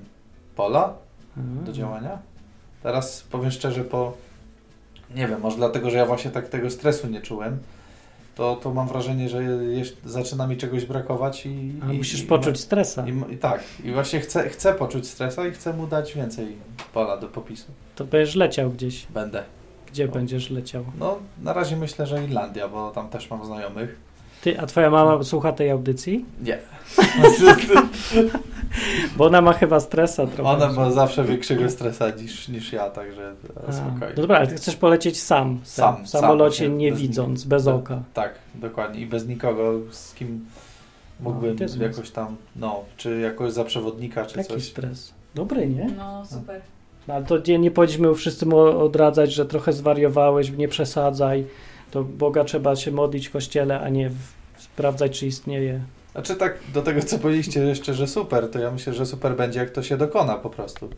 pola 0.57 0.95
Mhm. 1.37 1.65
do 1.65 1.73
działania. 1.73 2.19
Teraz 2.83 3.25
powiem 3.31 3.51
szczerze, 3.51 3.85
po 3.85 4.13
nie 5.15 5.29
wiem, 5.29 5.41
może 5.41 5.57
dlatego, 5.57 5.91
że 5.91 5.97
ja 5.99 6.07
właśnie 6.07 6.31
tak 6.31 6.49
tego 6.49 6.71
stresu 6.71 7.09
nie 7.09 7.21
czułem, 7.21 7.59
to, 8.41 8.57
to 8.57 8.75
mam 8.75 8.89
wrażenie, 8.89 9.29
że 9.29 9.39
zaczyna 10.05 10.47
mi 10.47 10.57
czegoś 10.57 10.85
brakować 10.85 11.47
i. 11.47 11.51
I 11.93 11.97
musisz 11.97 12.23
i, 12.23 12.27
poczuć 12.27 12.61
stresa. 12.61 13.05
I, 13.09 13.33
I 13.35 13.37
tak, 13.37 13.61
i 13.85 13.93
właśnie 13.93 14.21
chcę, 14.21 14.49
chcę 14.49 14.75
poczuć 14.75 15.07
stresa 15.09 15.47
i 15.47 15.51
chcę 15.51 15.73
mu 15.73 15.87
dać 15.87 16.15
więcej 16.15 16.57
pola 16.93 17.17
do 17.17 17.29
popisu. 17.29 17.67
To 17.97 18.05
będziesz 18.05 18.35
leciał 18.35 18.71
gdzieś. 18.71 19.07
Będę. 19.07 19.43
Gdzie 19.93 20.07
No. 20.07 20.13
będziesz 20.13 20.51
leciał? 20.51 20.85
No, 20.99 21.19
na 21.43 21.53
razie 21.53 21.77
myślę, 21.77 22.07
że 22.07 22.25
Irlandia, 22.25 22.69
bo 22.69 22.91
tam 22.91 23.09
też 23.09 23.31
mam 23.31 23.45
znajomych. 23.47 23.97
Ty, 24.43 24.61
a 24.61 24.67
twoja 24.67 24.91
mama 24.91 25.23
słucha 25.25 25.53
tej 25.53 25.71
audycji? 25.71 26.25
Nie. 26.43 26.59
Bo 29.17 29.27
ona 29.27 29.41
ma 29.41 29.53
chyba 29.53 29.81
stresa 29.81 30.27
trochę. 30.27 30.51
Ona 30.51 30.73
ma 30.73 30.91
zawsze 30.91 31.25
większego 31.25 31.71
stresa 31.71 32.11
niż, 32.11 32.49
niż 32.49 32.73
ja, 32.73 32.91
także 32.91 33.35
A, 33.67 33.71
e, 33.71 33.73
spokojnie. 33.73 34.15
No 34.17 34.23
dobra, 34.23 34.37
ale 34.37 34.47
ty 34.47 34.55
chcesz 34.55 34.77
polecieć 34.77 35.23
sam. 35.23 35.61
Sam, 35.63 36.05
w 36.05 36.09
sam, 36.09 36.21
samolocie 36.21 36.69
właśnie, 36.69 36.69
nie 36.69 36.91
bez 36.91 37.01
widząc, 37.01 37.45
bez 37.45 37.67
oka. 37.67 38.03
Tak, 38.15 38.35
dokładnie. 38.55 39.01
I 39.01 39.07
bez 39.07 39.27
nikogo, 39.27 39.73
z 39.91 40.15
kim 40.15 40.47
mógłbym 41.21 41.57
No, 41.79 41.85
jakoś 41.85 42.11
tam, 42.11 42.37
no, 42.57 42.85
czy 42.97 43.21
jakoś 43.21 43.53
za 43.53 43.65
przewodnika, 43.65 44.27
czy 44.27 44.35
Taki 44.35 44.49
coś. 44.49 44.65
stres. 44.65 45.13
Dobry, 45.35 45.67
nie? 45.67 45.91
No, 45.97 46.27
super. 46.27 46.61
No, 47.09 47.15
ale 47.15 47.25
to 47.25 47.39
nie, 47.47 47.59
nie 47.59 47.71
powinniśmy 47.71 48.15
wszyscy 48.15 48.47
mu 48.47 48.59
odradzać, 48.59 49.33
że 49.33 49.47
trochę 49.47 49.73
zwariowałeś, 49.73 50.51
nie 50.51 50.69
przesadzaj. 50.69 51.45
To 51.91 52.05
Boga 52.05 52.45
trzeba 52.45 52.77
się 52.77 52.91
modlić 52.91 53.29
w 53.29 53.33
kościele, 53.33 53.81
a 53.81 53.89
nie 53.89 54.11
w, 54.11 54.17
sprawdzać, 54.59 55.19
czy 55.19 55.27
istnieje. 55.27 55.81
Znaczy 56.13 56.37
tak, 56.37 56.55
do 56.75 56.83
tego 56.83 57.03
co 57.03 57.19
powiedzieliście 57.19 57.61
jeszcze, 57.61 57.95
że 57.95 58.07
super, 58.07 58.51
to 58.51 58.59
ja 58.59 58.71
myślę, 58.71 58.93
że 58.95 59.07
super 59.07 59.37
będzie, 59.37 59.61
jak 59.61 59.71
to 59.71 59.83
się 59.83 59.97
dokona 59.97 60.35
po 60.35 60.51
prostu. 60.51 60.91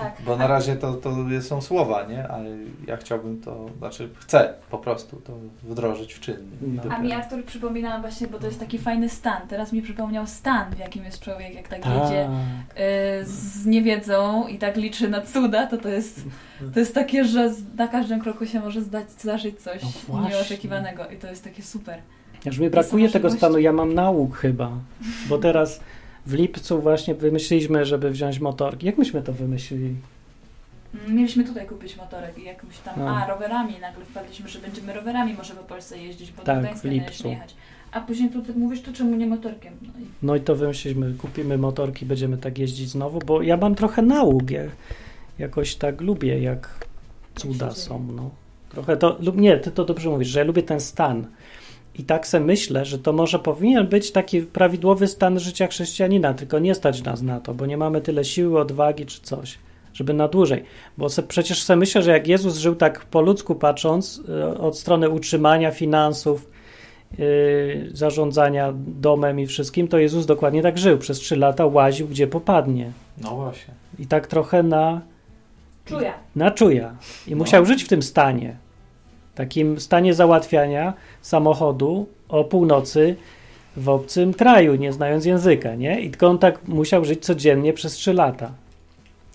Tak. 0.00 0.22
Bo 0.26 0.36
na 0.36 0.46
razie 0.46 0.76
to, 0.76 0.92
to 0.94 1.16
są 1.40 1.60
słowa, 1.60 2.02
nie? 2.02 2.28
Ale 2.28 2.50
ja 2.86 2.96
chciałbym 2.96 3.40
to, 3.40 3.66
znaczy 3.78 4.08
chcę 4.18 4.54
po 4.70 4.78
prostu 4.78 5.16
to 5.16 5.32
wdrożyć 5.62 6.14
w 6.14 6.20
czyn. 6.20 6.50
No. 6.60 6.82
A 6.90 6.98
mi 6.98 7.12
Artur 7.12 7.44
przypominałam 7.44 8.00
właśnie, 8.00 8.26
bo 8.26 8.38
to 8.38 8.46
jest 8.46 8.60
taki 8.60 8.78
fajny 8.78 9.08
stan. 9.08 9.48
Teraz 9.48 9.72
mi 9.72 9.82
przypomniał 9.82 10.26
stan, 10.26 10.74
w 10.74 10.78
jakim 10.78 11.04
jest 11.04 11.20
człowiek, 11.20 11.54
jak 11.54 11.68
tak 11.68 11.86
jedzie 11.86 12.28
y, 12.28 13.24
z 13.24 13.66
niewiedzą 13.66 14.46
i 14.46 14.58
tak 14.58 14.76
liczy 14.76 15.08
na 15.08 15.20
cuda, 15.20 15.66
to 15.66 15.78
to 15.78 15.88
jest, 15.88 16.20
to 16.74 16.80
jest 16.80 16.94
takie, 16.94 17.24
że 17.24 17.50
na 17.76 17.88
każdym 17.88 18.20
kroku 18.20 18.46
się 18.46 18.60
może 18.60 18.80
zdać, 18.80 19.10
zdarzyć 19.10 19.60
coś 19.60 19.82
No 20.08 20.28
nieoczekiwanego 20.28 21.06
i 21.06 21.16
to 21.16 21.26
jest 21.26 21.44
takie 21.44 21.62
super. 21.62 21.98
Aż 22.48 22.58
mi 22.58 22.70
brakuje 22.70 23.08
tego 23.10 23.30
stanu, 23.30 23.58
ja 23.58 23.72
mam 23.72 23.94
nauk 23.94 24.36
chyba, 24.36 24.70
bo 25.28 25.38
teraz 25.38 25.80
w 26.26 26.32
lipcu 26.34 26.80
właśnie 26.80 27.14
wymyśliliśmy, 27.14 27.84
żeby 27.84 28.10
wziąć 28.10 28.40
motorki. 28.40 28.86
Jak 28.86 28.98
myśmy 28.98 29.22
to 29.22 29.32
wymyślili? 29.32 29.94
Mieliśmy 31.08 31.44
tutaj 31.44 31.66
kupić 31.66 31.96
motorek 31.96 32.38
i 32.38 32.44
jakimś 32.44 32.78
tam, 32.78 32.94
No. 32.98 33.08
a 33.08 33.26
rowerami 33.26 33.72
nagle 33.80 34.04
wpadliśmy, 34.04 34.48
że 34.48 34.58
będziemy 34.58 34.92
rowerami 34.92 35.34
może 35.34 35.54
po 35.54 35.62
Polsce 35.62 35.98
jeździć, 35.98 36.32
bo 36.32 36.42
Tak, 36.42 36.56
do 36.56 36.62
Gdańska 36.62 36.88
mieliśmy 36.88 37.30
jechać. 37.30 37.54
A 37.92 38.00
później 38.00 38.30
tu 38.30 38.42
tak 38.42 38.56
mówisz, 38.56 38.82
to 38.82 38.92
czemu 38.92 39.16
nie 39.16 39.26
motorkiem? 39.26 39.72
No 39.82 39.88
i 40.00 40.04
No 40.22 40.36
i 40.36 40.40
to 40.40 40.56
wymyśliliśmy, 40.56 41.14
kupimy 41.18 41.58
motorki, 41.58 42.06
będziemy 42.06 42.38
tak 42.38 42.58
jeździć 42.58 42.88
znowu, 42.88 43.18
bo 43.26 43.42
ja 43.42 43.56
mam 43.56 43.74
trochę 43.74 44.02
nauk, 44.02 44.50
ja 44.50 44.62
jakoś 45.38 45.74
tak 45.76 46.00
lubię, 46.00 46.40
jak 46.40 46.86
cuda 47.34 47.70
są, 47.70 48.06
no. 48.16 48.30
Trochę 48.70 48.96
to, 48.96 49.16
lub 49.20 49.36
nie, 49.36 49.56
ty 49.58 49.70
to 49.70 49.84
dobrze 49.84 50.10
mówisz, 50.10 50.28
że 50.28 50.38
ja 50.38 50.44
lubię 50.44 50.62
ten 50.62 50.80
stan. 50.80 51.26
I 51.98 52.04
tak 52.04 52.26
se 52.26 52.40
myślę, 52.40 52.84
że 52.84 52.98
to 52.98 53.12
może 53.12 53.38
powinien 53.38 53.86
być 53.86 54.10
taki 54.12 54.42
prawidłowy 54.42 55.06
stan 55.06 55.38
życia 55.40 55.66
chrześcijanina, 55.66 56.34
tylko 56.34 56.58
nie 56.58 56.74
stać 56.74 57.02
nas 57.02 57.22
na 57.22 57.40
to, 57.40 57.54
bo 57.54 57.66
nie 57.66 57.76
mamy 57.76 58.00
tyle 58.00 58.24
siły, 58.24 58.60
odwagi 58.60 59.06
czy 59.06 59.20
coś, 59.20 59.58
żeby 59.94 60.14
na 60.14 60.28
dłużej. 60.28 60.64
Bo 60.98 61.08
se, 61.08 61.22
przecież 61.22 61.62
sobie 61.62 61.76
myślę, 61.76 62.02
że 62.02 62.10
jak 62.10 62.28
Jezus 62.28 62.56
żył 62.56 62.74
tak 62.74 63.04
po 63.04 63.20
ludzku 63.20 63.54
patrząc, 63.54 64.22
y, 64.28 64.58
od 64.58 64.78
strony 64.78 65.10
utrzymania 65.10 65.70
finansów, 65.70 66.50
y, 67.18 67.90
zarządzania 67.92 68.72
domem 68.76 69.40
i 69.40 69.46
wszystkim, 69.46 69.88
to 69.88 69.98
Jezus 69.98 70.26
dokładnie 70.26 70.62
tak 70.62 70.78
żył. 70.78 70.98
Przez 70.98 71.18
trzy 71.18 71.36
lata 71.36 71.66
łaził, 71.66 72.08
gdzie 72.08 72.26
popadnie. 72.26 72.92
No 73.22 73.30
właśnie. 73.36 73.74
I 73.98 74.06
tak 74.06 74.26
trochę 74.26 74.62
na, 74.62 75.00
czuję. 75.84 76.12
na 76.36 76.50
czuja. 76.50 76.96
I 77.26 77.30
No. 77.30 77.36
musiał 77.36 77.66
żyć 77.66 77.84
w 77.84 77.88
tym 77.88 78.02
stanie. 78.02 78.56
Takim 79.34 79.80
stanie 79.80 80.14
załatwiania 80.14 80.92
samochodu 81.22 82.06
o 82.28 82.44
północy 82.44 83.16
w 83.76 83.88
obcym 83.88 84.34
kraju, 84.34 84.74
nie 84.74 84.92
znając 84.92 85.24
języka, 85.24 85.74
nie? 85.74 86.00
I 86.00 86.10
tylko 86.10 86.26
on 86.26 86.38
tak 86.38 86.68
musiał 86.68 87.04
żyć 87.04 87.24
codziennie 87.24 87.72
przez 87.72 87.92
trzy 87.92 88.12
lata. 88.12 88.52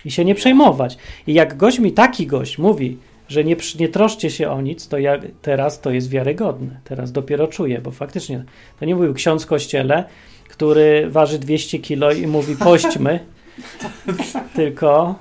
I 0.05 0.11
się 0.11 0.25
nie 0.25 0.35
przejmować. 0.35 0.97
I 1.27 1.33
jak 1.33 1.57
gość 1.57 1.79
mi, 1.79 1.91
taki 1.91 2.27
gość 2.27 2.57
mówi, 2.57 2.97
że 3.27 3.43
nie, 3.43 3.55
nie 3.79 3.89
troszcie 3.89 4.29
się 4.29 4.49
o 4.49 4.61
nic, 4.61 4.87
to 4.87 4.97
ja 4.97 5.19
teraz 5.41 5.81
to 5.81 5.91
jest 5.91 6.09
wiarygodne. 6.09 6.79
Teraz 6.83 7.11
dopiero 7.11 7.47
czuję, 7.47 7.81
bo 7.81 7.91
faktycznie 7.91 8.43
to 8.79 8.85
nie 8.85 8.95
mówił 8.95 9.13
ksiądz 9.13 9.43
w 9.43 9.47
kościele, 9.47 10.03
który 10.49 11.09
waży 11.09 11.39
200 11.39 11.79
kilo 11.79 12.11
i 12.11 12.27
mówi 12.27 12.55
pośćmy, 12.55 13.19
tylko 14.55 15.15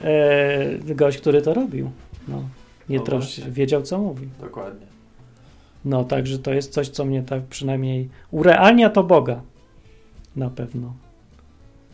e, 0.00 0.94
gość, 0.94 1.18
który 1.18 1.42
to 1.42 1.54
robił. 1.54 1.90
No, 2.28 2.42
nie 2.90 2.98
No 2.98 3.04
właśnie. 3.04 3.44
wiedział 3.50 3.82
co 3.82 3.98
mówi. 3.98 4.28
Dokładnie. 4.40 4.86
No, 5.84 6.04
także 6.04 6.38
to 6.38 6.52
jest 6.52 6.72
coś, 6.72 6.88
co 6.88 7.04
mnie 7.04 7.22
tak 7.22 7.42
przynajmniej 7.42 8.08
urealnia 8.30 8.90
to 8.90 9.04
Boga. 9.04 9.40
Na 10.36 10.50
pewno. 10.50 10.92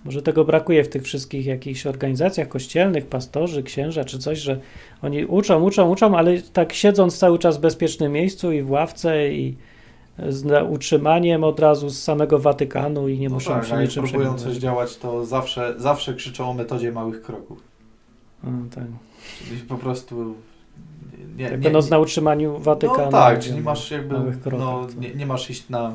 Może 0.05 0.23
tego 0.23 0.45
brakuje 0.45 0.85
w 0.85 0.89
tych 0.89 1.03
wszystkich 1.03 1.47
jakichś 1.47 1.87
organizacjach 1.87 2.49
kościelnych, 2.49 3.07
pastorzy, 3.07 3.63
księża 3.63 4.05
czy 4.05 4.19
coś, 4.19 4.39
że 4.39 4.61
oni 5.03 5.25
uczą, 5.25 5.63
uczą, 5.63 5.91
uczą, 5.91 6.17
ale 6.17 6.43
tak 6.43 6.73
siedząc 6.73 7.19
cały 7.19 7.39
czas 7.39 7.57
w 7.59 7.61
bezpiecznym 7.61 8.13
miejscu 8.13 8.53
i 8.53 8.63
w 8.63 8.71
ławce 8.71 9.33
i 9.33 9.57
z 10.29 10.69
utrzymaniem 10.71 11.45
od 11.45 11.61
razu 11.61 11.89
z 11.91 12.03
samego 12.03 12.39
Watykanu 12.39 13.09
i 13.09 13.19
nie 13.19 13.29
No 13.29 13.35
muszą 13.35 13.51
tak, 13.51 13.67
się 13.67 13.77
niczym 13.77 14.05
próbują 14.05 14.39
coś 14.39 14.57
działać, 14.57 14.97
to 14.97 15.27
zawsze, 15.27 15.75
zawsze 15.77 16.15
krzyczą 16.15 16.51
o 16.51 16.55
metodzie 16.55 16.93
małych 16.93 17.23
kroków. 17.23 17.63
A, 18.45 18.75
tak. 18.75 18.85
Czyli 19.49 19.61
po 19.61 19.77
prostu... 19.79 20.35
Nie, 21.37 21.45
Tak 21.45 21.53
nie, 21.53 21.65
będąc 21.65 21.91
na 21.91 21.99
utrzymaniu 21.99 22.59
Watykanu. 22.59 23.05
No 23.05 23.11
tak, 23.11 23.41
czyli 23.41 23.61
masz 23.61 23.91
jakby, 23.91 24.15
krokach, 24.43 24.61
no, 24.61 24.87
co. 24.87 25.01
nie, 25.01 25.15
nie 25.15 25.27
masz 25.27 25.51
iść 25.51 25.69
na, 25.69 25.95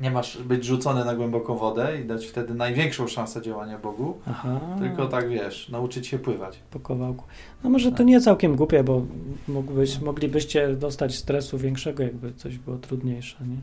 nie 0.00 0.10
masz 0.10 0.42
być 0.42 0.64
rzucony 0.64 1.04
na 1.04 1.14
głęboką 1.14 1.56
wodę 1.56 2.00
i 2.00 2.04
dać 2.04 2.26
wtedy 2.26 2.54
największą 2.54 3.06
szansę 3.08 3.42
działania 3.42 3.78
Bogu, 3.78 4.14
Aha. 4.30 4.60
tylko 4.78 5.06
tak 5.06 5.28
wiesz, 5.28 5.68
nauczyć 5.68 6.06
się 6.06 6.18
pływać. 6.18 6.58
po 6.70 6.80
kawałku. 6.80 7.24
No 7.64 7.70
może 7.70 7.90
to 7.90 7.96
Tak. 7.96 8.06
nie 8.06 8.20
całkiem 8.20 8.56
głupie, 8.56 8.84
bo 8.84 9.02
mógłbyś, 9.48 10.00
moglibyście 10.00 10.68
dostać 10.76 11.14
stresu 11.16 11.58
większego, 11.58 12.02
jakby 12.02 12.32
coś 12.32 12.58
było 12.58 12.76
trudniejsze, 12.76 13.36
nie? 13.40 13.56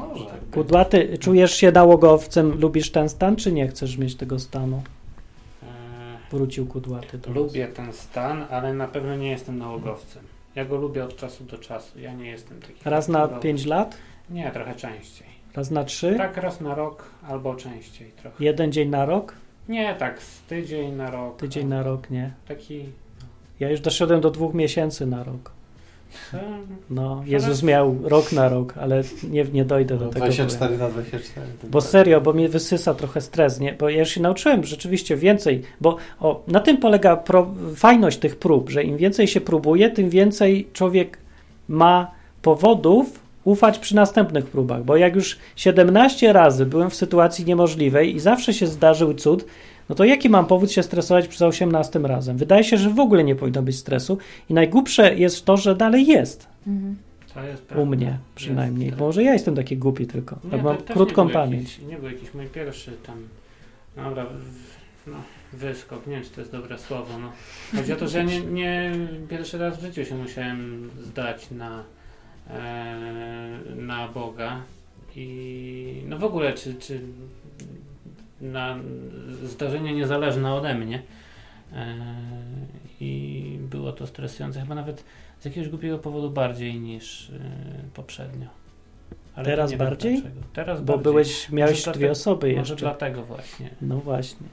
Może. 0.00 0.24
Kudłaty, 0.52 1.18
czujesz 1.18 1.54
się 1.54 1.72
nałogowcem, 1.72 2.60
lubisz 2.60 2.90
ten 2.90 3.08
stan, 3.08 3.36
czy 3.36 3.52
nie 3.52 3.68
chcesz 3.68 3.96
mieć 3.98 4.14
tego 4.14 4.38
stanu? 4.38 4.82
Wrócił 6.30 6.66
kudłaty. 6.66 7.18
do 7.18 7.28
nas. 7.28 7.36
Lubię 7.36 7.68
ten 7.68 7.92
stan, 7.92 8.44
ale 8.50 8.74
na 8.74 8.88
pewno 8.88 9.16
nie 9.16 9.30
jestem 9.30 9.58
nałogowcem. 9.58 10.22
Ja 10.54 10.64
go 10.64 10.76
lubię 10.76 11.04
od 11.04 11.16
czasu 11.16 11.44
do 11.44 11.58
czasu. 11.58 12.00
Ja 12.00 12.12
nie 12.14 12.30
jestem 12.30 12.60
taki. 12.60 12.74
Raz 12.84 13.08
na. 13.08 13.28
5 13.28 13.66
lat? 13.66 13.96
Nie, 14.30 14.50
trochę 14.50 14.74
częściej. 14.74 15.28
Raz 15.54 15.70
na 15.70 15.84
3? 15.84 16.14
Tak, 16.16 16.36
raz 16.36 16.60
na 16.60 16.74
rok 16.74 17.04
albo 17.28 17.54
częściej 17.54 18.10
trochę. 18.10 18.44
Jeden 18.44 18.72
dzień 18.72 18.88
na 18.88 19.06
rok? 19.06 19.34
Nie, 19.68 19.94
tak, 19.94 20.22
z 20.22 20.42
tydzień 20.42 20.92
na 20.92 21.10
rok. 21.10 21.36
Tydzień 21.36 21.66
na 21.68 21.82
rok, 21.82 22.10
nie. 22.10 22.32
Taki. 22.48 22.84
Ja 23.60 23.70
już 23.70 23.80
doszedłem 23.80 24.20
do 24.20 24.30
dwóch 24.30 24.54
miesięcy 24.54 25.06
na 25.06 25.24
rok. 25.24 25.52
No, 26.90 27.22
Jezus 27.26 27.62
miał 27.62 27.96
rok 28.02 28.32
na 28.32 28.48
rok, 28.48 28.74
ale 28.76 29.02
nie, 29.30 29.44
nie 29.44 29.64
dojdę 29.64 29.98
do 29.98 30.04
No, 30.04 30.10
tego. 30.10 30.24
24 30.26 30.78
na 30.78 30.88
24. 30.88 31.46
to 31.62 31.66
Bo 31.68 31.80
tak. 31.80 31.90
serio, 31.90 32.20
bo 32.20 32.32
mnie 32.32 32.48
wysysa 32.48 32.94
trochę 32.94 33.20
stres, 33.20 33.60
nie? 33.60 33.72
Bo 33.72 33.88
ja 33.88 33.98
już 33.98 34.08
się 34.08 34.20
nauczyłem 34.20 34.64
rzeczywiście 34.64 35.16
więcej, 35.16 35.62
bo 35.80 35.96
o, 36.20 36.42
na 36.46 36.60
tym 36.60 36.76
polega 36.76 37.16
pro, 37.16 37.54
fajność 37.76 38.18
tych 38.18 38.36
prób, 38.36 38.70
że 38.70 38.82
im 38.82 38.96
więcej 38.96 39.28
się 39.28 39.40
próbuje, 39.40 39.90
tym 39.90 40.10
więcej 40.10 40.68
człowiek 40.72 41.18
ma 41.68 42.10
powodów 42.42 43.20
ufać 43.44 43.78
przy 43.78 43.96
następnych 43.96 44.46
próbach, 44.46 44.84
bo 44.84 44.96
jak 44.96 45.14
już 45.14 45.38
17 45.56 46.32
razy 46.32 46.66
byłem 46.66 46.90
w 46.90 46.94
sytuacji 46.94 47.44
niemożliwej 47.44 48.16
i 48.16 48.20
zawsze 48.20 48.54
się 48.54 48.66
zdarzył 48.66 49.14
cud, 49.14 49.44
no 49.88 49.94
to 49.94 50.04
jaki 50.04 50.28
mam 50.28 50.46
powód 50.46 50.72
się 50.72 50.82
stresować 50.82 51.28
przy 51.28 51.46
18 51.46 51.98
razem? 51.98 52.36
Wydaje 52.36 52.64
się, 52.64 52.76
że 52.76 52.90
w 52.90 53.00
ogóle 53.00 53.24
nie 53.24 53.34
powinno 53.34 53.62
być 53.62 53.76
stresu 53.76 54.18
i 54.50 54.54
najgłupsze 54.54 55.14
jest 55.14 55.44
to, 55.44 55.56
że 55.56 55.76
dalej 55.76 56.06
jest. 56.06 56.48
To 57.34 57.42
jest 57.44 57.72
U 57.76 57.86
mnie 57.86 58.18
przynajmniej. 58.34 58.86
Jest, 58.86 58.98
Bo 58.98 59.04
może 59.06 59.22
ja 59.22 59.32
jestem 59.32 59.54
taki 59.54 59.76
głupi 59.76 60.06
tylko. 60.06 60.38
Nie, 60.52 60.62
mam 60.62 60.76
krótką 60.76 61.24
nie 61.24 61.32
pamięć. 61.32 61.72
Jakiś, 61.78 61.88
nie 61.88 61.96
był 61.96 62.10
jakiś 62.10 62.34
mój 62.34 62.46
pierwszy 62.46 62.92
tam. 63.06 63.16
Dobra, 63.96 64.24
w- 64.26 65.08
no, 65.10 65.16
wyskok, 65.52 66.06
nie 66.06 66.14
wiem 66.14 66.24
czy 66.24 66.30
to 66.30 66.40
jest 66.40 66.52
dobre 66.52 66.78
słowo. 66.78 67.18
No. 67.18 67.32
Chodzi 67.76 67.92
o 67.92 67.96
to, 67.96 68.08
że 68.08 68.24
nie, 68.24 68.40
nie 68.60 68.92
pierwszy 69.28 69.58
raz 69.58 69.78
w 69.78 69.80
życiu 69.80 70.04
się 70.04 70.14
musiałem 70.14 70.90
zdać 71.02 71.50
na, 71.50 71.84
e, 72.50 72.96
na 73.76 74.08
Boga. 74.08 74.62
I 75.16 76.02
no 76.06 76.18
w 76.18 76.24
ogóle, 76.24 76.52
czy, 76.52 76.74
czy 76.74 77.00
na 78.40 78.76
zdarzenie 79.44 79.92
niezależne 79.94 80.54
ode 80.54 80.74
mnie. 80.74 81.02
E, 81.72 81.94
I 83.00 83.58
było 83.60 83.92
to 83.92 84.06
stresujące, 84.06 84.60
chyba 84.60 84.74
nawet 84.74 85.04
z 85.40 85.44
jakiegoś 85.44 85.68
głupiego 85.68 85.98
powodu 85.98 86.30
bardziej 86.30 86.80
niż 86.80 87.30
e, 87.30 87.32
poprzednio. 87.94 88.46
Ale 89.34 89.44
Teraz 89.44 89.74
bardziej? 89.74 90.22
Teraz 90.52 90.80
Bo 90.80 90.86
bardziej. 90.92 91.02
byłeś, 91.02 91.50
miałeś 91.52 91.72
Może 91.72 91.82
dwie 91.82 91.92
dlatego- 91.92 92.12
osoby 92.12 92.46
Może 92.46 92.58
jeszcze. 92.58 92.76
dlatego 92.76 93.22
właśnie. 93.22 93.70
No 93.82 93.96
właśnie. 93.98 94.46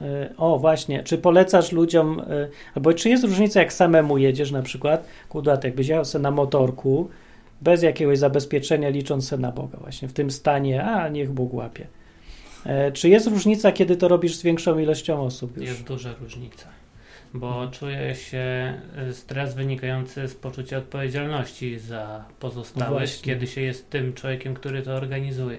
E, 0.00 0.30
O, 0.36 0.58
właśnie. 0.58 1.02
Czy 1.02 1.18
polecasz 1.18 1.72
ludziom, 1.72 2.22
albo 2.74 2.92
czy 2.92 3.08
jest 3.08 3.24
różnica, 3.24 3.60
jak 3.60 3.72
samemu 3.72 4.18
jedziesz 4.18 4.50
na 4.50 4.62
przykład, 4.62 5.06
kudat, 5.28 5.64
jakbyś 5.64 5.88
jechał 5.88 6.04
sobie 6.04 6.22
na 6.22 6.30
motorku, 6.30 7.08
bez 7.60 7.82
jakiegoś 7.82 8.18
zabezpieczenia, 8.18 8.88
licząc 8.88 9.28
se 9.28 9.38
na 9.38 9.52
Boga, 9.52 9.78
właśnie 9.78 10.08
w 10.08 10.12
tym 10.12 10.30
stanie, 10.30 10.84
a 10.84 11.08
niech 11.08 11.32
Bóg 11.32 11.54
łapie. 11.54 11.86
E, 12.66 12.92
Czy 12.92 13.08
jest 13.08 13.26
różnica, 13.26 13.72
kiedy 13.72 13.96
to 13.96 14.08
robisz 14.08 14.34
z 14.34 14.42
większą 14.42 14.78
ilością 14.78 15.20
osób 15.22 15.56
już? 15.56 15.66
Jest 15.66 15.82
duża 15.84 16.14
różnica. 16.20 16.68
Bo 17.34 17.68
czuję 17.72 18.14
się 18.14 18.74
y, 19.08 19.14
stres 19.14 19.54
wynikający 19.54 20.28
z 20.28 20.34
poczucia 20.34 20.78
odpowiedzialności 20.78 21.78
za 21.78 22.24
pozostałych, 22.40 23.20
kiedy 23.22 23.46
się 23.46 23.60
jest 23.60 23.90
tym 23.90 24.14
człowiekiem, 24.14 24.54
który 24.54 24.82
to 24.82 24.94
organizuje. 24.94 25.58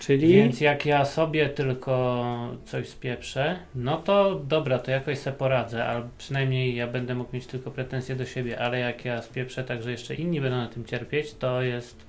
Czyli 0.00 0.28
Więc 0.28 0.60
jak 0.60 0.86
ja 0.86 1.04
sobie 1.04 1.48
tylko 1.48 2.24
coś 2.64 2.88
spieprzę, 2.88 3.58
no 3.74 3.96
to 3.96 4.34
dobra, 4.34 4.78
to 4.78 4.90
jakoś 4.90 5.18
se 5.18 5.32
poradzę, 5.32 5.84
albo 5.84 6.08
przynajmniej 6.18 6.74
ja 6.74 6.86
będę 6.86 7.14
mógł 7.14 7.36
mieć 7.36 7.46
tylko 7.46 7.70
pretensje 7.70 8.16
do 8.16 8.24
siebie, 8.26 8.60
ale 8.60 8.78
jak 8.78 9.04
ja 9.04 9.22
spieprzę 9.22 9.64
tak, 9.64 9.82
że 9.82 9.90
jeszcze 9.90 10.14
inni 10.14 10.40
będą 10.40 10.56
na 10.56 10.68
tym 10.68 10.84
cierpieć, 10.84 11.34
to 11.34 11.62
jest 11.62 11.96
e, 11.96 12.07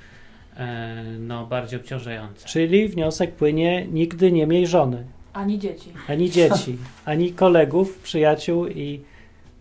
no 1.20 1.46
bardziej 1.46 1.80
obciążające. 1.80 2.48
Czyli 2.48 2.88
wniosek 2.88 3.36
płynie, 3.36 3.88
nigdy 3.92 4.32
nie 4.32 4.48
miej 4.48 4.68
żony, 4.68 5.06
Ani 5.34 5.60
dzieci. 5.60 5.94
ani 6.08 6.30
dzieci, 6.32 6.78
ani 7.06 7.34
kolegów, 7.34 8.00
przyjaciół 8.00 8.68
i, 8.68 9.02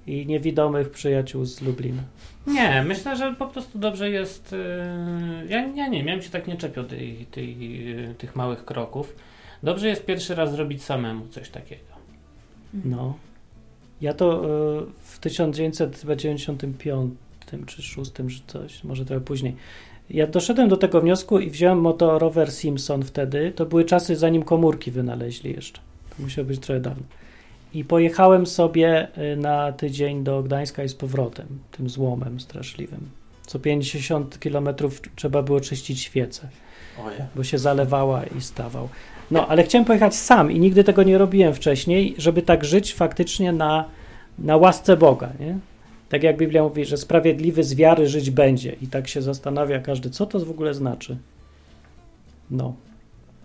i 0.06 0.26
niewidomych 0.26 0.90
przyjaciół 0.90 1.44
z 1.44 1.62
Lublina. 1.62 2.02
Nie, 2.46 2.84
myślę, 2.86 3.16
że 3.16 3.34
po 3.38 3.46
prostu 3.46 3.78
dobrze 3.78 4.10
jest. 4.10 4.52
Yy, 4.52 4.58
ja, 5.48 5.66
ja 5.66 5.88
nie, 5.88 5.98
ja 5.98 6.04
bym 6.04 6.22
się 6.22 6.30
tak 6.30 6.46
nie 6.46 6.56
czepiał 6.56 6.84
tej, 6.84 7.26
tej, 7.30 7.84
yy, 7.84 8.14
tych 8.18 8.36
małych 8.36 8.64
kroków. 8.64 9.16
Dobrze 9.62 9.88
jest 9.88 10.04
pierwszy 10.06 10.34
raz 10.34 10.52
zrobić 10.52 10.82
samemu 10.82 11.28
coś 11.28 11.50
takiego. 11.50 11.82
No. 12.84 13.14
Ja 14.00 14.14
to 14.14 14.42
w 15.02 15.18
1995 15.18 17.14
czy 17.66 17.82
6 17.82 18.12
czy 18.12 18.42
coś, 18.46 18.84
może 18.84 19.04
trochę 19.04 19.20
później, 19.24 19.56
Ja 20.10 20.26
doszedłem 20.26 20.68
do 20.68 20.76
tego 20.76 21.00
wniosku 21.00 21.38
i 21.38 21.50
wziąłem 21.50 21.80
motorower 21.80 22.52
Simpson 22.52 23.02
wtedy. 23.02 23.52
To 23.56 23.66
były 23.66 23.84
czasy, 23.84 24.16
zanim 24.16 24.42
komórki 24.42 24.90
wynaleźli 24.90 25.52
jeszcze. 25.52 25.80
To 26.16 26.22
musiało 26.22 26.48
być 26.48 26.60
trochę 26.60 26.80
dawno. 26.80 27.02
I 27.74 27.84
pojechałem 27.84 28.46
sobie 28.46 29.08
y, 29.32 29.36
na 29.36 29.72
tydzień 29.72 30.24
do 30.24 30.42
Gdańska 30.42 30.84
i 30.84 30.88
z 30.88 30.94
powrotem, 30.94 31.46
tym 31.72 31.88
złomem 31.88 32.40
straszliwym. 32.40 33.00
Co 33.46 33.58
50 33.58 34.40
kilometrów 34.40 35.02
trzeba 35.16 35.42
było 35.42 35.60
czyścić 35.60 36.00
świecę 36.00 36.48
Oje. 37.06 37.26
bo 37.36 37.44
się 37.44 37.58
zalewała 37.58 38.24
i 38.24 38.40
stawał. 38.40 38.88
No, 39.30 39.46
ale 39.46 39.62
chciałem 39.62 39.84
pojechać 39.84 40.14
sam 40.14 40.52
i 40.52 40.60
nigdy 40.60 40.84
tego 40.84 41.02
nie 41.02 41.18
robiłem 41.18 41.54
wcześniej, 41.54 42.14
żeby 42.18 42.42
tak 42.42 42.64
żyć 42.64 42.94
faktycznie 42.94 43.52
na, 43.52 43.84
na 44.38 44.56
łasce 44.56 44.96
Boga, 44.96 45.32
nie? 45.40 45.58
Tak 46.08 46.22
jak 46.22 46.36
Biblia 46.36 46.62
mówi, 46.62 46.84
że 46.84 46.96
sprawiedliwy 46.96 47.64
z 47.64 47.74
wiary 47.74 48.08
żyć 48.08 48.30
będzie 48.30 48.76
i 48.82 48.86
tak 48.86 49.08
się 49.08 49.22
zastanawia 49.22 49.80
każdy, 49.80 50.10
co 50.10 50.26
to 50.26 50.40
w 50.40 50.50
ogóle 50.50 50.74
znaczy. 50.74 51.16
No. 52.50 52.74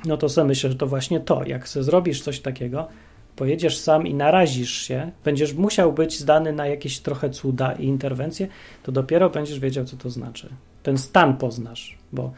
No 0.05 0.18
to 0.18 0.30
sobie 0.30 0.47
myślę, 0.47 0.70
że 0.70 0.76
to 0.76 0.88
właśnie 0.88 1.20
to. 1.20 1.43
Jak 1.45 1.68
sobie 1.68 1.84
zrobisz 1.84 2.22
coś 2.22 2.39
takiego, 2.39 2.88
pojedziesz 3.36 3.78
sam 3.78 4.07
i 4.07 4.14
narazisz 4.14 4.72
się, 4.72 5.11
będziesz 5.26 5.53
musiał 5.53 5.93
być 5.93 6.20
zdany 6.20 6.53
na 6.53 6.68
jakieś 6.68 6.99
trochę 6.99 7.30
cuda 7.30 7.72
i 7.72 7.86
interwencje, 7.86 8.47
to 8.84 8.91
dopiero 8.91 9.30
będziesz 9.30 9.59
wiedział, 9.59 9.86
co 9.86 9.97
to 9.97 10.09
znaczy. 10.09 10.49
Ten 10.84 10.97
stan 10.97 11.38
poznasz, 11.38 11.97
bo 12.11 12.32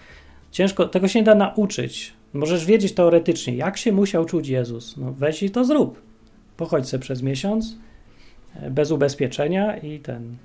Ciężko, 0.55 0.87
tego 0.87 1.07
się 1.07 1.19
nie 1.19 1.25
da 1.25 1.35
nauczyć. 1.35 2.13
Możesz 2.33 2.65
wiedzieć 2.65 2.93
teoretycznie, 2.93 3.55
jak 3.55 3.77
się 3.77 3.91
musiał 3.91 4.25
czuć 4.25 4.47
Jezus. 4.47 4.97
No 4.97 5.13
weź 5.13 5.43
i 5.43 5.49
to 5.49 5.65
zrób. 5.65 6.01
Pochodź 6.57 6.89
sobie 6.89 7.01
przez 7.01 7.21
miesiąc, 7.21 7.77
bez 8.71 8.91
ubezpieczenia 8.91 9.77
i 9.77 9.99
ten. 9.99 10.35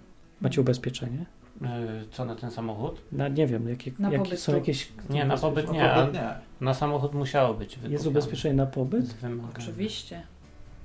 Macie 0.40 0.60
ubezpieczenie? 0.60 1.24
Yy, 1.60 1.68
co 2.10 2.24
na 2.24 2.34
ten 2.34 2.50
samochód? 2.50 3.00
Na, 3.12 3.28
nie 3.28 3.46
wiem, 3.46 3.68
jakie, 3.68 3.92
Na 3.98 4.10
są 4.36 4.54
jakieś. 4.54 4.92
Nie, 5.10 5.24
na 5.24 5.36
pobyt 5.36 5.64
nie, 5.72 5.80
pobyt 5.80 5.82
ale 5.92 6.12
nie. 6.12 6.34
na 6.60 6.74
samochód 6.74 7.14
musiało 7.14 7.54
być 7.54 7.78
Jest 7.88 8.06
ubezpieczenie 8.06 8.54
na 8.54 8.66
pobyt? 8.66 9.14
Oczywiście. 9.58 10.22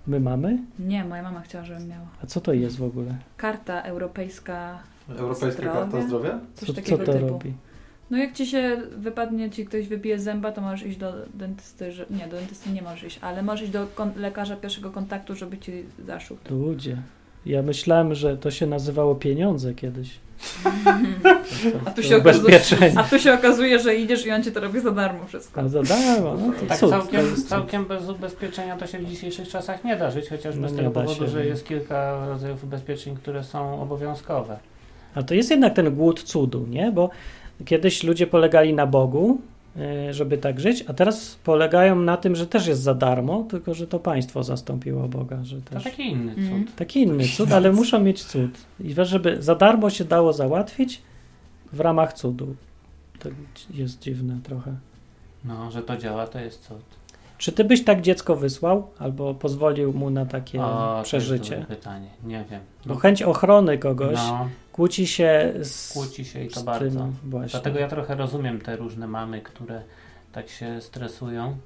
My 0.07 0.19
mamy? 0.19 0.57
Nie, 0.79 1.05
moja 1.05 1.23
mama 1.23 1.41
chciała, 1.41 1.65
żebym 1.65 1.87
miała. 1.87 2.07
A 2.23 2.25
co 2.25 2.41
to 2.41 2.53
jest 2.53 2.77
w 2.77 2.83
ogóle? 2.83 3.15
Karta 3.37 3.81
europejska, 3.81 4.79
Europejska 5.09 5.51
Zdrowia? 5.51 5.73
Karta 5.81 6.01
Zdrowia? 6.01 6.39
coś 6.55 6.67
Co, 6.67 6.73
co 6.73 6.81
takiego 6.81 6.97
to 7.05 7.13
typu. 7.13 7.27
robi? 7.27 7.53
No 8.11 8.17
jak 8.17 8.33
ci 8.33 8.45
się 8.47 8.77
wypadnie, 8.97 9.49
ci 9.51 9.65
ktoś 9.65 9.87
wybije 9.87 10.19
zęba, 10.19 10.51
to 10.51 10.61
możesz 10.61 10.87
iść 10.87 10.97
do 10.97 11.13
dentysty, 11.33 11.91
że, 11.91 12.05
nie, 12.09 12.27
do 12.27 12.37
dentysty 12.37 12.69
nie 12.69 12.81
możesz 12.81 13.03
iść, 13.03 13.19
ale 13.21 13.43
możesz 13.43 13.61
iść 13.61 13.71
do 13.71 13.87
kon- 13.95 14.11
lekarza 14.15 14.55
pierwszego 14.55 14.91
kontaktu, 14.91 15.35
żeby 15.35 15.57
ci 15.57 15.71
zaszył. 16.05 16.37
to. 16.43 16.55
Ludzie. 16.55 16.97
Ja 17.45 17.61
myślałem, 17.61 18.15
że 18.15 18.37
to 18.37 18.51
się 18.51 18.65
nazywało 18.65 19.15
pieniądze 19.15 19.73
kiedyś. 19.73 20.09
A 21.85 21.89
tu 21.91 21.95
To 21.95 22.01
się 22.03 22.17
okazuje, 22.17 22.59
a 22.95 23.03
tu 23.03 23.19
się 23.19 23.33
okazuje, 23.33 23.79
że 23.79 23.95
idziesz 23.95 24.25
i 24.25 24.31
on 24.31 24.43
ci 24.43 24.51
to 24.51 24.59
robi 24.59 24.79
za 24.79 24.91
darmo 24.91 25.25
wszystko. 25.25 25.61
A 25.61 25.67
za 25.67 25.83
darmo, 25.83 26.33
no 26.37 26.51
to 26.59 26.65
Tak 26.65 26.77
cud, 26.79 26.89
to 26.89 26.99
całkiem, 26.99 27.21
jest 27.25 27.35
cud. 27.39 27.47
całkiem 27.47 27.85
bez 27.85 28.09
ubezpieczenia 28.09 28.77
to 28.77 28.87
się 28.87 28.99
w 28.99 29.05
dzisiejszych 29.09 29.47
czasach 29.47 29.83
nie 29.83 29.95
da 29.95 30.11
żyć, 30.11 30.29
chociażby 30.29 30.61
No 30.61 30.69
z 30.69 30.75
tego 30.75 30.91
powodu, 30.91 31.15
się, 31.15 31.27
że 31.27 31.37
no. 31.39 31.43
jest 31.45 31.67
kilka 31.67 32.25
rodzajów 32.27 32.63
ubezpieczeń, 32.63 33.15
które 33.15 33.43
są 33.43 33.81
obowiązkowe. 33.81 34.57
A 35.15 35.23
to 35.23 35.33
jest 35.33 35.51
jednak 35.51 35.73
ten 35.73 35.95
głód 35.95 36.23
cudu, 36.23 36.65
nie? 36.69 36.91
Bo 36.91 37.09
kiedyś 37.65 38.03
ludzie 38.03 38.27
polegali 38.27 38.73
na 38.73 38.87
Bogu, 38.87 39.37
żeby 40.11 40.37
tak 40.37 40.59
żyć, 40.59 40.83
a 40.87 40.93
teraz 40.93 41.35
polegają 41.43 41.95
na 41.95 42.17
tym, 42.17 42.35
że 42.35 42.47
też 42.47 42.67
jest 42.67 42.81
za 42.81 42.93
darmo, 42.93 43.45
tylko 43.49 43.73
że 43.73 43.87
to 43.87 43.99
państwo 43.99 44.43
zastąpiło 44.43 45.07
Boga, 45.07 45.43
że 45.43 45.61
To 45.61 45.73
też... 45.73 45.83
taki 45.83 46.11
inny 46.11 46.35
cud. 46.35 46.43
Mm. 46.43 46.67
Taki 46.75 47.01
inny 47.01 47.23
cud, 47.27 47.51
ale 47.51 47.71
muszą 47.71 47.99
mieć 47.99 48.23
cud. 48.23 48.51
I 48.79 48.93
wiesz, 48.93 49.09
żeby 49.09 49.41
za 49.43 49.55
darmo 49.55 49.89
się 49.89 50.05
dało 50.05 50.33
załatwić 50.33 51.01
w 51.73 51.79
ramach 51.79 52.13
cudu. 52.13 52.55
To 53.19 53.29
jest 53.73 53.99
dziwne 54.01 54.37
trochę. 54.43 54.75
No, 55.45 55.71
że 55.71 55.81
to 55.81 55.97
działa, 55.97 56.27
to 56.27 56.39
jest 56.39 56.67
cud. 56.67 56.77
Czy 57.37 57.51
ty 57.51 57.63
byś 57.63 57.83
tak 57.83 58.01
dziecko 58.01 58.35
wysłał, 58.35 58.87
albo 58.99 59.33
pozwolił 59.33 59.93
mu 59.93 60.09
na 60.09 60.25
takie 60.25 60.61
O, 60.61 60.65
to 60.91 60.97
jest 60.97 61.07
przeżycie? 61.07 61.65
pytanie, 61.67 62.09
nie 62.23 62.45
wiem. 62.51 62.61
Bo 62.85 62.95
chęć 62.95 63.23
ochrony 63.23 63.77
kogoś 63.77 64.15
No, 64.15 64.49
kłóci 64.75 65.07
się 65.07 65.53
z, 65.61 65.93
kłóci 65.93 66.25
się 66.25 66.43
i 66.43 66.49
to 66.49 66.63
bardzo. 66.63 67.07
właśnie. 67.23 67.49
Dlatego 67.51 67.79
ja 67.79 67.87
trochę 67.87 68.15
rozumiem 68.15 68.61
te 68.61 68.75
różne 68.75 69.07
mamy, 69.07 69.41
które 69.41 69.81
tak 70.31 70.49
się 70.49 70.81
stresują. 70.81 71.57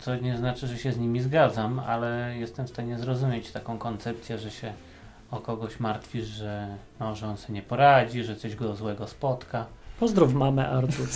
Co 0.00 0.16
nie 0.16 0.36
znaczy, 0.36 0.66
że 0.66 0.78
się 0.78 0.92
z 0.92 0.98
nimi 0.98 1.20
zgadzam, 1.20 1.80
ale 1.80 2.34
jestem 2.38 2.66
w 2.66 2.70
stanie 2.70 2.98
zrozumieć 2.98 3.52
taką 3.52 3.78
koncepcję, 3.78 4.38
że 4.38 4.50
się 4.50 4.72
o 5.30 5.36
kogoś 5.40 5.80
martwisz, 5.80 6.26
że, 6.26 6.68
no, 7.00 7.16
że 7.16 7.26
on 7.26 7.36
sobie 7.36 7.54
nie 7.54 7.62
poradzi, 7.62 8.24
że 8.24 8.36
coś 8.36 8.56
go 8.56 8.76
złego 8.76 9.08
spotka. 9.08 9.66
Pozdrów 10.00 10.34
mamę, 10.34 10.68
Artur. 10.68 11.06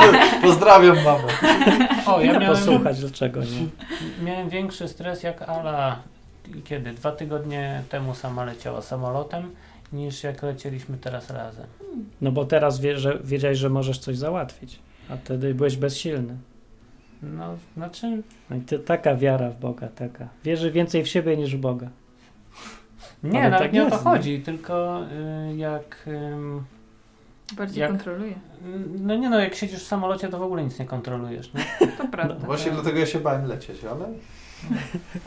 Pozdrawiam 0.42 0.96
mamę. 0.96 1.28
O, 2.06 2.20
ja 2.20 2.38
miałem, 2.38 2.58
Posłuchać, 2.58 3.00
dlaczego 3.00 3.40
nie. 3.40 3.66
miałem 4.24 4.48
większy 4.48 4.88
stres 4.88 5.22
jak 5.22 5.42
Ala, 5.42 5.98
kiedy? 6.64 6.92
Dwa 6.92 7.12
tygodnie 7.12 7.82
temu 7.88 8.14
sama 8.14 8.44
leciała 8.44 8.82
samolotem, 8.82 9.50
niż 9.96 10.24
jak 10.24 10.42
lecieliśmy 10.42 10.96
teraz 10.98 11.30
razem. 11.30 11.66
No 12.20 12.32
bo 12.32 12.44
teraz 12.44 12.80
wie, 12.80 12.98
że, 12.98 13.18
wiedziałeś, 13.24 13.58
że 13.58 13.68
możesz 13.70 13.98
coś 13.98 14.18
załatwić, 14.18 14.78
a 15.10 15.16
wtedy 15.16 15.54
byłeś 15.54 15.76
bezsilny. 15.76 16.36
No, 17.22 17.56
znaczy, 17.76 18.22
No 18.50 18.56
i 18.56 18.60
ty, 18.60 18.78
taka 18.78 19.16
wiara 19.16 19.50
w 19.50 19.60
Boga, 19.60 19.88
taka. 19.88 20.28
Wierzy 20.44 20.70
więcej 20.70 21.04
w 21.04 21.08
siebie 21.08 21.36
niż 21.36 21.56
w 21.56 21.58
Boga. 21.60 21.88
nie, 23.22 23.40
Ale 23.40 23.50
nawet 23.50 23.64
tak 23.66 23.72
nie 23.72 23.82
o 23.82 23.84
jest, 23.84 23.98
to 23.98 24.04
no. 24.04 24.10
chodzi, 24.16 24.40
tylko 24.40 25.02
y, 25.52 25.56
jak... 25.56 26.04
ym, 26.06 26.64
Bardziej 27.56 27.80
Jak- 27.80 27.90
kontroluje. 27.90 28.34
No 28.98 29.16
nie 29.16 29.30
no, 29.30 29.38
jak 29.40 29.54
siedzisz 29.54 29.80
w 29.84 29.86
samolocie, 29.86 30.28
to 30.28 30.38
w 30.38 30.42
ogóle 30.42 30.64
nic 30.64 30.78
nie 30.78 30.84
kontrolujesz. 30.86 31.50
Nie? 31.54 31.88
To 31.98 32.08
prawda. 32.08 32.46
Właśnie 32.46 32.72
dlatego 32.72 32.98
ja 32.98 33.06
się 33.06 33.20
bałem 33.20 33.44
lecieć, 33.44 33.84
ale 33.84 34.08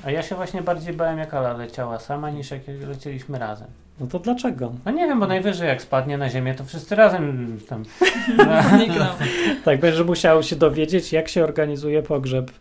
A 0.03 0.11
ja 0.11 0.21
się 0.23 0.35
właśnie 0.35 0.61
bardziej 0.61 0.93
bałem, 0.93 1.17
jak 1.17 1.33
Ala 1.33 1.53
leciała 1.53 1.99
sama, 1.99 2.29
niż 2.29 2.51
jak 2.51 2.61
lecieliśmy 2.87 3.39
razem. 3.39 3.67
No 3.99 4.07
to 4.07 4.19
dlaczego? 4.19 4.73
No 4.85 4.91
nie 4.91 5.07
wiem, 5.07 5.19
bo 5.19 5.27
najwyżej 5.27 5.67
jak 5.67 5.81
spadnie 5.81 6.17
na 6.17 6.29
ziemię, 6.29 6.55
to 6.55 6.63
wszyscy 6.65 6.95
razem 6.95 7.57
tam... 7.69 7.83
Tak, 9.65 9.79
będziesz 9.79 10.05
musiał 10.05 10.43
się 10.43 10.55
dowiedzieć, 10.55 11.13
jak 11.13 11.27
się 11.29 11.43
organizuje 11.43 12.03
pogrzeb 12.03 12.51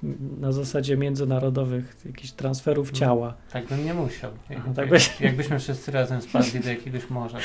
na 0.41 0.53
zasadzie 0.53 0.97
międzynarodowych, 0.97 1.97
jakichś 2.07 2.31
transferów 2.33 2.93
No. 2.93 2.99
ciała. 2.99 3.35
Tak 3.53 3.66
bym 3.66 3.85
nie 3.85 3.95
musiał. 3.95 4.31
Jak, 4.51 4.59
Aha, 4.59 4.69
tak 4.77 4.85
jak, 4.85 4.89
byś- 4.95 5.21
jakbyśmy 5.21 5.59
wszyscy 5.59 5.93
razem 5.93 6.23
spadli 6.23 6.61
do 6.61 6.69
jakiegoś 6.69 7.11
morza. 7.11 7.39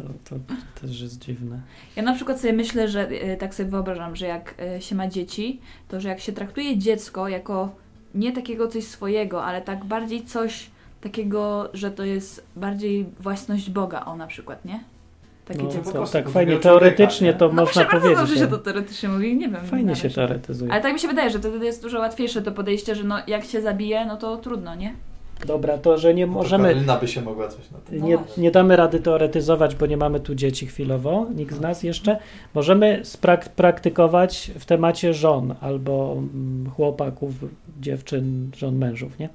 No, 0.00 0.10
to 0.30 0.36
też 0.80 1.00
jest 1.00 1.18
dziwne. 1.24 1.60
Ja 1.96 2.02
na 2.02 2.14
przykład 2.14 2.40
sobie 2.40 2.52
myślę, 2.52 2.88
że 2.88 3.10
y, 3.10 3.36
tak 3.40 3.54
sobie 3.54 3.70
wyobrażam, 3.70 4.16
że 4.16 4.26
jak 4.26 4.54
y, 4.78 4.82
się 4.82 4.94
ma 4.94 5.06
dzieci, 5.08 5.60
to 5.88 6.00
że 6.00 6.08
jak 6.08 6.20
się 6.20 6.32
traktuje 6.32 6.78
dziecko 6.78 7.28
jako 7.28 7.81
nie 8.14 8.32
takiego 8.32 8.68
coś 8.68 8.84
swojego, 8.84 9.44
ale 9.44 9.62
tak 9.62 9.84
bardziej 9.84 10.24
coś 10.24 10.70
takiego, 11.00 11.68
że 11.74 11.90
to 11.90 12.04
jest 12.04 12.46
bardziej 12.56 13.06
własność 13.20 13.70
Boga, 13.70 14.04
o 14.04 14.16
na 14.16 14.26
przykład, 14.26 14.64
nie? 14.64 14.80
Takie 15.44 15.62
No, 15.62 15.70
dziecko. 15.70 15.92
to, 15.92 16.06
tak 16.06 16.28
fajnie, 16.28 16.56
teoretycznie 16.56 17.26
nie? 17.26 17.34
to 17.34 17.48
No 17.48 17.52
można 17.52 17.64
właśnie 17.84 18.00
powiedzieć. 18.00 18.18
dobrze 18.18 18.36
się 18.36 18.46
to 18.46 18.58
teoretycznie 18.58 19.08
mówi, 19.08 19.36
nie 19.36 19.48
wiem. 19.48 19.60
Fajnie 19.66 19.96
się 19.96 20.10
teoretyzuje. 20.10 20.72
Ale 20.72 20.82
tak 20.82 20.92
mi 20.92 20.98
się 20.98 21.08
wydaje, 21.08 21.30
że 21.30 21.38
wtedy 21.38 21.66
jest 21.66 21.82
dużo 21.82 21.98
łatwiejsze 21.98 22.42
to 22.42 22.52
podejście, 22.52 22.94
że 22.94 23.04
no 23.04 23.18
jak 23.26 23.44
się 23.44 23.62
zabije, 23.62 24.06
no 24.06 24.16
to 24.16 24.36
trudno, 24.36 24.74
nie? 24.74 24.94
Dobra, 25.46 25.78
to, 25.78 25.98
że 25.98 26.14
nie 26.14 26.26
No 26.26 26.32
to 26.32 26.38
możemy, 26.38 26.68
Karolina 26.68 26.96
by 26.96 27.08
się 27.08 27.22
mogła 27.22 27.48
coś 27.48 27.70
na 27.70 27.78
tym. 27.78 27.98
No 28.00 28.06
nie, 28.06 28.16
właśnie. 28.16 28.42
nie 28.42 28.50
damy 28.50 28.76
rady 28.76 29.00
teoretyzować, 29.00 29.74
bo 29.74 29.86
nie 29.86 29.96
mamy 29.96 30.20
tu 30.20 30.34
dzieci 30.34 30.66
chwilowo, 30.66 31.26
nikt 31.34 31.54
z 31.54 31.60
nas 31.60 31.82
jeszcze. 31.82 32.18
Możemy 32.54 33.00
sprak- 33.04 33.48
praktykować 33.48 34.50
w 34.58 34.64
temacie 34.64 35.14
żon 35.14 35.54
albo 35.60 36.12
mm, 36.12 36.70
chłopaków, 36.70 37.32
dziewczyn, 37.80 38.50
żon, 38.56 38.76
mężów, 38.76 39.18
nie? 39.18 39.28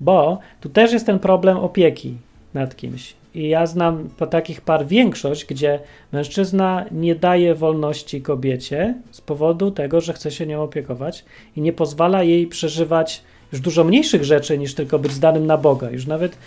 Bo 0.00 0.38
tu 0.60 0.68
też 0.68 0.92
jest 0.92 1.06
ten 1.06 1.18
problem 1.18 1.56
opieki 1.56 2.16
nad 2.54 2.76
kimś. 2.76 3.14
I 3.34 3.48
ja 3.48 3.66
znam 3.66 4.08
po 4.18 4.26
takich 4.26 4.60
par 4.60 4.86
większość, 4.86 5.44
gdzie 5.44 5.80
mężczyzna 6.12 6.84
nie 6.90 7.14
daje 7.14 7.54
wolności 7.54 8.22
kobiecie 8.22 8.94
z 9.10 9.20
powodu 9.20 9.70
tego, 9.70 10.00
że 10.00 10.12
chce 10.12 10.30
się 10.30 10.46
nią 10.46 10.62
opiekować 10.62 11.24
i 11.56 11.60
nie 11.60 11.72
pozwala 11.72 12.22
jej 12.22 12.46
przeżywać 12.46 13.22
już 13.52 13.60
dużo 13.60 13.84
mniejszych 13.84 14.24
rzeczy 14.24 14.58
niż 14.58 14.74
tylko 14.74 14.98
być 14.98 15.12
zdanym 15.12 15.46
na 15.46 15.56
Boga. 15.56 15.90
Już 15.90 16.06
nawet 16.06 16.38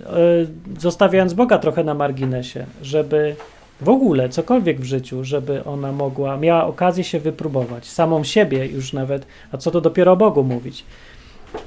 e, 0.00 0.06
zostawiając 0.78 1.34
Boga 1.34 1.58
trochę 1.58 1.84
na 1.84 1.94
marginesie, 1.94 2.66
żeby 2.82 3.36
w 3.80 3.88
ogóle 3.88 4.28
cokolwiek 4.28 4.80
w 4.80 4.84
życiu, 4.84 5.24
żeby 5.24 5.64
ona 5.64 5.92
mogła, 5.92 6.36
miała 6.36 6.66
okazję 6.66 7.04
się 7.04 7.20
wypróbować, 7.20 7.86
samą 7.86 8.24
siebie 8.24 8.66
już 8.66 8.92
nawet, 8.92 9.26
a 9.52 9.56
co 9.56 9.70
to 9.70 9.80
dopiero 9.80 10.12
o 10.12 10.16
Bogu 10.16 10.44
mówić. 10.44 10.84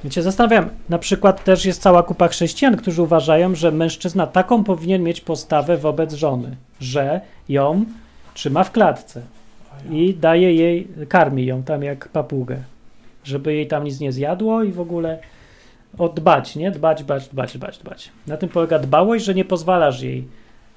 Wiecie, 0.04 0.22
zastanawiam, 0.22 0.68
na 0.88 0.98
przykład 0.98 1.44
też 1.44 1.64
jest 1.64 1.82
cała 1.82 2.02
kupa 2.02 2.28
chrześcijan, 2.28 2.76
którzy 2.76 3.02
uważają, 3.02 3.54
że 3.54 3.72
mężczyzna 3.72 4.26
taką 4.26 4.64
powinien 4.64 5.02
mieć 5.02 5.20
postawę 5.20 5.76
wobec 5.76 6.12
żony, 6.12 6.56
że 6.80 7.20
ją 7.48 7.84
trzyma 8.34 8.64
w 8.64 8.72
klatce 8.72 9.22
i 9.90 10.14
daje 10.14 10.54
jej, 10.54 10.88
karmi 11.08 11.46
ją 11.46 11.62
tam 11.62 11.82
jak 11.82 12.08
papugę, 12.08 12.56
żeby 13.24 13.54
jej 13.54 13.66
tam 13.66 13.84
nic 13.84 14.00
nie 14.00 14.12
zjadło 14.12 14.62
i 14.62 14.72
w 14.72 14.80
ogóle 14.80 15.18
o 15.98 16.08
dbać, 16.08 16.56
nie? 16.56 16.70
Dbać, 16.70 17.02
dbać, 17.04 17.28
dbać, 17.28 17.56
dbać, 17.58 17.78
dbać. 17.78 18.10
Na 18.26 18.36
tym 18.36 18.48
polega 18.48 18.78
dbałość, 18.78 19.24
że 19.24 19.34
nie 19.34 19.44
pozwalasz 19.44 20.02
jej 20.02 20.28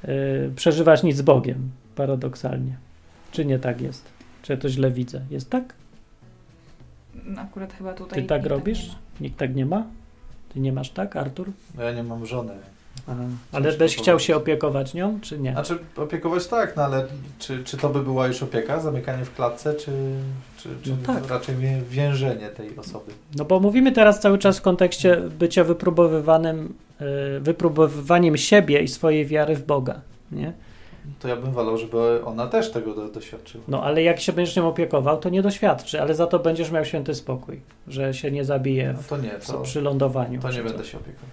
y, 0.05 0.51
przeżywać 0.55 1.03
nic 1.03 1.17
z 1.17 1.21
Bogiem. 1.21 1.69
paradoksalnie. 1.95 2.77
Czy 3.31 3.45
nie 3.45 3.59
tak 3.59 3.81
jest? 3.81 4.05
Czy 4.41 4.53
ja 4.53 4.57
to 4.59 4.69
źle 4.69 4.91
widzę? 4.91 5.21
Jest 5.29 5.49
tak? 5.49 5.73
No, 7.25 7.41
Akurat 7.41 7.73
chyba 7.73 7.93
tutaj. 7.93 8.21
Ty 8.21 8.27
tak 8.27 8.41
nikt 8.41 8.49
robisz? 8.51 8.83
nie 8.87 8.93
ma. 8.93 8.99
Nikt 9.21 9.37
tak 9.37 9.55
nie 9.55 9.65
ma? 9.65 9.85
Ty 10.53 10.59
nie 10.59 10.73
masz 10.73 10.89
tak, 10.89 11.15
Artur? 11.15 11.51
No 11.77 11.83
Ja 11.83 11.91
nie 11.91 12.03
mam 12.03 12.25
żony. 12.25 12.53
Aha. 13.07 13.23
Ale 13.51 13.71
byś 13.71 13.97
chciał 13.97 14.19
się 14.19 14.35
opiekować 14.35 14.93
nią, 14.93 15.19
czy 15.21 15.39
nie? 15.39 15.51
Znaczy 15.51 15.77
opiekować 15.97 16.47
tak, 16.47 16.75
no 16.75 16.83
ale 16.83 17.05
czy, 17.39 17.63
czy 17.63 17.77
to 17.77 17.89
by 17.89 18.01
była 18.03 18.27
już 18.27 18.43
opieka, 18.43 18.79
zamykanie 18.79 19.25
w 19.25 19.35
klatce, 19.35 19.73
czy, 19.73 19.91
czy, 20.57 20.69
czy 20.83 20.89
No 21.07 21.13
tak. 21.13 21.27
raczej 21.29 21.55
wię- 21.55 21.81
więzienie 21.89 22.49
tej 22.49 22.77
osoby? 22.77 23.11
No 23.37 23.45
bo 23.45 23.59
mówimy 23.59 23.91
teraz 23.91 24.19
cały 24.19 24.37
czas 24.37 24.59
w 24.59 24.61
kontekście 24.61 25.17
bycia 25.39 25.63
wypróbowywanym, 25.63 26.73
y, 27.37 27.39
wypróbowywaniem 27.39 28.37
siebie 28.37 28.81
i 28.81 28.87
swojej 28.87 29.25
wiary 29.25 29.55
w 29.55 29.65
Boga, 29.65 30.01
nie? 30.31 30.53
To 31.19 31.27
ja 31.27 31.35
bym 31.35 31.51
wolał, 31.51 31.77
żeby 31.77 32.25
ona 32.25 32.47
też 32.47 32.71
tego 32.71 32.93
do, 32.93 33.07
doświadczyła. 33.07 33.63
No 33.67 33.83
ale 33.83 34.03
jak 34.03 34.19
się 34.19 34.33
będziesz 34.33 34.55
nią 34.55 34.67
opiekował, 34.67 35.17
to 35.19 35.29
nie 35.29 35.41
doświadczy, 35.41 36.01
ale 36.01 36.15
za 36.15 36.27
to 36.27 36.39
będziesz 36.39 36.71
miał 36.71 36.85
święty 36.85 37.15
spokój, 37.15 37.61
że 37.87 38.13
się 38.13 38.31
nie 38.31 38.45
zabije 38.45 38.93
No 38.97 38.99
to 39.09 39.17
nie, 39.17 39.29
w, 39.39 39.47
to, 39.47 39.61
przy 39.61 39.81
lądowaniu. 39.81 40.41
to 40.41 40.51
nie 40.51 40.63
będę 40.63 40.85
się 40.85 40.97
opiekował. 40.97 41.29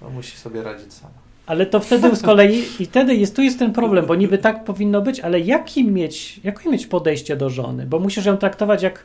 To 0.00 0.10
musi 0.10 0.36
sobie 0.36 0.62
radzić 0.62 0.92
sama. 0.92 1.14
Ale 1.46 1.66
to 1.66 1.80
wtedy 1.80 2.16
z 2.16 2.22
kolei, 2.22 2.64
i 2.78 2.86
wtedy 2.86 3.14
jest, 3.14 3.36
tu 3.36 3.42
jest 3.42 3.58
ten 3.58 3.72
problem, 3.72 4.06
bo 4.06 4.14
niby 4.14 4.38
tak 4.38 4.64
powinno 4.64 5.02
być, 5.02 5.20
ale 5.20 5.40
jakim 5.40 5.94
mieć, 5.94 6.40
jakie 6.44 6.70
mieć 6.70 6.86
podejście 6.86 7.36
do 7.36 7.50
żony? 7.50 7.86
Bo 7.86 7.98
musisz 7.98 8.24
ją 8.24 8.36
traktować 8.36 8.82
jak, 8.82 9.04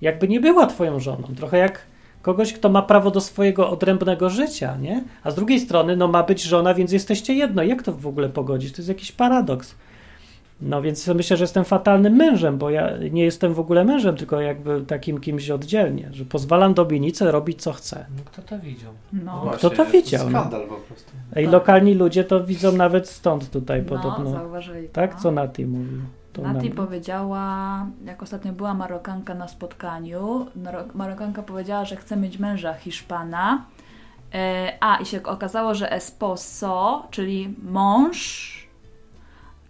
jakby 0.00 0.28
nie 0.28 0.40
była 0.40 0.66
twoją 0.66 1.00
żoną. 1.00 1.28
Trochę 1.36 1.58
jak 1.58 1.82
kogoś, 2.22 2.52
kto 2.52 2.68
ma 2.68 2.82
prawo 2.82 3.10
do 3.10 3.20
swojego 3.20 3.70
odrębnego 3.70 4.30
życia, 4.30 4.76
nie? 4.76 5.04
A 5.22 5.30
z 5.30 5.34
drugiej 5.34 5.60
strony, 5.60 5.96
no 5.96 6.08
ma 6.08 6.22
być 6.22 6.42
żona, 6.42 6.74
więc 6.74 6.92
jesteście 6.92 7.34
jedno. 7.34 7.62
Jak 7.62 7.82
to 7.82 7.92
w 7.92 8.06
ogóle 8.06 8.28
pogodzić? 8.28 8.72
To 8.72 8.78
jest 8.78 8.88
jakiś 8.88 9.12
paradoks. 9.12 9.74
No 10.62 10.82
więc 10.82 11.06
myślę, 11.08 11.36
że 11.36 11.44
jestem 11.44 11.64
fatalnym 11.64 12.12
mężem, 12.16 12.58
bo 12.58 12.70
ja 12.70 12.90
nie 13.10 13.24
jestem 13.24 13.54
w 13.54 13.60
ogóle 13.60 13.84
mężem, 13.84 14.16
tylko 14.16 14.40
jakby 14.40 14.82
takim 14.82 15.20
kimś 15.20 15.50
oddzielnie, 15.50 16.08
że 16.12 16.24
pozwalam 16.24 16.74
Dominice 16.74 17.30
robić 17.32 17.62
co 17.62 17.72
chce. 17.72 18.06
No 18.16 18.22
kto 18.24 18.42
to 18.42 18.58
widział? 18.58 18.92
No, 19.12 19.40
właśnie, 19.40 19.58
kto 19.58 19.70
to 19.84 19.90
widział, 19.90 20.30
no? 20.30 20.40
Skandal 20.40 20.66
po 20.66 20.74
prostu. 20.76 21.10
Ej, 21.36 21.44
Tak. 21.44 21.52
lokalni 21.52 21.94
ludzie 21.94 22.24
to 22.24 22.44
widzą 22.44 22.72
nawet 22.72 23.08
stąd 23.08 23.50
tutaj 23.50 23.82
no 23.82 23.88
podobno. 23.88 24.30
zauważyli. 24.30 24.88
to. 24.88 24.94
Tak? 24.94 25.20
Co 25.20 25.30
Nati 25.30 25.66
mówił? 25.66 26.00
To 26.32 26.42
Nati 26.42 26.68
nam- 26.68 26.76
powiedziała, 26.76 27.86
jak 28.04 28.22
ostatnio 28.22 28.52
była 28.52 28.74
Marokanka 28.74 29.34
na 29.34 29.48
spotkaniu, 29.48 30.46
Marokanka 30.94 31.42
powiedziała, 31.42 31.84
że 31.84 31.96
chce 31.96 32.16
mieć 32.16 32.38
męża 32.38 32.74
Hiszpana. 32.74 33.64
E, 34.34 34.72
a, 34.80 34.96
i 34.96 35.06
się 35.06 35.22
okazało, 35.22 35.74
że 35.74 35.92
esposo, 35.92 37.06
czyli 37.10 37.54
mąż, 37.62 38.59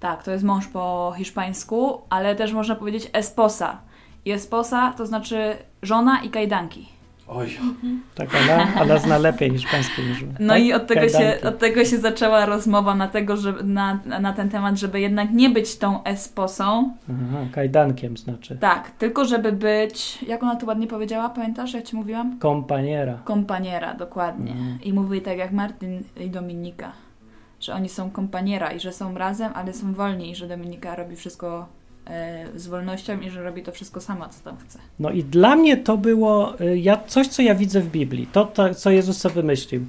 tak, 0.01 0.23
to 0.23 0.31
jest 0.31 0.45
mąż 0.45 0.67
po 0.67 1.15
hiszpańsku, 1.17 2.03
ale 2.11 2.37
też 2.37 2.53
można 2.53 2.75
powiedzieć 2.75 3.11
esposa. 3.13 3.79
I 4.25 4.33
esposa 4.33 4.95
to 4.97 5.07
znaczy 5.07 5.57
żona 5.83 6.23
i 6.23 6.31
kajdanki. 6.31 6.89
Oj, 7.29 7.49
Tak, 8.15 8.29
Ala, 8.35 8.75
Ala 8.75 8.99
zna 8.99 9.19
lepiej 9.19 9.51
hiszpański 9.51 10.03
niż 10.03 10.23
my. 10.23 10.35
No 10.41 10.55
tak? 10.55 10.63
i 10.63 10.73
od 10.73 10.87
tego, 10.87 11.09
się, 11.09 11.39
od 11.49 11.59
tego 11.59 11.85
się 11.85 11.99
zaczęła 11.99 12.47
rozmowa 12.47 12.95
na, 12.95 13.09
tego, 13.09 13.37
że, 13.37 13.53
na, 13.53 13.99
na 14.21 14.33
ten 14.33 14.49
temat, 14.49 14.79
żeby 14.79 15.01
jednak 15.01 15.31
nie 15.31 15.51
być 15.51 15.77
tą 15.77 16.05
esposą, 16.05 16.95
Aha, 17.11 17.39
kajdankiem 17.53 18.17
znaczy. 18.17 18.59
Tak, 18.61 18.91
tylko 18.91 19.25
żeby 19.25 19.53
być, 19.53 20.23
jak 20.23 20.43
ona 20.43 20.57
to 20.57 20.67
ładnie 20.67 20.87
powiedziała, 20.87 21.29
pamiętasz, 21.29 21.75
jak 21.75 21.85
ci 21.85 21.97
mówiłam? 21.97 22.39
Kompaniera. 22.39 23.19
Kompaniera, 23.25 23.95
dokładnie. 23.95 24.53
Mhm. 24.53 24.79
I 24.83 24.93
mówi 24.93 25.23
tak 25.23 25.39
jak 25.39 25.53
Martin 25.53 26.03
i 26.21 26.31
Dominika, 26.31 26.93
że 27.61 27.75
oni 27.75 27.89
są 27.89 28.11
kompaniera 28.11 28.73
i 28.73 28.81
że 28.81 28.93
są 28.93 29.19
razem, 29.19 29.53
ale 29.55 29.73
są 29.73 29.95
wolni 29.95 30.31
i 30.31 30.35
że 30.35 30.49
Dominika 30.49 30.97
robi 30.97 31.17
wszystko 31.17 31.67
e, 32.07 32.47
z 32.55 32.67
wolnością 32.67 33.21
i 33.21 33.31
że 33.31 33.43
robi 33.43 33.63
to 33.63 33.73
wszystko 33.73 34.01
sama, 34.01 34.29
co 34.29 34.45
tam 34.45 34.57
chce. 34.57 34.79
No 34.99 35.11
i 35.11 35.25
dla 35.25 35.57
mnie 35.57 35.77
to 35.77 35.97
było 35.97 36.61
y, 36.61 36.79
ja, 36.79 37.01
coś, 37.07 37.29
co 37.29 37.43
ja 37.43 37.55
widzę 37.55 37.81
w 37.81 37.91
Biblii. 37.91 38.27
To, 38.27 38.45
to, 38.45 38.75
co 38.75 38.91
Jezus 38.91 39.17
sobie 39.17 39.35
wymyślił. 39.35 39.87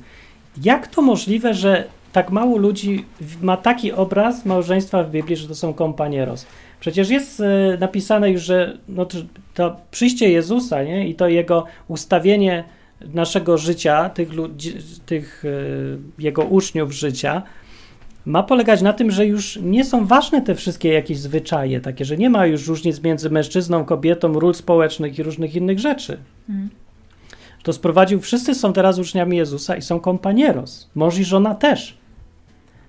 Jak 0.64 0.88
to 0.88 1.02
możliwe, 1.02 1.54
że 1.54 1.88
tak 2.12 2.32
mało 2.32 2.58
ludzi 2.58 3.06
ma 3.42 3.58
taki 3.58 3.92
obraz 3.92 4.46
małżeństwa 4.46 5.04
w 5.04 5.12
Biblii, 5.12 5.36
że 5.36 5.48
to 5.48 5.56
są 5.56 5.74
companieros? 5.74 6.46
Przecież 6.80 7.10
jest 7.10 7.40
y, 7.40 7.44
napisane 7.80 8.32
już, 8.32 8.42
że 8.42 8.78
no, 8.88 9.08
to 9.54 9.76
przyjście 9.92 10.30
Jezusa 10.30 10.84
nie? 10.84 11.08
i 11.10 11.16
to 11.16 11.28
jego 11.28 11.66
ustawienie 11.88 12.64
naszego 13.14 13.58
życia, 13.58 14.10
tych, 14.10 14.34
ludzi, 14.34 14.74
tych 15.06 15.45
y, 15.45 15.97
jego 16.20 16.43
uczniów 16.43 16.91
życia, 16.91 17.43
ma 18.26 18.43
polegać 18.43 18.82
na 18.82 18.93
tym, 18.93 19.12
że 19.12 19.26
już 19.26 19.60
nie 19.62 19.86
są 19.86 20.06
ważne 20.06 20.41
te 20.41 20.56
wszystkie 20.56 20.93
jakieś 20.93 21.20
zwyczaje, 21.20 21.82
takie, 21.82 22.06
że 22.06 22.18
nie 22.18 22.30
ma 22.30 22.45
już 22.45 22.68
różnic 22.68 23.04
między 23.04 23.30
mężczyzną, 23.30 23.86
kobietą, 23.86 24.39
ról 24.39 24.54
społecznych 24.54 25.20
i 25.20 25.24
różnych 25.24 25.56
innych 25.56 25.80
rzeczy. 25.80 26.18
Mhm. 26.49 26.70
To 27.64 27.74
sprowadził, 27.74 28.22
wszyscy 28.22 28.56
są 28.56 28.74
teraz 28.74 28.99
uczniami 28.99 29.38
Jezusa 29.38 29.76
i 29.76 29.82
są 29.82 29.99
companieros. 29.99 30.89
Mąż 30.95 31.18
i 31.18 31.24
żona 31.24 31.56
też. 31.56 31.97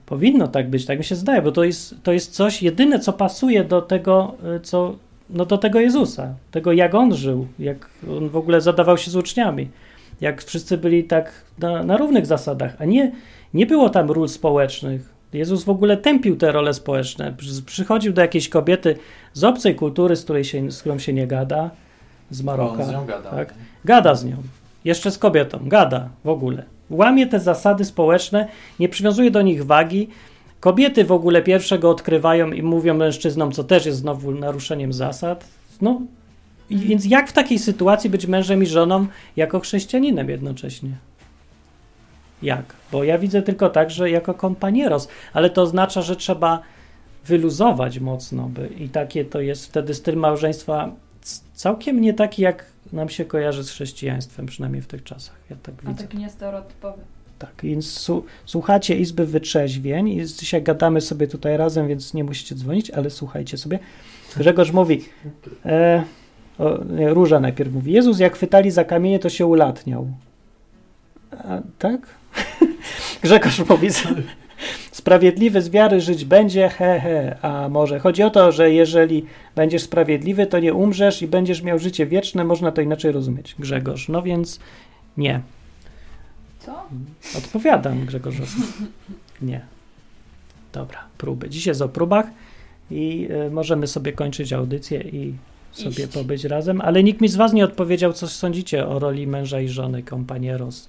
Powinno 0.06 0.48
tak 0.48 0.70
być, 0.70 0.86
tak 0.86 0.98
mi 0.98 1.04
się 1.04 1.14
zdaje, 1.14 1.42
bo 1.42 1.52
to 1.52 1.64
jest, 1.64 1.94
to 2.02 2.12
jest 2.12 2.32
coś 2.32 2.62
jedyne, 2.62 2.98
co 2.98 3.12
pasuje 3.12 3.64
do 3.64 3.82
tego, 3.82 4.34
y, 4.56 4.60
co, 4.60 4.94
no 5.30 5.44
do 5.44 5.58
tego 5.58 5.80
Jezusa, 5.80 6.34
tego 6.50 6.72
jak 6.72 6.94
on 6.94 7.14
żył, 7.14 7.46
jak 7.58 7.90
on 8.16 8.28
w 8.28 8.36
ogóle 8.36 8.60
zadawał 8.60 8.98
się 8.98 9.10
z 9.10 9.16
uczniami, 9.16 9.68
jak 10.22 10.42
wszyscy 10.44 10.78
byli 10.78 11.04
tak 11.04 11.32
na, 11.58 11.82
na 11.82 11.96
równych 11.96 12.26
zasadach, 12.26 12.76
a 12.78 12.84
nie, 12.84 13.12
nie 13.54 13.66
było 13.66 13.90
tam 13.90 14.10
ról 14.10 14.28
społecznych. 14.28 15.12
Jezus 15.32 15.64
w 15.64 15.68
ogóle 15.68 15.96
tępił 15.96 16.36
te 16.36 16.52
role 16.52 16.74
społeczne. 16.74 17.34
Przy- 17.36 17.62
Przychodził 17.62 18.12
do 18.12 18.20
jakiejś 18.22 18.48
kobiety 18.48 18.96
z 19.32 19.44
obcej 19.44 19.74
kultury, 19.74 20.16
z, 20.16 20.24
której 20.24 20.44
się, 20.44 20.70
z 20.70 20.80
którą 20.80 20.98
się 20.98 21.12
nie 21.12 21.26
gada, 21.26 21.70
z 22.30 22.42
Maroka. 22.42 22.82
on 22.82 22.88
z 22.88 22.92
nią 22.92 23.06
gada. 23.06 23.30
tak. 23.30 23.54
Gada 23.84 24.14
z 24.14 24.24
nią. 24.24 24.36
Jeszcze 24.84 25.10
z 25.10 25.18
kobietą. 25.18 25.58
Gada 25.66 26.08
w 26.24 26.28
ogóle. 26.28 26.62
Łamie 26.90 27.26
te 27.26 27.40
zasady 27.40 27.84
społeczne, 27.84 28.48
nie 28.80 28.88
przywiązuje 28.88 29.30
do 29.30 29.42
nich 29.42 29.66
wagi. 29.66 30.08
Kobiety 30.60 31.04
w 31.04 31.12
ogóle 31.12 31.42
pierwsze 31.42 31.78
go 31.78 31.90
odkrywają 31.90 32.52
i 32.52 32.62
mówią 32.62 32.94
mężczyznom, 32.94 33.52
co 33.52 33.64
też 33.64 33.86
jest 33.86 33.98
znowu 33.98 34.30
naruszeniem 34.32 34.92
zasad. 34.92 35.44
No, 35.80 36.00
i 36.72 36.76
więc 36.76 37.04
jak 37.04 37.28
w 37.28 37.32
takiej 37.32 37.58
sytuacji 37.58 38.10
być 38.10 38.26
mężem 38.26 38.62
i 38.62 38.66
żoną 38.66 39.06
jako 39.36 39.60
chrześcijaninem 39.60 40.28
jednocześnie? 40.28 40.90
Jak? 42.42 42.74
Bo 42.92 43.04
ja 43.04 43.18
widzę 43.18 43.42
tylko 43.42 43.70
tak, 43.70 43.90
że 43.90 44.10
jako 44.10 44.34
kompanieros, 44.34 45.08
ale 45.32 45.50
to 45.50 45.62
oznacza, 45.62 46.02
że 46.02 46.16
trzeba 46.16 46.62
wyluzować 47.26 47.98
mocno 47.98 48.48
by, 48.48 48.66
i 48.78 48.88
takie 48.88 49.24
to 49.24 49.40
jest 49.40 49.66
wtedy 49.66 49.94
styl 49.94 50.16
małżeństwa 50.16 50.92
całkiem 51.54 52.00
nie 52.00 52.14
taki, 52.14 52.42
jak 52.42 52.64
nam 52.92 53.08
się 53.08 53.24
kojarzy 53.24 53.64
z 53.64 53.70
chrześcijaństwem, 53.70 54.46
przynajmniej 54.46 54.82
w 54.82 54.86
tych 54.86 55.04
czasach. 55.04 55.36
Ja 55.50 55.56
tak 55.62 55.74
A 55.84 55.88
widzę. 55.88 56.04
taki 56.04 56.18
niestereotypowy. 56.18 57.02
Tak, 57.38 57.52
więc 57.62 58.10
słuchacie 58.46 58.96
Izby 58.96 59.26
Wytrzeźwień 59.26 60.08
i 60.08 60.26
dzisiaj 60.26 60.62
gadamy 60.62 61.00
sobie 61.00 61.28
tutaj 61.28 61.56
razem, 61.56 61.88
więc 61.88 62.14
nie 62.14 62.24
musicie 62.24 62.54
dzwonić, 62.54 62.90
ale 62.90 63.10
słuchajcie 63.10 63.56
sobie. 63.56 63.78
Grzegorz 64.36 64.72
mówi, 64.72 65.04
e, 65.64 66.04
o, 66.59 66.84
nie, 66.84 67.14
Róża 67.14 67.40
najpierw 67.40 67.72
mówi, 67.72 67.92
Jezus 67.92 68.18
jak 68.18 68.34
chwytali 68.34 68.70
za 68.70 68.84
kamienie, 68.84 69.18
to 69.18 69.28
się 69.28 69.46
ulatniał. 69.46 70.07
A, 71.30 71.61
tak? 71.78 72.00
Grzegorz 73.22 73.68
mówi, 73.68 73.88
sprawiedliwy 74.92 75.62
z 75.62 75.70
wiary 75.70 76.00
żyć 76.00 76.24
będzie, 76.24 76.68
he, 76.68 77.00
he. 77.00 77.36
A 77.42 77.68
może 77.68 77.98
chodzi 77.98 78.22
o 78.22 78.30
to, 78.30 78.53
że 78.53 78.72
jeżeli 78.72 79.26
będziesz 79.55 79.82
sprawiedliwy, 79.82 80.46
to 80.46 80.59
nie 80.59 80.74
umrzesz 80.74 81.22
i 81.22 81.28
będziesz 81.28 81.62
miał 81.62 81.78
życie 81.78 82.07
wieczne, 82.07 82.44
można 82.44 82.72
to 82.72 82.80
inaczej 82.80 83.12
rozumieć. 83.12 83.55
Grzegorz, 83.59 84.09
no 84.09 84.22
więc 84.22 84.61
nie. 85.16 85.40
Co? 86.59 86.82
Odpowiadam 87.38 88.07
Grzegorzowi. 88.07 88.53
Nie. 89.42 89.61
Dobra, 90.72 90.98
próby. 91.18 91.48
Dziś 91.48 91.66
jest 91.66 91.82
o 91.82 91.88
próbach 91.88 92.26
i 92.90 93.28
y, 93.46 93.50
możemy 93.50 93.86
sobie 93.86 94.12
kończyć 94.12 94.53
audycję 94.53 95.00
i 95.00 95.34
sobie 95.72 96.04
Iść. 96.04 96.14
pobyć 96.14 96.44
razem, 96.44 96.80
ale 96.80 97.02
nikt 97.02 97.20
mi 97.20 97.28
z 97.28 97.36
was 97.36 97.52
nie 97.52 97.64
odpowiedział, 97.64 98.12
co 98.12 98.28
sądzicie 98.28 98.86
o 98.88 98.98
roli 98.98 99.26
męża 99.26 99.60
i 99.60 99.68
żony, 99.68 100.02
companieros, 100.02 100.88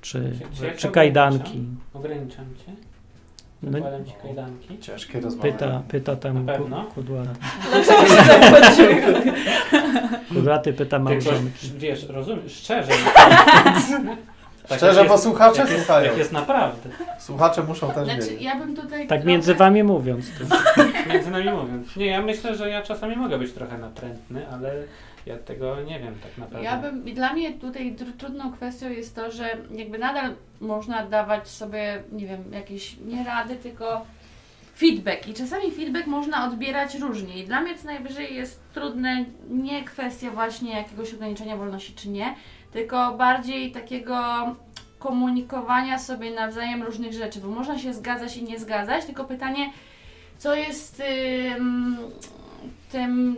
czy, 0.00 0.32
Czy 0.60 0.72
czy 0.76 0.88
kajdanki. 0.88 1.64
Ograniczam 1.94 2.44
cię. 2.66 2.72
No, 3.62 3.72
Zakładam 3.72 4.04
ci 4.04 4.12
kajdanki. 4.22 4.78
Ciężkie 4.78 5.20
rozmowy. 5.20 5.52
pyta, 5.52 5.82
pyta 5.88 6.16
tam 6.16 6.46
ku- 6.46 6.94
kudłaty. 6.94 7.28
Tak 8.26 8.50
patrzyły? 8.52 8.96
Kudłaty 10.28 10.72
pyta 10.72 10.98
małżonki. 10.98 11.70
wiesz, 11.78 12.08
rozumiesz, 12.08 12.52
szczerze. 12.52 12.92
Tak 14.68 14.78
Szczerze, 14.78 14.98
jak 14.98 15.08
bo 15.08 15.14
jest- 15.14 15.24
słuchacze 15.24 15.60
jak 15.60 15.70
jest, 15.70 15.80
słuchają. 15.84 16.06
Jak 16.06 16.18
jest 16.18 16.32
naprawdę. 16.32 16.90
Słuchacze 17.18 17.62
muszą 17.62 17.90
też 17.90 18.04
Znaczy, 18.04 18.20
wiedzieć. 18.20 18.42
ja 18.42 18.56
bym 18.56 18.76
tutaj. 18.76 19.00
Tak 19.00 19.08
trochę- 19.08 19.24
między 19.24 19.54
wami 19.54 19.82
mówiąc. 19.82 20.26
Między 21.12 21.30
nami 21.30 21.50
mówiąc. 21.50 21.96
Nie, 21.96 22.06
ja 22.06 22.22
myślę, 22.22 22.56
że 22.56 22.70
ja 22.70 22.82
czasami 22.82 23.16
mogę 23.16 23.38
być 23.38 23.52
trochę 23.52 23.78
natrętny, 23.78 24.48
ale 24.48 24.74
ja 25.26 25.38
tego 25.38 25.80
nie 25.80 26.00
wiem 26.00 26.14
tak 26.22 26.38
naprawdę. 26.38 26.64
Ja 26.64 26.76
bym, 26.76 27.06
i 27.08 27.14
dla 27.14 27.32
mnie 27.32 27.52
tutaj 27.52 27.94
tr- 27.96 28.12
trudną 28.18 28.52
kwestią 28.52 28.90
jest 28.90 29.14
to, 29.16 29.30
że 29.30 29.56
jakby 29.70 29.98
nadal 29.98 30.30
można 30.60 31.06
dawać 31.06 31.48
sobie, 31.48 32.02
nie 32.12 32.26
wiem, 32.26 32.44
jakieś 32.52 32.96
nie 33.06 33.24
rady, 33.24 33.56
tylko 33.56 34.04
feedback 34.76 35.28
i 35.28 35.34
czasami 35.34 35.70
feedback 35.72 36.06
można 36.06 36.46
odbierać 36.46 36.94
różnie 36.94 37.38
i 37.38 37.46
dla 37.46 37.60
mnie 37.60 37.78
co 37.78 37.86
najwyżej 37.86 38.34
jest 38.34 38.60
trudne 38.74 39.24
nie 39.50 39.84
kwestia 39.84 40.30
właśnie 40.30 40.76
jakiegoś 40.76 41.14
ograniczenia 41.14 41.56
wolności 41.56 41.92
czy 41.94 42.08
nie, 42.08 42.34
tylko 42.74 43.12
bardziej 43.12 43.72
takiego 43.72 44.18
komunikowania 44.98 45.98
sobie 45.98 46.30
nawzajem 46.30 46.82
różnych 46.82 47.12
rzeczy, 47.12 47.40
bo 47.40 47.48
można 47.48 47.78
się 47.78 47.94
zgadzać 47.94 48.36
i 48.36 48.42
nie 48.44 48.58
zgadzać, 48.58 49.04
tylko 49.04 49.24
pytanie, 49.24 49.70
co 50.38 50.54
jest 50.54 51.02
ym, 51.56 51.96
tym 52.92 53.36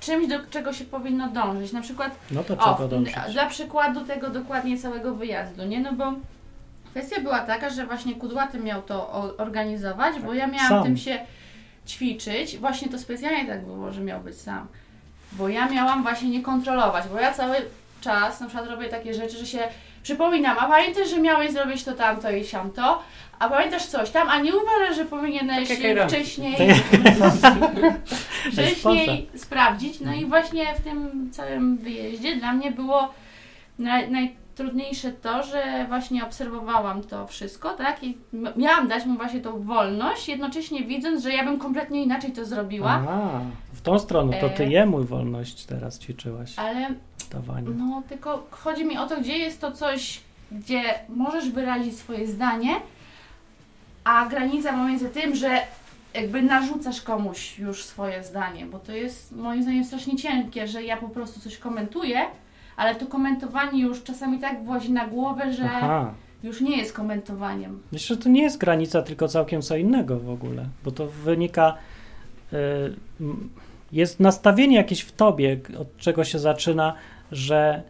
czymś, 0.00 0.26
do 0.28 0.38
czego 0.50 0.72
się 0.72 0.84
powinno 0.84 1.28
dążyć. 1.28 1.72
Na 1.72 1.80
przykład 1.80 2.16
No 2.30 2.44
to 2.44 2.54
o, 2.54 2.56
trzeba 2.74 2.88
dążyć. 2.88 3.14
dla 3.32 3.46
przykładu 3.46 4.00
tego 4.04 4.30
dokładnie 4.30 4.78
całego 4.78 5.14
wyjazdu, 5.14 5.64
nie? 5.66 5.80
No 5.80 5.92
bo 5.92 6.12
kwestia 6.90 7.20
była 7.20 7.38
taka, 7.40 7.70
że 7.70 7.86
właśnie 7.86 8.14
Kudłaty 8.14 8.58
miał 8.60 8.82
to 8.82 8.94
o- 9.12 9.36
organizować, 9.38 10.20
bo 10.24 10.34
ja 10.34 10.46
miałam 10.46 10.68
Sam. 10.68 10.82
tym 10.84 10.96
się 10.96 11.18
ćwiczyć. 11.86 12.58
Właśnie 12.58 12.88
to 12.88 12.98
specjalnie 12.98 13.46
tak 13.46 13.64
było, 13.66 13.92
że 13.92 14.00
miał 14.00 14.20
być 14.20 14.36
sam. 14.36 14.66
Bo 15.32 15.48
ja 15.48 15.68
miałam 15.68 16.02
właśnie 16.02 16.30
nie 16.30 16.42
kontrolować, 16.42 17.04
bo 17.12 17.20
ja 17.20 17.32
cały 17.32 17.56
czas 18.00 18.40
na 18.40 18.46
przykład 18.46 18.70
robię 18.70 18.88
takie 18.88 19.14
rzeczy, 19.14 19.36
że 19.38 19.46
się 19.46 19.58
przypominam, 20.02 20.56
a 20.58 20.68
pamiętasz, 20.68 21.10
że 21.10 21.20
miałeś 21.20 21.50
zrobić 21.50 21.84
to 21.84 21.92
tamto 21.92 22.30
i 22.30 22.44
siamto, 22.44 23.02
a 23.38 23.48
pamiętasz 23.48 23.86
coś 23.86 24.10
tam, 24.10 24.28
a 24.28 24.38
nie 24.38 24.52
uważasz, 24.56 24.96
że 24.96 25.04
powinieneś 25.04 25.68
Tak 25.68 25.80
jak 25.80 26.08
wcześniej 26.08 26.56
Tak 26.56 27.32
wcześniej 28.52 29.28
sprawdzić. 29.36 30.00
No 30.00 30.14
i 30.14 30.24
właśnie 30.26 30.74
w 30.74 30.80
tym 30.80 31.30
całym 31.32 31.78
wyjeździe 31.78 32.36
dla 32.36 32.52
mnie 32.52 32.70
było 32.70 33.14
naj, 33.78 34.34
najtrudniejsze 34.64 35.12
to, 35.12 35.42
że 35.42 35.84
właśnie 35.88 36.24
obserwowałam 36.24 37.02
to 37.02 37.26
wszystko, 37.26 37.74
tak? 37.74 38.04
I 38.04 38.18
miałam 38.56 38.88
dać 38.88 39.06
mu 39.06 39.16
właśnie 39.16 39.40
tą 39.40 39.62
wolność, 39.62 40.28
jednocześnie 40.28 40.84
widząc, 40.84 41.22
że 41.22 41.32
ja 41.32 41.44
bym 41.44 41.58
kompletnie 41.58 42.02
inaczej 42.02 42.32
to 42.32 42.44
zrobiła, 42.44 42.90
Aha, 42.90 43.40
w 43.72 43.80
tą 43.80 43.98
stronę, 43.98 44.40
to 44.40 44.48
ty 44.48 44.64
E. 44.64 44.66
jemu 44.70 45.04
wolność 45.04 45.64
teraz 45.64 45.98
ćwiczyłaś, 45.98 46.58
ale 46.58 46.88
dawanie. 47.32 47.68
no 47.70 48.02
tylko 48.08 48.46
chodzi 48.50 48.84
mi 48.84 48.98
o 48.98 49.06
to, 49.06 49.20
gdzie 49.20 49.38
jest 49.38 49.60
to 49.60 49.72
coś, 49.72 50.20
gdzie 50.52 50.82
możesz 51.08 51.50
wyrazić 51.50 51.98
swoje 51.98 52.26
zdanie, 52.26 52.70
a 54.04 54.26
granica 54.26 54.72
pomiędzy 54.72 55.08
tym, 55.08 55.34
że 55.36 55.58
jakby 56.14 56.42
narzucasz 56.42 57.02
komuś 57.02 57.58
już 57.58 57.84
swoje 57.84 58.24
zdanie, 58.24 58.66
bo 58.66 58.78
to 58.78 58.92
jest 58.92 59.32
moim 59.36 59.62
zdaniem 59.62 59.84
strasznie 59.84 60.16
cienkie, 60.16 60.68
że 60.68 60.82
ja 60.82 60.96
po 60.96 61.08
prostu 61.08 61.40
coś 61.40 61.58
komentuję, 61.58 62.20
ale 62.80 62.94
to 62.94 63.06
komentowanie 63.06 63.82
już 63.82 64.02
czasami 64.02 64.38
tak 64.38 64.64
włazi 64.64 64.92
na 64.92 65.06
głowę, 65.08 65.52
że 65.52 65.64
Aha. 65.64 66.14
już 66.42 66.60
nie 66.60 66.76
jest 66.76 66.92
komentowaniem. 66.92 67.80
Myślę, 67.92 68.16
że 68.16 68.22
to 68.22 68.28
nie 68.28 68.42
jest 68.42 68.58
granica, 68.58 69.02
tylko 69.02 69.28
całkiem 69.28 69.62
co 69.62 69.76
innego 69.76 70.18
w 70.20 70.30
ogóle, 70.30 70.66
bo 70.84 70.90
to 70.90 71.06
wynika. 71.06 71.74
y, 72.52 72.56
jest 73.92 74.20
nastawienie 74.20 74.76
jakieś 74.76 75.00
w 75.00 75.12
tobie, 75.12 75.60
od 75.78 75.96
czego 75.96 76.24
się 76.24 76.38
zaczyna, 76.38 76.94
że 77.32 77.82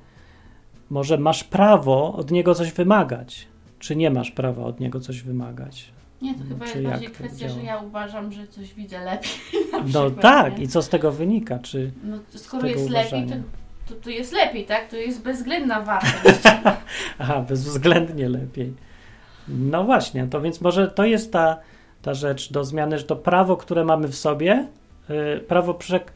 może 0.90 1.18
masz 1.18 1.44
prawo 1.44 2.12
od 2.14 2.30
niego 2.30 2.54
coś 2.54 2.72
wymagać, 2.72 3.46
czy 3.78 3.96
nie 3.96 4.10
masz 4.10 4.30
prawa 4.30 4.62
od 4.62 4.80
niego 4.80 5.00
coś 5.00 5.22
wymagać. 5.22 5.92
Nie, 6.22 6.34
to 6.34 6.44
chyba 6.48 6.66
Czy 6.66 6.78
jest 6.78 6.90
bardziej 6.90 7.08
kwestia, 7.08 7.48
że 7.48 7.62
ja 7.62 7.78
uważam, 7.78 8.32
że 8.32 8.46
coś 8.46 8.74
widzę 8.74 9.04
lepiej. 9.04 9.30
na 9.72 9.78
No 9.78 9.84
przykład, 9.84 10.20
tak, 10.20 10.58
nie? 10.58 10.64
i 10.64 10.68
co 10.68 10.82
z 10.82 10.88
tego 10.88 11.12
wynika? 11.12 11.58
Czy 11.58 11.92
No, 12.04 12.16
skoro 12.36 12.66
jest 12.66 12.90
lepiej, 12.90 13.26
to, 13.26 13.34
to, 13.90 13.96
to 14.02 14.10
jest 14.10 14.32
lepiej, 14.32 14.64
tak? 14.64 14.88
To 14.88 14.96
jest 14.96 15.22
bezwzględna 15.22 15.80
wartość. 15.80 16.40
Aha, 17.18 17.44
bezwzględnie 17.48 18.28
lepiej. 18.28 18.72
No 19.48 19.84
właśnie, 19.84 20.26
to 20.26 20.40
więc 20.40 20.60
może 20.60 20.88
to 20.88 21.04
jest 21.04 21.32
ta, 21.32 21.56
ta 22.02 22.14
rzecz 22.14 22.52
do 22.52 22.64
zmiany, 22.64 22.98
że 22.98 23.04
to 23.04 23.16
prawo, 23.16 23.56
które 23.56 23.84
mamy 23.84 24.08
w 24.08 24.16
sobie, 24.16 24.66
yy, 25.08 25.40
prawo 25.48 25.74
przek... 25.74 26.12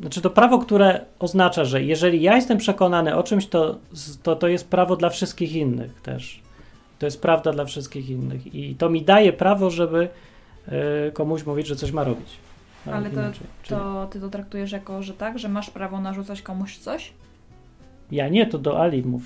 Znaczy 0.00 0.20
to 0.20 0.30
prawo, 0.30 0.58
które 0.58 1.04
oznacza, 1.18 1.64
że 1.64 1.82
jeżeli 1.82 2.22
ja 2.22 2.36
jestem 2.36 2.58
przekonany 2.58 3.16
o 3.16 3.22
czymś, 3.22 3.46
to, 3.46 3.78
to 4.22 4.36
to 4.36 4.48
jest 4.48 4.70
prawo 4.70 4.96
dla 4.96 5.10
wszystkich 5.10 5.52
innych 5.52 6.00
też. 6.02 6.42
To 6.98 7.06
jest 7.06 7.22
prawda 7.22 7.52
dla 7.52 7.64
wszystkich 7.64 8.10
innych. 8.10 8.54
I 8.54 8.74
to 8.74 8.90
mi 8.90 9.02
daje 9.02 9.32
prawo, 9.32 9.70
żeby 9.70 10.08
yy, 10.68 11.12
komuś 11.12 11.46
mówić, 11.46 11.66
że 11.66 11.76
coś 11.76 11.92
ma 11.92 12.04
robić. 12.04 12.47
A 12.92 12.96
Ale 12.96 13.10
to- 13.10 13.20
inaczej. 13.20 13.46
To 13.68 14.06
ty 14.06 14.20
to 14.20 14.28
traktujesz 14.28 14.72
jako, 14.72 15.02
że 15.02 15.14
tak, 15.14 15.38
że 15.38 15.48
masz 15.48 15.70
prawo 15.70 16.00
narzucać 16.00 16.42
komuś 16.42 16.76
coś? 16.76 17.12
Ja 18.10 18.28
nie, 18.28 18.46
to 18.46 18.58
do 18.58 18.80
Ali 18.82 19.02
mów. 19.02 19.22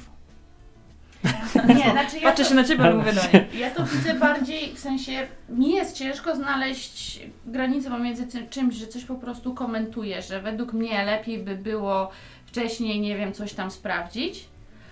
Nie, 1.68 1.90
znaczy 1.92 2.16
ja 2.16 2.22
Patrzę 2.22 2.42
to, 2.42 2.48
się 2.48 2.54
na 2.54 2.64
ciebie, 2.64 2.84
ale 2.84 2.94
mówię 2.94 3.12
do 3.12 3.20
niej. 3.32 3.46
ja 3.60 3.70
to 3.70 3.84
widzę 3.84 4.14
bardziej, 4.14 4.74
w 4.74 4.78
sensie 4.78 5.26
nie 5.48 5.76
jest 5.76 5.96
ciężko 5.96 6.36
znaleźć 6.36 7.20
granicę 7.46 7.90
pomiędzy 7.90 8.26
tym, 8.26 8.48
czymś, 8.48 8.74
że 8.74 8.86
coś 8.86 9.04
po 9.04 9.14
prostu 9.14 9.54
komentuje, 9.54 10.22
że 10.22 10.40
według 10.42 10.72
mnie 10.72 11.04
lepiej 11.04 11.38
by 11.38 11.56
było 11.56 12.10
wcześniej, 12.46 13.00
nie 13.00 13.16
wiem, 13.16 13.32
coś 13.32 13.52
tam 13.52 13.70
sprawdzić, 13.70 14.44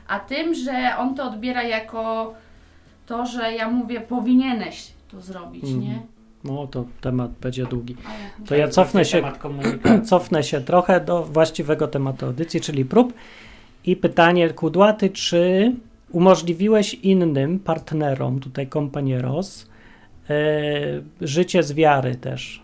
a 0.08 0.20
tym, 0.20 0.54
że 0.54 0.96
on 0.98 1.14
to 1.14 1.24
odbiera 1.24 1.62
jako 1.62 2.34
to, 3.06 3.26
że 3.26 3.52
ja 3.54 3.70
mówię, 3.70 4.00
powinieneś 4.00 4.86
to 5.10 5.20
zrobić, 5.20 5.64
Mhm. 5.64 5.80
nie? 5.82 5.98
No 6.44 6.66
to 6.66 6.84
temat 7.00 7.30
będzie 7.40 7.66
długi. 7.66 7.96
To 8.46 8.54
ja 8.56 8.68
cofnę 8.68 9.04
się, 9.04 9.16
Temat 9.18 9.38
komunikacji. 9.48 10.06
cofnę 10.06 10.42
się 10.44 10.60
trochę 10.60 11.00
do 11.00 11.22
właściwego 11.24 11.88
tematu 11.88 12.26
audycji, 12.26 12.60
czyli 12.60 12.84
prób. 12.84 13.12
I 13.84 13.96
pytanie 13.96 14.50
kudłaty, 14.50 15.10
czy 15.10 15.72
umożliwiłeś 16.10 16.94
innym 16.94 17.58
partnerom, 17.58 18.40
tutaj 18.40 18.66
kompanieros, 18.66 19.68
e, 20.30 20.34
życie 21.20 21.62
z 21.62 21.72
wiary 21.72 22.14
też? 22.14 22.62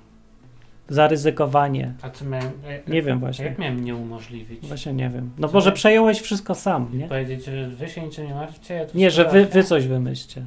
Zaryzykowanie. 0.88 1.94
A 2.02 2.10
co 2.10 2.24
miałem... 2.24 2.50
jak- 2.70 2.88
Nie 2.88 3.02
wiem 3.02 3.20
właśnie. 3.20 3.44
Jak 3.44 3.58
miałem 3.58 3.84
nie 3.84 3.96
umożliwić? 3.96 4.66
Właśnie 4.66 4.92
nie 4.92 5.10
wiem. 5.10 5.30
No 5.38 5.48
Co? 5.48 5.54
może 5.54 5.72
przejąłeś 5.72 6.20
wszystko 6.20 6.54
sam, 6.54 6.88
nie? 6.92 7.08
Powiedzieć, 7.08 7.44
że 7.44 7.68
wy 7.68 7.88
się 7.88 8.02
niczym 8.02 8.26
nie 8.26 8.34
martwcie, 8.34 8.74
ja 8.74 8.86
Nie, 8.94 9.10
że 9.10 9.24
wy, 9.24 9.46
wy 9.46 9.64
coś 9.64 9.86
wymyślcie. 9.86 10.42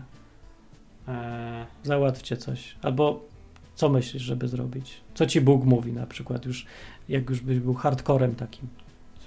Eee, 1.09 1.65
Załatwcie 1.83 2.37
coś. 2.37 2.75
Albo 2.81 3.21
co 3.75 3.89
myślisz, 3.89 4.23
żeby 4.23 4.47
zrobić? 4.47 4.97
Co 5.13 5.25
ci 5.25 5.41
Bóg 5.41 5.65
mówi 5.65 5.93
na 5.93 6.05
przykład, 6.07 6.45
już, 6.45 6.65
jak 7.09 7.29
już 7.29 7.41
byś 7.41 7.59
był 7.59 7.73
hardcorem 7.73 8.35
takim. 8.35 8.67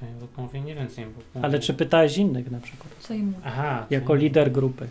co 0.00 0.06
mi 0.06 0.12
Bóg 0.12 0.36
mówi? 0.38 0.60
Nie 0.60 0.74
wiem, 0.74 0.88
co 0.88 1.00
mi 1.00 1.06
Bóg 1.06 1.24
mówi. 1.34 1.46
Ale 1.46 1.58
czy 1.58 1.74
pytałeś 1.74 2.16
innych 2.16 2.50
na 2.50 2.60
przykład? 2.60 2.92
Co 3.00 3.14
im 3.14 3.26
mówię? 3.26 3.38
Aha. 3.44 3.86
co 3.88 3.94
Jako 3.94 4.14
mi- 4.14 4.20
lider 4.20 4.52
grupy. 4.52 4.88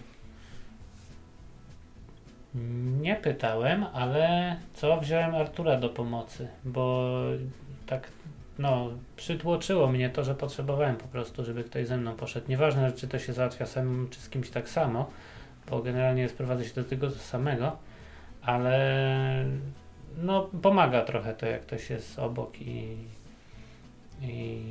Nie 3.01 3.15
pytałem, 3.15 3.85
ale 3.93 4.55
co 4.73 4.99
wziąłem 4.99 5.35
Artura 5.35 5.77
do 5.79 5.89
pomocy, 5.89 6.47
bo 6.65 7.11
tak, 7.87 8.07
no, 8.59 8.89
przytłoczyło 9.15 9.87
mnie 9.87 10.09
to, 10.09 10.23
że 10.23 10.35
potrzebowałem 10.35 10.95
po 10.95 11.07
prostu, 11.07 11.45
żeby 11.45 11.63
ktoś 11.63 11.87
ze 11.87 11.97
mną 11.97 12.15
poszedł. 12.15 12.45
Nieważne, 12.49 12.91
czy 12.91 13.07
to 13.07 13.19
się 13.19 13.33
załatwia 13.33 13.65
samym, 13.65 14.07
czy 14.09 14.19
z 14.21 14.29
kimś 14.29 14.49
tak 14.49 14.69
samo, 14.69 15.09
bo 15.69 15.81
generalnie 15.81 16.29
sprowadzę 16.29 16.65
się 16.65 16.73
do 16.73 16.83
tego 16.83 17.11
samego, 17.11 17.77
ale 18.41 19.45
no, 20.17 20.49
pomaga 20.61 21.01
trochę 21.01 21.33
to, 21.33 21.45
jak 21.45 21.61
ktoś 21.61 21.89
jest 21.89 22.19
obok 22.19 22.61
i, 22.61 22.95
i 24.21 24.61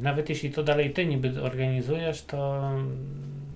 nawet 0.00 0.28
jeśli 0.28 0.50
to 0.50 0.62
dalej 0.62 0.92
ty 0.92 1.06
niby 1.06 1.42
organizujesz, 1.42 2.22
to 2.22 2.70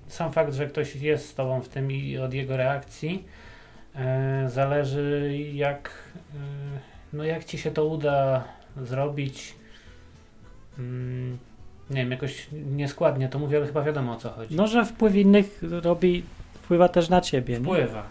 sam 0.07 0.31
fakt, 0.31 0.53
że 0.53 0.67
ktoś 0.67 0.95
jest 0.95 1.29
z 1.29 1.35
tobą 1.35 1.61
w 1.61 1.69
tym 1.69 1.91
i 1.91 2.17
od 2.17 2.33
jego 2.33 2.57
reakcji, 2.57 3.23
E, 3.95 4.49
Zależy 4.49 5.37
jak, 5.53 5.91
e, 6.35 6.37
no 7.13 7.23
jak 7.23 7.45
ci 7.45 7.57
się 7.57 7.71
to 7.71 7.85
uda 7.85 8.43
zrobić. 8.81 9.55
Mm, 10.79 11.37
Nie 11.89 11.95
wiem, 11.95 12.11
jakoś 12.11 12.47
nieskładnie 12.51 13.29
to 13.29 13.39
mówię, 13.39 13.57
ale 13.57 13.67
chyba 13.67 13.81
wiadomo 13.83 14.13
o 14.13 14.15
co 14.15 14.29
chodzi. 14.29 14.55
No, 14.55 14.67
że 14.67 14.85
wpływ 14.85 15.15
innych 15.15 15.61
robi, 15.83 16.23
wpływa 16.69 16.89
też 16.89 17.09
na 17.09 17.21
ciebie. 17.21 17.53
Nie? 17.53 17.59
Wpływa. 17.59 18.03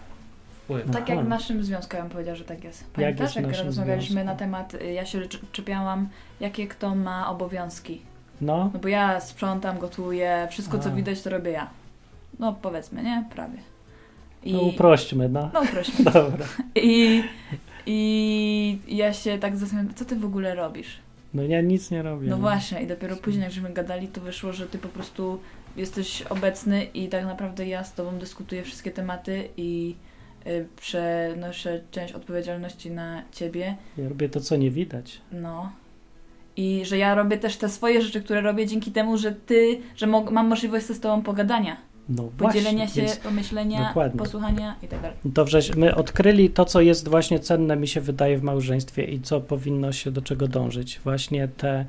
Wpływa. 0.65 0.93
Tak 0.93 1.09
jak 1.09 1.19
Aha. 1.19 1.27
w 1.27 1.29
naszym 1.29 1.65
związku, 1.65 1.97
ja 1.97 2.03
bym 2.03 2.11
powiedziała, 2.11 2.37
że 2.37 2.45
tak 2.45 2.65
jest. 2.65 2.91
Pamiętasz, 2.93 3.37
jak, 3.37 3.47
naszym 3.47 3.67
rozmawialiśmy 3.67 4.13
związku? 4.13 4.27
na 4.27 4.35
temat, 4.35 4.75
y, 4.75 4.93
ja 4.93 5.07
się 5.07 5.21
cz- 5.21 5.39
czepiałam, 5.53 6.09
jakie 6.41 6.67
kto 6.67 6.95
ma 6.95 7.31
obowiązki. 7.31 8.01
No, 8.41 8.71
No 8.75 8.81
bo 8.81 8.89
ja 8.89 9.21
sprzątam, 9.21 9.79
gotuję, 9.79 10.49
wszystko 10.51 10.79
co 10.79 10.89
A. 10.89 10.93
widać 10.93 11.23
to 11.23 11.31
robię 11.31 11.51
ja. 11.51 11.71
No 12.39 12.53
powiedzmy, 12.63 13.03
nie? 13.03 13.25
Prawie. 13.35 13.59
I, 14.45 14.53
no 14.53 14.61
uprośćmy, 14.61 15.29
no. 15.29 15.51
no 15.55 15.63
proszę. 15.73 15.93
Dobra. 16.13 16.47
I, 16.75 17.23
I 17.87 18.79
ja 18.89 19.13
się 19.13 19.39
tak 19.39 19.57
zastanawiam, 19.57 19.95
co 19.95 20.05
ty 20.05 20.17
w 20.17 20.25
ogóle 20.25 20.55
robisz? 20.55 20.99
No 21.39 21.45
ja 21.45 21.61
nic 21.61 21.91
nie 21.91 22.03
robię. 22.03 22.29
No 22.29 22.37
właśnie, 22.37 22.83
i 22.83 22.87
dopiero 22.87 23.17
później, 23.17 23.43
jak 23.43 23.53
żeśmy 23.53 23.73
gadali, 23.73 24.09
to 24.09 24.21
wyszło, 24.21 24.53
że 24.53 24.67
ty 24.67 24.79
po 24.79 24.89
prostu 24.89 25.41
jesteś 25.77 26.23
obecny 26.23 26.85
i 26.85 27.09
tak 27.09 27.25
naprawdę 27.25 27.67
ja 27.67 27.85
z 27.85 27.95
tobą 27.95 28.19
dyskutuję 28.19 28.63
wszystkie 28.63 28.91
tematy 28.91 29.49
i 29.57 29.97
y, 30.47 30.67
przenoszę 30.77 31.81
część 31.91 32.15
odpowiedzialności 32.15 32.91
na 32.91 33.23
ciebie. 33.33 33.77
Ja 33.99 34.09
robię 34.09 34.29
to, 34.29 34.41
co 34.41 34.57
nie 34.57 34.71
widać. 34.71 35.21
No. 35.33 35.73
I 36.57 36.85
że 36.85 36.99
ja 36.99 37.15
robię 37.15 37.39
też 37.39 37.57
te 37.57 37.69
swoje 37.69 38.03
rzeczy, 38.03 38.23
które 38.23 38.41
robię 38.41 38.67
dzięki 38.67 38.93
temu, 38.93 39.19
że 39.19 39.33
ty, 39.33 39.81
że 39.97 40.07
mam 40.07 40.49
możliwość 40.49 40.87
ze 40.87 40.95
z 40.95 41.01
tobą 41.01 41.23
pogadania. 41.23 41.77
No 42.09 42.23
właśnie, 42.39 42.61
podzielenia 42.61 42.89
się, 42.89 43.01
więc 43.01 43.17
pomyślenia, 43.17 43.89
dokładnie. 43.89 44.19
posłuchania 44.19 44.77
i 44.83 44.89
tak 44.89 45.01
dalej. 45.01 45.17
to 45.35 45.45
wrześ, 45.45 45.77
my 45.77 45.95
odkryli 45.95 46.51
to, 46.51 46.65
co 46.65 46.81
jest 46.81 47.09
właśnie 47.09 47.41
cenne, 47.41 47.77
mi 47.77 47.89
się 47.89 48.01
wydaje, 48.01 48.39
w 48.39 48.43
małżeństwie 48.43 49.05
i 49.05 49.21
co 49.21 49.41
powinno 49.41 49.93
się 49.93 50.11
do 50.11 50.23
czego 50.23 50.49
dążyć. 50.49 51.01
Właśnie 51.05 51.49
te 51.49 51.87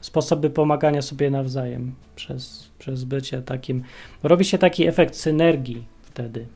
sposoby 0.00 0.50
pomagania 0.50 1.02
sobie 1.02 1.30
nawzajem 1.30 1.94
przez, 2.16 2.70
przez 2.78 3.04
bycie 3.04 3.42
takim. 3.42 3.82
Robi 4.22 4.44
się 4.44 4.58
taki 4.58 4.86
efekt 4.86 5.14
synergii 5.14 5.84
wtedy. 6.02 6.46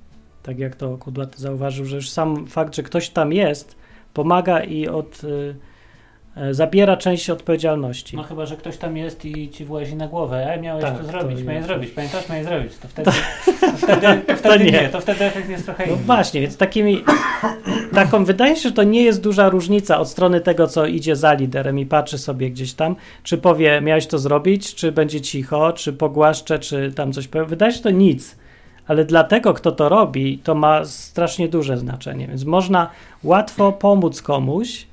Tak 0.42 0.58
jak 0.58 0.76
to 0.76 0.98
Kudłaty 0.98 1.42
zauważył, 1.42 1.84
że 1.84 1.96
już 1.96 2.10
sam 2.10 2.46
fakt, 2.46 2.76
że 2.76 2.82
ktoś 2.82 3.10
tam 3.10 3.32
jest, 3.32 3.76
pomaga 4.14 4.60
i 4.60 4.88
od, 4.88 5.24
y, 5.24 5.56
zabiera 6.50 6.96
część 6.96 7.30
odpowiedzialności. 7.30 8.16
No 8.16 8.22
chyba, 8.22 8.46
że 8.46 8.56
ktoś 8.56 8.76
tam 8.76 8.96
jest 8.96 9.24
i 9.24 9.50
ci 9.50 9.64
włazi 9.64 9.96
na 9.96 10.08
głowę. 10.08 10.52
E, 10.54 10.60
miałeś 10.60 10.84
Tak, 10.84 10.92
to 10.98 11.04
to 11.04 11.06
zrobić, 11.10 11.42
miałeś 11.42 11.64
zrobić, 11.64 11.90
pamiętasz, 11.90 12.28
miałeś 12.28 12.44
zrobić. 12.46 12.72
To 12.82 12.88
wtedy, 12.88 13.10
to 13.60 13.76
wtedy, 13.76 14.06
to 14.26 14.36
wtedy 14.36 14.64
nie. 14.64 14.70
nie. 14.70 14.88
to 14.88 15.00
wtedy 15.00 15.24
efekt 15.24 15.48
jest 15.48 15.64
trochę 15.64 15.86
No 15.86 15.92
inny. 15.94 16.02
właśnie, 16.04 16.40
więc 16.40 16.56
takimi, 16.56 17.04
taką 17.94 18.24
wydaje 18.24 18.56
się, 18.56 18.62
że 18.68 18.72
to 18.72 18.82
nie 18.82 19.02
jest 19.02 19.20
duża 19.22 19.48
różnica 19.48 19.98
od 19.98 20.08
strony 20.08 20.40
tego, 20.40 20.66
co 20.68 20.86
idzie 20.86 21.16
za 21.16 21.32
liderem 21.34 21.78
i 21.78 21.86
patrzy 21.86 22.18
sobie 22.18 22.50
gdzieś 22.50 22.74
tam, 22.74 22.96
czy 23.22 23.38
powie, 23.38 23.80
miałeś 23.80 24.06
to 24.06 24.18
zrobić, 24.18 24.74
czy 24.74 24.92
będzie 24.92 25.20
cicho, 25.20 25.72
czy 25.72 25.92
pogłaszcze, 25.92 26.58
czy 26.58 26.92
tam 26.92 27.12
coś 27.12 27.28
powie. 27.28 27.44
Wydaje 27.44 27.72
się, 27.72 27.76
że 27.76 27.82
to 27.82 27.90
nic. 27.90 28.36
Ale 28.86 29.04
dla 29.04 29.24
tego, 29.24 29.54
kto 29.54 29.72
to 29.72 29.88
robi, 29.88 30.38
to 30.38 30.54
ma 30.54 30.84
strasznie 30.84 31.48
duże 31.48 31.78
znaczenie. 31.78 32.26
Więc 32.26 32.44
można 32.44 32.90
łatwo 33.24 33.72
pomóc 33.72 34.22
komuś, 34.22 34.86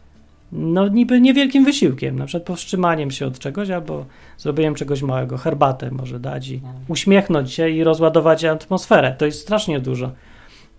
no 0.55 0.87
niby 0.87 1.21
niewielkim 1.21 1.65
wysiłkiem, 1.65 2.19
na 2.19 2.25
przykład 2.25 2.47
powstrzymaniem 2.47 3.11
się 3.11 3.25
od 3.27 3.39
czegoś 3.39 3.69
albo 3.69 4.05
zrobieniem 4.37 4.75
czegoś 4.75 5.01
małego, 5.01 5.37
herbatę 5.37 5.91
może 5.91 6.19
dać 6.19 6.49
i 6.49 6.61
No. 6.63 6.69
uśmiechnąć 6.87 7.53
się 7.53 7.69
i 7.69 7.83
rozładować 7.83 8.45
atmosferę. 8.45 9.15
To 9.17 9.25
jest 9.25 9.41
strasznie 9.41 9.79
dużo. 9.79 10.11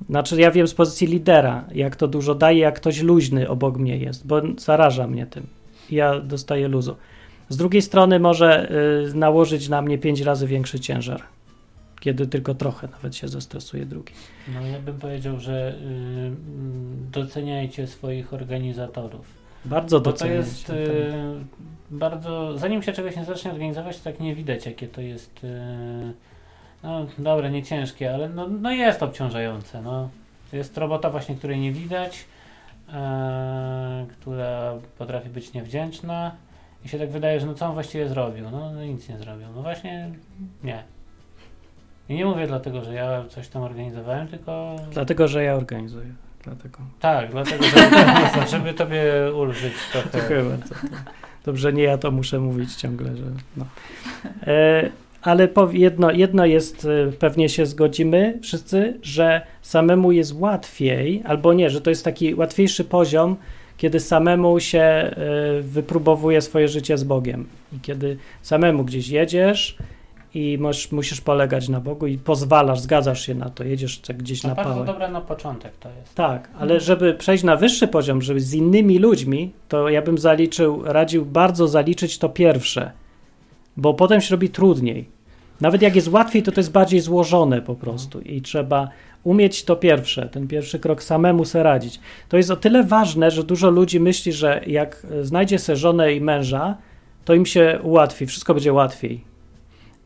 Znaczy, 0.06 0.40
ja 0.40 0.50
wiem 0.50 0.68
z 0.68 0.74
pozycji 0.74 1.06
lidera, 1.06 1.64
jak 1.74 1.96
to 1.96 2.08
dużo 2.08 2.34
daje, 2.34 2.58
jak 2.58 2.76
ktoś 2.76 3.02
luźny 3.02 3.48
obok 3.48 3.78
mnie 3.78 3.96
jest, 3.96 4.26
bo 4.26 4.42
zaraża 4.58 5.06
mnie 5.06 5.26
tym. 5.26 5.46
Ja 5.90 6.20
dostaję 6.20 6.68
luzu. 6.68 6.96
Z 7.48 7.56
drugiej 7.56 7.82
strony 7.82 8.20
może 8.20 8.70
y, 9.10 9.14
nałożyć 9.14 9.68
na 9.68 9.82
mnie 9.82 9.98
pięć 9.98 10.20
razy 10.20 10.46
większy 10.46 10.80
ciężar, 10.80 11.22
kiedy 12.00 12.26
tylko 12.26 12.54
trochę 12.54 12.88
nawet 12.88 13.16
się 13.16 13.28
zestresuje 13.28 13.86
drugi. 13.86 14.12
No 14.54 14.66
ja 14.66 14.78
bym 14.80 14.98
powiedział, 14.98 15.40
że 15.40 15.74
y, 15.74 15.76
mm, 15.84 16.36
doceniajcie 17.12 17.86
swoich 17.86 18.34
organizatorów. 18.34 19.43
Bardzo 19.64 20.00
Bo 20.00 20.04
to 20.04 20.10
doceniam. 20.10 20.36
jest 20.36 20.70
y, 20.70 21.12
bardzo. 21.90 22.58
Zanim 22.58 22.82
się 22.82 22.92
czegoś 22.92 23.16
nie 23.16 23.24
zacznie 23.24 23.50
organizować, 23.50 23.98
to 23.98 24.04
tak 24.04 24.20
nie 24.20 24.34
widać, 24.34 24.66
jakie 24.66 24.88
to 24.88 25.00
jest. 25.00 25.44
Y, 25.44 26.12
no 26.82 27.06
dobra, 27.18 27.48
nie 27.48 27.62
ciężkie, 27.62 28.14
ale 28.14 28.28
no, 28.28 28.48
no 28.48 28.70
jest 28.70 29.02
obciążające. 29.02 29.82
No. 29.82 30.08
Jest 30.52 30.78
robota 30.78 31.10
właśnie, 31.10 31.34
której 31.34 31.60
nie 31.60 31.72
widać, 31.72 32.24
e, 32.92 34.06
która 34.12 34.74
potrafi 34.98 35.28
być 35.28 35.52
niewdzięczna 35.52 36.32
i 36.84 36.88
się 36.88 36.98
tak 36.98 37.10
wydaje, 37.10 37.40
że 37.40 37.46
no 37.46 37.54
co 37.54 37.66
on 37.66 37.74
właściwie 37.74 38.08
zrobił? 38.08 38.50
No, 38.50 38.72
no 38.72 38.84
nic 38.84 39.08
nie 39.08 39.18
zrobił. 39.18 39.46
No 39.54 39.62
właśnie 39.62 40.10
nie. 40.64 40.82
I 42.08 42.14
nie 42.14 42.24
mówię 42.26 42.46
dlatego, 42.46 42.84
że 42.84 42.94
ja 42.94 43.24
coś 43.28 43.48
tam 43.48 43.62
organizowałem, 43.62 44.28
tylko 44.28 44.76
Dlatego, 44.90 45.28
że 45.28 45.44
ja 45.44 45.54
organizuję. 45.54 46.14
Dlatego. 46.44 46.78
tak, 47.00 47.30
dlatego, 47.30 47.64
żeby, 47.64 48.46
żeby 48.50 48.74
tobie 48.74 49.02
ulżyć 49.34 49.74
trochę. 49.92 50.42
Dobrze, 51.44 51.72
nie 51.72 51.82
ja 51.82 51.98
to 51.98 52.10
muszę 52.10 52.40
mówić 52.40 52.74
ciągle, 52.74 53.16
że 53.16 53.24
no. 53.56 53.66
E, 54.46 54.90
ale 55.22 55.48
jedno, 55.72 56.10
jedno 56.10 56.46
jest, 56.46 56.84
e, 57.08 57.12
pewnie 57.12 57.48
się 57.48 57.66
zgodzimy 57.66 58.38
wszyscy, 58.42 58.98
że 59.02 59.46
samemu 59.62 60.12
jest 60.12 60.34
łatwiej, 60.34 61.22
albo 61.26 61.52
nie, 61.52 61.70
że 61.70 61.80
to 61.80 61.90
jest 61.90 62.04
taki 62.04 62.34
łatwiejszy 62.34 62.84
poziom, 62.84 63.36
kiedy 63.76 64.00
samemu 64.00 64.60
się 64.60 64.78
e, 64.78 65.12
wypróbowuje 65.62 66.40
swoje 66.40 66.68
życie 66.68 66.98
z 66.98 67.04
Bogiem. 67.04 67.46
I 67.72 67.80
kiedy 67.80 68.16
samemu 68.42 68.84
gdzieś 68.84 69.08
jedziesz 69.08 69.76
i 70.34 70.58
możesz, 70.60 70.92
musisz 70.92 71.20
polegać 71.20 71.68
na 71.68 71.80
Bogu 71.80 72.06
i 72.06 72.18
pozwalasz, 72.18 72.80
zgadzasz 72.80 73.26
się 73.26 73.34
na 73.34 73.50
to, 73.50 73.64
jedziesz 73.64 73.98
tak 73.98 74.16
gdzieś 74.16 74.42
No 74.42 74.48
na 74.48 74.54
bardzo 74.54 74.72
pałę. 74.72 74.86
dobre 74.86 75.08
na 75.10 75.20
początek 75.20 75.72
to 75.76 75.88
jest. 76.00 76.14
Tak, 76.14 76.50
ale 76.58 76.80
żeby 76.80 77.14
przejść 77.14 77.44
na 77.44 77.56
wyższy 77.56 77.88
poziom, 77.88 78.22
żeby 78.22 78.40
z 78.40 78.54
innymi 78.54 78.98
ludźmi, 78.98 79.52
to 79.68 79.88
ja 79.88 80.02
bym 80.02 80.18
zaliczył, 80.18 80.82
radził 80.84 81.26
bardzo 81.26 81.68
zaliczyć 81.68 82.18
to 82.18 82.28
pierwsze, 82.28 82.90
bo 83.76 83.94
potem 83.94 84.20
się 84.20 84.30
robi 84.34 84.48
trudniej. 84.50 85.08
Nawet 85.60 85.82
jak 85.82 85.96
jest 85.96 86.08
łatwiej, 86.08 86.42
to 86.42 86.52
to 86.52 86.60
jest 86.60 86.72
bardziej 86.72 87.00
złożone 87.00 87.62
po 87.62 87.74
prostu 87.74 88.20
i 88.20 88.42
trzeba 88.42 88.88
umieć 89.24 89.64
to 89.64 89.76
pierwsze, 89.76 90.28
ten 90.28 90.48
pierwszy 90.48 90.78
krok 90.78 91.02
samemu 91.02 91.44
se 91.44 91.62
radzić. 91.62 92.00
To 92.28 92.36
jest 92.36 92.50
o 92.50 92.56
tyle 92.56 92.82
ważne, 92.84 93.30
że 93.30 93.44
dużo 93.44 93.70
ludzi 93.70 94.00
myśli, 94.00 94.32
że 94.32 94.60
jak 94.66 95.06
znajdzie 95.22 95.58
sobie 95.58 95.76
żonę 95.76 96.14
i 96.14 96.20
męża, 96.20 96.76
to 97.24 97.34
im 97.34 97.46
się 97.46 97.78
ułatwi, 97.82 98.26
wszystko 98.26 98.54
będzie 98.54 98.72
łatwiej. 98.72 99.33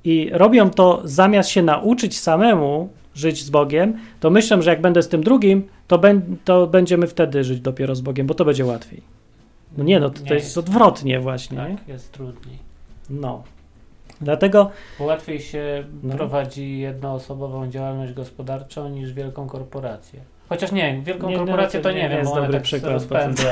I 0.04 0.30
robią 0.32 0.70
to 0.70 1.00
zamiast 1.04 1.50
się 1.50 1.62
nauczyć 1.62 2.20
samemu 2.20 2.88
żyć 3.14 3.44
z 3.44 3.50
Bogiem, 3.50 3.94
to 4.20 4.30
myślę, 4.30 4.62
że 4.62 4.70
jak 4.70 4.80
będę 4.80 5.02
z 5.02 5.08
tym 5.08 5.22
drugim, 5.22 5.68
to, 5.88 6.00
to 6.44 6.66
będziemy 6.66 7.06
wtedy 7.06 7.44
żyć 7.44 7.60
dopiero 7.60 7.94
z 7.94 8.00
Bogiem, 8.00 8.26
bo 8.26 8.34
to 8.34 8.44
będzie 8.44 8.64
łatwiej. 8.64 9.02
No 9.76 9.84
nie, 9.84 10.00
no 10.00 10.10
to, 10.10 10.20
to 10.28 10.34
jest 10.34 10.58
odwrotnie 10.58 11.20
właśnie. 11.20 11.58
nie? 11.58 11.76
Tak, 11.76 11.88
jest 11.88 12.12
trudniej. 12.12 12.58
No. 13.10 13.42
Dlatego 14.20 14.70
Bo 14.98 15.04
łatwiej 15.04 15.40
się 15.40 15.84
No. 16.02 16.14
prowadzi 16.14 16.78
jednoosobową 16.78 17.70
działalność 17.70 18.12
gospodarczą 18.12 18.88
niż 18.88 19.12
wielką 19.12 19.46
korporację. 19.46 20.20
Chociaż 20.48 20.72
nie, 20.72 21.00
wielką 21.04 21.28
Nie, 21.28 21.32
no, 21.36 21.38
korporację 21.40 21.80
to 21.80 21.88
to 21.88 21.94
nie 21.94 22.02
nie, 22.02 22.08
wiem, 22.08 22.18
jest 22.18 22.30
bo 22.30 22.36
dobry 22.36 22.52
tak 22.52 22.62
przykład, 22.62 22.92
rozpędza. 22.92 23.42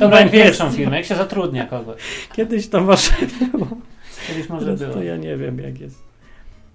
Dobra, 0.00 0.20
jak 0.20 0.30
większą 0.30 0.70
firmę, 0.70 0.96
jak 0.96 1.06
się 1.06 1.14
zatrudnia 1.14 1.66
kogoś. 1.66 1.96
kiedyś 2.32 2.68
to 2.68 2.80
może 2.80 3.10
było, 3.52 3.66
Kiedyś 4.26 4.48
może 4.48 4.74
było. 4.74 4.92
to 4.94 5.02
ja 5.02 5.16
nie 5.16 5.36
wiem 5.36 5.58
jak 5.58 5.80
jest. 5.80 5.98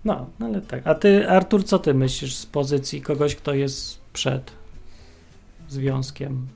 No, 0.05 0.25
no 0.39 0.45
ale 0.45 0.61
tak. 0.61 0.87
A 0.87 0.95
ty, 0.95 1.29
Artur, 1.29 1.63
co 1.65 1.79
ty 1.79 1.93
myślisz 1.93 2.35
z 2.35 2.45
pozycji 2.45 3.01
kogoś, 3.01 3.35
kto 3.35 3.53
jest 3.53 3.99
przed 4.13 4.51
związkiem? 5.69 6.47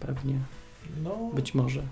Pewnie, 0.00 0.34
No, 1.04 1.30
być 1.34 1.54
może. 1.54 1.82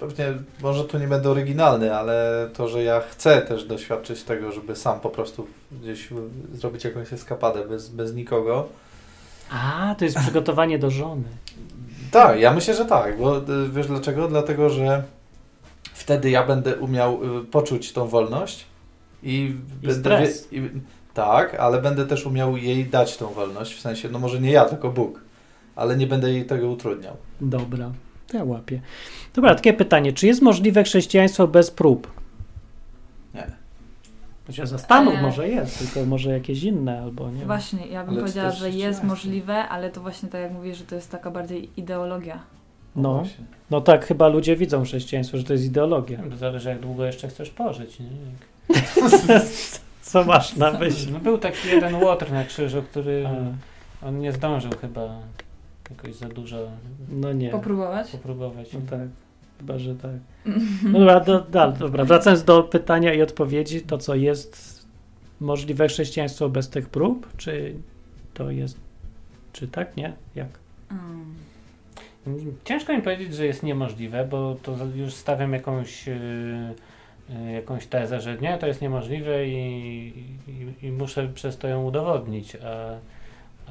pewnie, 0.00 0.24
może 0.62 0.84
tu 0.84 0.98
nie 0.98 1.08
będę 1.08 1.30
oryginalny, 1.30 1.96
ale 1.96 2.48
to, 2.54 2.68
że 2.68 2.82
ja 2.82 3.00
chcę 3.00 3.42
też 3.42 3.64
doświadczyć 3.64 4.22
tego, 4.22 4.52
żeby 4.52 4.76
sam 4.76 5.00
po 5.00 5.10
prostu 5.10 5.46
gdzieś 5.82 6.08
zrobić 6.52 6.84
jakąś 6.84 7.12
eskapadę 7.12 7.68
bez, 7.68 7.88
bez 7.88 8.14
nikogo. 8.14 8.68
A, 9.50 9.94
to 9.98 10.04
jest 10.04 10.18
przygotowanie 10.18 10.78
do 10.78 10.90
żony. 10.90 11.24
Tak, 12.10 12.40
ja 12.40 12.52
myślę, 12.52 12.74
że 12.74 12.84
tak, 12.84 13.18
bo 13.18 13.38
y, 13.38 13.42
wiesz 13.72 13.86
dlaczego? 13.86 14.28
Dlatego, 14.28 14.70
że 14.70 15.02
wtedy 15.94 16.30
ja 16.30 16.46
będę 16.46 16.76
umiał 16.76 17.38
y, 17.38 17.44
poczuć 17.44 17.92
tą 17.92 18.08
wolność 18.08 18.64
i, 19.22 19.54
I 19.82 19.86
będę. 19.86 20.20
Wie, 20.20 20.58
i, 20.58 20.70
tak, 21.14 21.54
ale 21.54 21.82
będę 21.82 22.06
też 22.06 22.26
umiał 22.26 22.56
jej 22.56 22.86
dać 22.86 23.16
tą 23.16 23.26
wolność, 23.26 23.74
w 23.74 23.80
sensie, 23.80 24.08
no 24.08 24.18
może 24.18 24.40
nie 24.40 24.50
ja, 24.50 24.64
tylko 24.64 24.90
Bóg, 24.90 25.20
ale 25.76 25.96
nie 25.96 26.06
będę 26.06 26.32
jej 26.32 26.46
tego 26.46 26.70
utrudniał. 26.70 27.16
Dobra, 27.40 27.92
to 28.26 28.36
ja 28.36 28.44
łapię. 28.44 28.80
Dobra, 29.34 29.54
takie 29.54 29.72
pytanie. 29.72 30.12
Czy 30.12 30.26
jest 30.26 30.42
możliwe 30.42 30.84
chrześcijaństwo 30.84 31.48
bez 31.48 31.70
prób? 31.70 32.12
Nie. 33.34 33.46
To 34.46 34.52
się 34.52 34.66
zastanów, 34.66 35.14
E. 35.14 35.22
może 35.22 35.48
jest, 35.48 35.78
tylko 35.78 36.08
może 36.08 36.30
jakieś 36.30 36.62
inne, 36.62 37.02
albo 37.02 37.30
nie. 37.30 37.46
Właśnie, 37.46 37.86
ja 37.86 38.00
bym 38.04 38.10
Ale 38.10 38.20
powiedziała, 38.20 38.50
że 38.50 38.70
jest 38.70 39.04
możliwe, 39.04 39.68
ale 39.68 39.90
to 39.90 40.00
właśnie 40.00 40.28
tak 40.28 40.40
jak 40.40 40.52
mówię, 40.52 40.74
że 40.74 40.84
to 40.84 40.94
jest 40.94 41.10
taka 41.10 41.30
bardziej 41.30 41.70
ideologia. 41.76 42.38
No, 42.96 43.14
właśnie. 43.14 43.44
no 43.70 43.80
tak 43.80 44.06
chyba 44.06 44.28
ludzie 44.28 44.56
widzą 44.56 44.84
chrześcijaństwo, 44.84 45.38
że 45.38 45.44
to 45.44 45.52
jest 45.52 45.64
ideologia. 45.64 46.18
To 46.30 46.36
Zależy 46.36 46.68
jak 46.68 46.80
długo 46.80 47.04
jeszcze 47.04 47.28
chcesz 47.28 47.50
pożyć. 47.50 48.00
Nie? 48.00 48.06
Co 50.02 50.24
masz 50.24 50.56
na 50.56 50.72
myśli? 50.72 51.12
No, 51.12 51.20
był 51.20 51.38
taki 51.38 51.68
jeden 51.68 51.94
łotr 51.94 52.32
na 52.32 52.44
krzyżu, 52.44 52.82
który 52.82 53.26
A, 54.02 54.06
on 54.06 54.18
nie 54.18 54.32
zdążył 54.32 54.72
chyba 54.80 55.18
jakoś 55.90 56.14
za 56.14 56.28
dużo 56.28 56.56
No 57.08 57.32
nie. 57.32 57.50
Popróbować? 57.50 58.10
popróbować. 58.10 58.72
No 58.72 58.80
tak, 58.90 59.08
chyba, 59.58 59.78
że 59.78 59.94
tak. 59.94 60.10
No 60.92 60.98
dobra, 60.98 61.20
do, 61.20 61.40
da, 61.40 61.70
dobra, 61.72 62.04
wracając 62.04 62.44
do 62.44 62.62
pytania 62.62 63.14
i 63.14 63.22
odpowiedzi, 63.22 63.80
to 63.80 63.98
co 63.98 64.14
jest 64.14 64.84
możliwe 65.40 65.88
chrześcijaństwo 65.88 66.48
bez 66.48 66.68
tych 66.68 66.88
prób, 66.88 67.36
czy 67.36 67.74
to 68.34 68.50
jest, 68.50 68.80
czy 69.52 69.68
tak, 69.68 69.96
nie? 69.96 70.12
Jak? 70.34 70.48
Mm. 70.90 71.34
Ciężko 72.64 72.92
mi 72.92 73.02
powiedzieć, 73.02 73.34
że 73.34 73.46
jest 73.46 73.62
niemożliwe, 73.62 74.24
bo 74.24 74.56
to 74.62 74.76
już 74.96 75.14
stawiam 75.14 75.52
jakąś, 75.52 76.06
yy, 76.06 77.52
jakąś 77.52 77.86
tezę, 77.86 78.20
że 78.20 78.36
nie, 78.36 78.58
to 78.58 78.66
jest 78.66 78.82
niemożliwe 78.82 79.46
i, 79.46 79.52
i, 80.82 80.86
i 80.86 80.92
muszę 80.92 81.28
przez 81.34 81.58
to 81.58 81.68
ją 81.68 81.84
udowodnić. 81.84 82.56
A, 82.56 82.98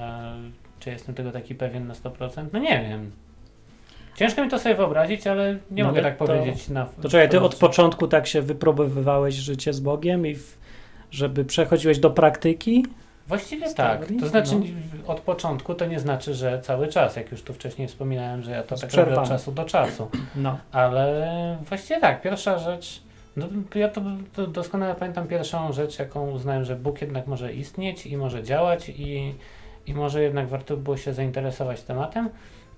a 0.04 0.34
czy 0.80 0.90
jestem 0.90 1.16
tego 1.16 1.32
taki 1.32 1.56
pewien 1.56 1.88
na 1.88 1.94
100%? 1.94 2.46
No 2.54 2.60
nie 2.60 2.86
wiem. 2.90 3.12
Ciężko 4.16 4.44
mi 4.44 4.50
to 4.50 4.60
sobie 4.60 4.76
wyobrazić, 4.76 5.28
ale 5.28 5.58
nie 5.72 5.84
No 5.84 5.90
mogę 5.90 6.02
tak 6.02 6.18
to- 6.18 6.26
powiedzieć 6.26 6.70
na 6.70 6.86
To 6.86 7.10
czekaj, 7.10 7.30
ty 7.30 7.42
od 7.42 7.56
początku 7.56 8.08
tak 8.08 8.28
się 8.28 8.42
wypróbowywałeś 8.42 9.36
życie 9.36 9.74
z 9.74 9.80
Bogiem 9.80 10.28
i 10.28 10.36
w, 10.36 10.58
żeby 11.12 11.46
przechodziłeś 11.46 12.00
do 12.00 12.10
praktyki? 12.10 12.86
Właściwie 13.28 13.74
tak. 13.74 14.00
teorii? 14.00 14.20
To 14.20 14.28
znaczy 14.28 14.56
No. 14.56 15.14
od 15.14 15.20
początku 15.20 15.74
to 15.76 15.86
nie 15.86 16.00
znaczy, 16.00 16.34
że 16.34 16.62
cały 16.62 16.88
czas, 16.88 17.16
jak 17.16 17.32
już 17.32 17.42
tu 17.44 17.54
wcześniej 17.54 17.88
wspominałem, 17.88 18.42
że 18.42 18.52
ja 18.52 18.64
to 18.64 18.76
tak 18.78 18.94
robię 18.94 19.22
od 19.22 19.28
czasu 19.28 19.52
do 19.52 19.66
czasu. 19.66 20.10
No. 20.36 20.58
Ale 20.72 21.58
właściwie 21.70 22.00
tak, 22.00 22.22
pierwsza 22.22 22.58
rzecz, 22.58 23.02
no, 23.38 23.48
ja 23.76 23.90
to, 23.90 24.02
to 24.34 24.48
doskonale 24.48 24.96
pamiętam 24.96 25.28
pierwszą 25.28 25.74
rzecz, 25.74 26.00
jaką 26.00 26.32
uznałem, 26.32 26.64
że 26.66 26.76
Bóg 26.76 27.02
jednak 27.02 27.28
może 27.28 27.54
istnieć 27.54 28.06
i 28.06 28.18
może 28.18 28.44
działać 28.44 28.90
i, 28.90 29.34
i 29.88 29.94
może 29.94 30.24
jednak 30.24 30.48
warto 30.48 30.78
było 30.78 30.98
się 30.98 31.14
zainteresować 31.14 31.82
tematem. 31.84 32.30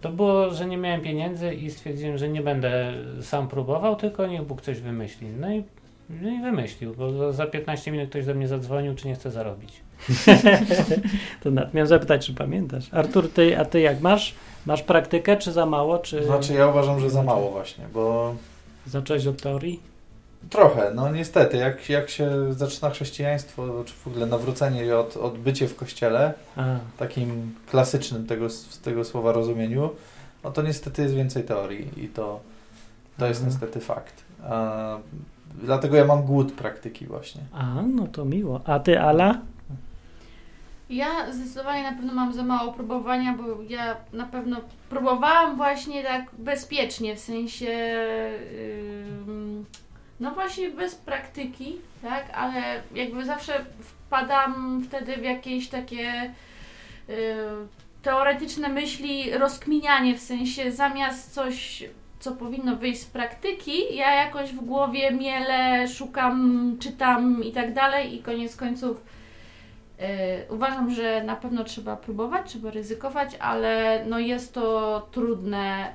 To 0.02 0.10
było, 0.10 0.50
że 0.50 0.66
nie 0.66 0.78
miałem 0.78 1.02
pieniędzy 1.02 1.54
i 1.54 1.72
stwierdziłem, 1.72 2.18
że 2.18 2.30
nie 2.30 2.42
będę 2.42 2.94
sam 3.22 3.48
próbował, 3.48 3.96
tylko 3.96 4.28
niech 4.28 4.44
Bóg 4.44 4.62
coś 4.62 4.80
wymyśli. 4.80 5.28
No 5.28 5.52
i, 5.54 5.64
no 6.10 6.30
i 6.30 6.42
wymyślił, 6.42 6.96
bo 6.96 7.34
za 7.34 7.46
15 7.46 7.92
minut 7.92 8.10
ktoś 8.10 8.26
do 8.26 8.34
mnie 8.36 8.48
zadzwonił, 8.48 8.96
czy 8.96 9.08
nie 9.08 9.16
chce 9.16 9.32
zarobić. 9.32 9.82
To 11.44 11.52
nawet 11.52 11.74
miałem 11.74 11.88
zapytać, 11.88 12.26
czy 12.26 12.34
pamiętasz. 12.34 12.94
Artur, 12.94 13.30
ty, 13.32 13.60
a 13.60 13.66
ty 13.66 13.82
jak 13.82 14.02
masz? 14.02 14.36
Masz 14.66 14.84
praktykę, 14.84 15.38
czy 15.38 15.52
za 15.52 15.66
mało, 15.66 15.98
czy 16.00 16.26
Znaczy 16.26 16.54
ja 16.54 16.68
uważam, 16.68 17.00
że 17.00 17.10
za 17.10 17.24
mało 17.24 17.52
właśnie, 17.52 17.86
bo 17.94 18.36
zacząłeś 18.88 19.28
od 19.28 19.42
teorii? 19.42 19.80
trochę, 20.50 20.92
no 20.96 21.12
niestety, 21.12 21.58
jak, 21.58 21.90
jak 21.90 22.10
się 22.10 22.54
zaczyna 22.54 22.90
chrześcijaństwo, 22.90 23.84
czy 23.86 23.94
w 23.94 24.08
ogóle 24.08 24.26
nawrócenie 24.26 24.98
od, 24.98 25.18
odbycie 25.18 25.68
w 25.68 25.76
kościele, 25.76 26.34
A, 26.56 26.64
takim 26.98 27.56
klasycznym 27.72 28.26
tego, 28.28 28.48
tego 28.84 29.04
słowa 29.06 29.32
rozumieniu, 29.32 29.90
no 30.44 30.52
to 30.52 30.62
niestety 30.62 31.02
jest 31.02 31.14
więcej 31.16 31.44
teorii 31.44 31.90
i 32.04 32.08
to, 32.08 32.40
to 33.18 33.26
jest 33.28 33.40
Mhm. 33.42 33.52
niestety 33.54 33.80
fakt. 33.86 34.14
A, 34.44 34.98
dlatego 35.64 35.96
ja 35.98 36.06
mam 36.06 36.24
głód 36.24 36.52
praktyki 36.54 37.06
właśnie. 37.06 37.42
a, 37.54 37.82
no 37.96 38.08
to 38.08 38.26
miło. 38.26 38.62
A 38.66 38.80
ty, 38.80 39.00
Ala? 39.02 39.40
Ja 40.90 41.32
zdecydowanie 41.32 41.84
na 41.84 41.92
pewno 41.92 42.14
mam 42.14 42.34
za 42.34 42.44
mało 42.44 42.74
próbowania, 42.74 43.34
bo 43.34 43.44
ja 43.70 43.98
na 44.14 44.26
pewno 44.26 44.58
próbowałam 44.90 45.56
właśnie 45.56 46.04
tak 46.04 46.26
bezpiecznie, 46.38 47.16
w 47.16 47.20
sensie 47.20 47.96
ym, 49.28 49.66
no 50.20 50.32
właśnie 50.32 50.70
bez 50.70 50.96
praktyki, 50.96 51.76
tak, 52.02 52.26
ale 52.34 52.82
jakby 52.96 53.26
zawsze 53.26 53.66
wpadam 53.80 54.84
wtedy 54.88 55.18
w 55.18 55.24
jakieś 55.24 55.68
takie 55.68 56.34
y, 57.10 57.36
teoretyczne 58.02 58.70
myśli, 58.70 59.38
rozkminianie, 59.38 60.18
w 60.18 60.22
sensie 60.22 60.72
zamiast 60.72 61.34
coś 61.34 61.84
co 62.20 62.32
powinno 62.32 62.76
wyjść 62.76 63.02
z 63.02 63.06
praktyki, 63.06 63.96
ja 63.96 64.16
jakoś 64.16 64.52
w 64.52 64.66
głowie 64.66 65.12
miele, 65.12 65.88
szukam, 65.88 66.78
czytam 66.80 67.44
i 67.44 67.52
tak 67.52 67.74
dalej 67.74 68.16
i 68.16 68.24
koniec 68.24 68.56
końców 68.56 68.98
Yy, 68.98 69.15
uważam, 70.50 70.92
że 70.94 71.24
na 71.24 71.36
pewno 71.36 71.64
trzeba 71.64 71.96
próbować, 71.96 72.50
trzeba 72.50 72.72
ryzykować, 72.72 73.36
ale 73.40 74.04
no 74.10 74.20
jest 74.20 74.54
to 74.54 75.08
trudne 75.12 75.94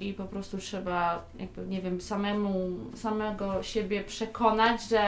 i 0.00 0.14
po 0.14 0.24
prostu 0.24 0.58
trzeba, 0.58 1.22
jakby, 1.38 1.66
nie 1.66 1.80
wiem, 1.80 2.00
samemu, 2.00 2.70
samego 2.94 3.62
siebie 3.62 4.04
przekonać, 4.04 4.82
że 4.88 5.00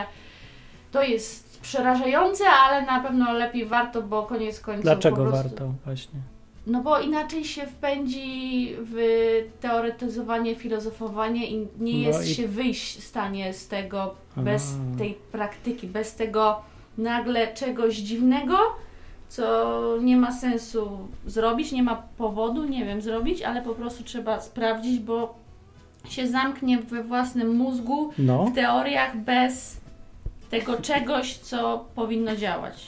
to 0.92 1.02
jest 1.02 1.60
przerażające, 1.60 2.44
ale 2.46 2.86
na 2.86 3.00
pewno 3.00 3.32
lepiej 3.32 3.66
warto, 3.66 4.02
bo 4.02 4.22
koniec 4.22 4.60
końców 4.60 4.82
Dlaczego 4.84 5.16
prostu, 5.16 5.36
warto 5.48 5.72
właśnie? 5.84 6.20
No 6.66 6.82
bo 6.82 7.00
inaczej 7.00 7.44
się 7.44 7.66
wpędzi 7.66 8.68
w 8.78 8.96
teoretyzowanie, 9.60 10.54
filozofowanie 10.56 11.46
i 11.46 11.56
nie 11.78 11.92
No 11.92 12.08
jest 12.08 12.28
i- 12.30 12.34
się 12.34 12.48
wyjść 12.48 12.98
w 12.98 13.04
stanie 13.04 13.52
z 13.54 13.68
tego 13.68 14.14
bez 14.36 14.74
tej 14.98 15.14
praktyki, 15.32 15.86
bez 15.86 16.14
tego 16.14 16.62
nagle 16.98 17.54
czegoś 17.54 17.96
dziwnego, 17.96 18.58
co 19.28 19.44
nie 20.02 20.16
ma 20.16 20.32
sensu 20.32 20.88
zrobić, 21.26 21.72
nie 21.72 21.82
ma 21.82 22.02
powodu, 22.18 22.64
nie 22.64 22.84
wiem, 22.84 23.02
zrobić, 23.02 23.42
ale 23.42 23.62
po 23.62 23.74
prostu 23.74 24.04
trzeba 24.04 24.40
sprawdzić, 24.40 24.98
bo 24.98 25.34
się 26.08 26.26
zamknie 26.26 26.78
we 26.78 27.02
własnym 27.04 27.56
mózgu 27.56 28.10
No, 28.18 28.44
w 28.44 28.54
teoriach 28.54 29.16
bez 29.16 29.80
tego 30.50 30.76
czegoś, 30.76 31.36
co 31.38 31.84
powinno 31.94 32.36
działać. 32.36 32.86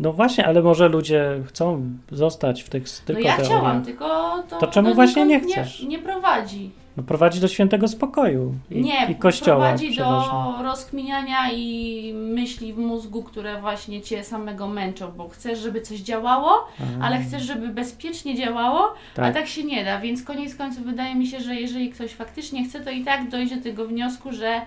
no 0.00 0.12
właśnie, 0.12 0.46
ale 0.46 0.62
może 0.62 0.88
ludzie 0.88 1.42
chcą 1.46 1.82
zostać 2.12 2.62
w 2.62 2.68
tych 2.68 2.84
tylko 3.04 3.22
no 3.22 3.28
ja 3.28 3.36
teoriach. 3.36 3.56
chciałam, 3.58 3.84
tylko 3.84 4.08
to, 4.48 4.58
To 4.58 4.66
czemu 4.66 4.88
no, 4.88 4.94
właśnie 4.94 5.26
nie 5.26 5.40
chcesz? 5.40 5.82
Nie, 5.82 5.88
nie 5.88 5.98
prowadzi. 5.98 6.70
No, 6.98 7.04
prowadzi 7.04 7.40
do 7.40 7.48
świętego 7.48 7.88
spokoju 7.88 8.54
i, 8.70 8.80
nie, 8.80 9.06
i 9.10 9.14
kościoła 9.14 9.58
prowadzi 9.58 9.90
przeważnie. 9.90 10.32
do 10.56 10.62
rozkminiania 10.62 11.52
i 11.52 12.12
myśli 12.14 12.72
w 12.72 12.78
mózgu, 12.78 13.22
które 13.22 13.60
właśnie 13.60 14.00
cię 14.00 14.24
samego 14.24 14.68
męczą, 14.68 15.12
bo 15.16 15.28
chcesz, 15.28 15.58
żeby 15.58 15.80
coś 15.80 15.98
działało, 15.98 16.68
A, 16.80 17.04
ale 17.04 17.18
chcesz, 17.18 17.42
żeby 17.42 17.68
bezpiecznie 17.68 18.36
działało, 18.36 18.94
a 19.12 19.16
tak. 19.16 19.34
tak 19.34 19.46
się 19.46 19.64
nie 19.64 19.84
da, 19.84 19.98
więc 19.98 20.22
koniec 20.22 20.54
końców 20.54 20.84
wydaje 20.84 21.14
mi 21.14 21.26
się, 21.26 21.40
że 21.40 21.54
jeżeli 21.54 21.90
ktoś 21.90 22.10
faktycznie 22.10 22.64
chce, 22.64 22.80
to 22.80 22.90
i 22.90 23.04
tak 23.04 23.30
dojdzie 23.30 23.56
do 23.56 23.62
tego 23.62 23.86
wniosku, 23.86 24.32
że 24.32 24.60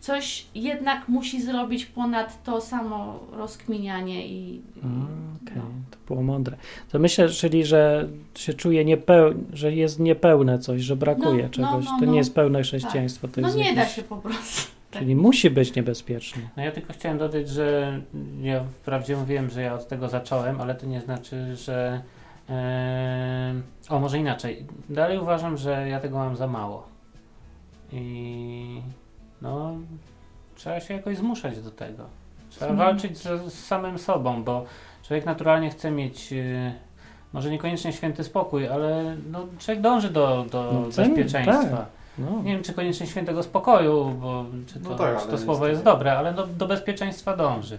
coś 0.00 0.46
jednak 0.54 1.08
musi 1.08 1.42
zrobić 1.42 1.86
ponad 1.86 2.42
to 2.42 2.60
samo 2.60 3.20
rozkminianie 3.32 4.26
i... 4.26 4.54
I 4.54 4.60
Okej, 5.42 5.56
no. 5.56 5.62
to 5.90 5.96
było 6.06 6.22
mądre. 6.22 6.56
To 6.92 6.98
myślę, 6.98 7.28
czyli, 7.28 7.64
że 7.64 8.08
się 8.34 8.54
czuje 8.54 8.84
niepeł... 8.84 9.34
że 9.52 9.72
jest 9.72 9.98
niepełne 9.98 10.58
coś, 10.58 10.82
że 10.82 10.96
brakuje 10.96 11.42
No, 11.42 11.42
no, 11.42 11.48
czegoś. 11.50 11.84
no, 11.84 11.90
to 12.00 12.06
no. 12.06 12.12
nie 12.12 12.18
jest 12.18 12.34
pełne 12.34 12.62
chrześcijaństwo. 12.62 13.28
To 13.28 13.40
no 13.40 13.48
jest 13.48 13.58
nie 13.58 13.74
da 13.74 13.86
się 13.86 14.02
po 14.02 14.16
prostu. 14.16 14.70
Czyli 14.90 15.16
musi 15.16 15.50
być 15.50 15.74
niebezpieczne. 15.74 16.42
No 16.56 16.62
ja 16.62 16.72
tylko 16.72 16.92
chciałem 16.92 17.18
dodać, 17.18 17.48
że 17.48 18.00
ja 18.42 18.64
wprawdzie 18.64 19.16
mówiłem, 19.16 19.50
że 19.50 19.62
ja 19.62 19.74
od 19.74 19.88
tego 19.88 20.08
zacząłem, 20.08 20.60
ale 20.60 20.74
to 20.74 20.86
nie 20.86 21.00
znaczy, 21.00 21.56
że. 21.56 22.02
E, 22.48 23.54
o, 23.88 23.98
może 23.98 24.18
inaczej. 24.18 24.66
Dalej 24.88 25.18
uważam, 25.18 25.56
że 25.56 25.88
ja 25.88 26.00
tego 26.00 26.16
mam 26.16 26.36
za 26.36 26.46
mało. 26.46 26.88
I 27.92 28.82
no, 29.42 29.74
trzeba 30.56 30.80
się 30.80 30.94
jakoś 30.94 31.16
zmuszać 31.16 31.60
do 31.60 31.70
tego. 31.70 32.04
Trzeba 32.50 32.70
Mhm. 32.70 32.88
walczyć 32.88 33.18
z, 33.18 33.52
z 33.52 33.64
samym 33.64 33.98
sobą, 33.98 34.44
bo 34.44 34.64
człowiek 35.02 35.26
naturalnie 35.26 35.70
chce 35.70 35.90
mieć. 35.90 36.32
E, 36.32 36.72
może 37.32 37.50
niekoniecznie 37.50 37.92
święty 37.92 38.24
spokój, 38.24 38.68
ale 38.68 39.16
no, 39.32 39.46
człowiek 39.58 39.80
dąży 39.82 40.10
do, 40.10 40.46
do 40.50 40.70
No, 40.72 40.80
bezpieczeństwa. 41.04 41.76
tak. 41.76 41.86
No. 42.18 42.42
Nie 42.42 42.52
wiem, 42.52 42.62
czy 42.62 42.72
koniecznie 42.72 43.06
świętego 43.06 43.42
spokoju, 43.42 44.10
bo 44.20 44.44
czy 44.66 44.80
to, 44.80 44.90
No 44.90 44.96
tak, 44.96 45.22
czy 45.22 45.28
to 45.28 45.38
słowo 45.38 45.66
jest- 45.66 45.78
jest 45.78 45.84
dobre, 45.84 46.18
ale 46.18 46.34
do, 46.34 46.46
do 46.46 46.66
bezpieczeństwa 46.66 47.36
dąży. 47.36 47.78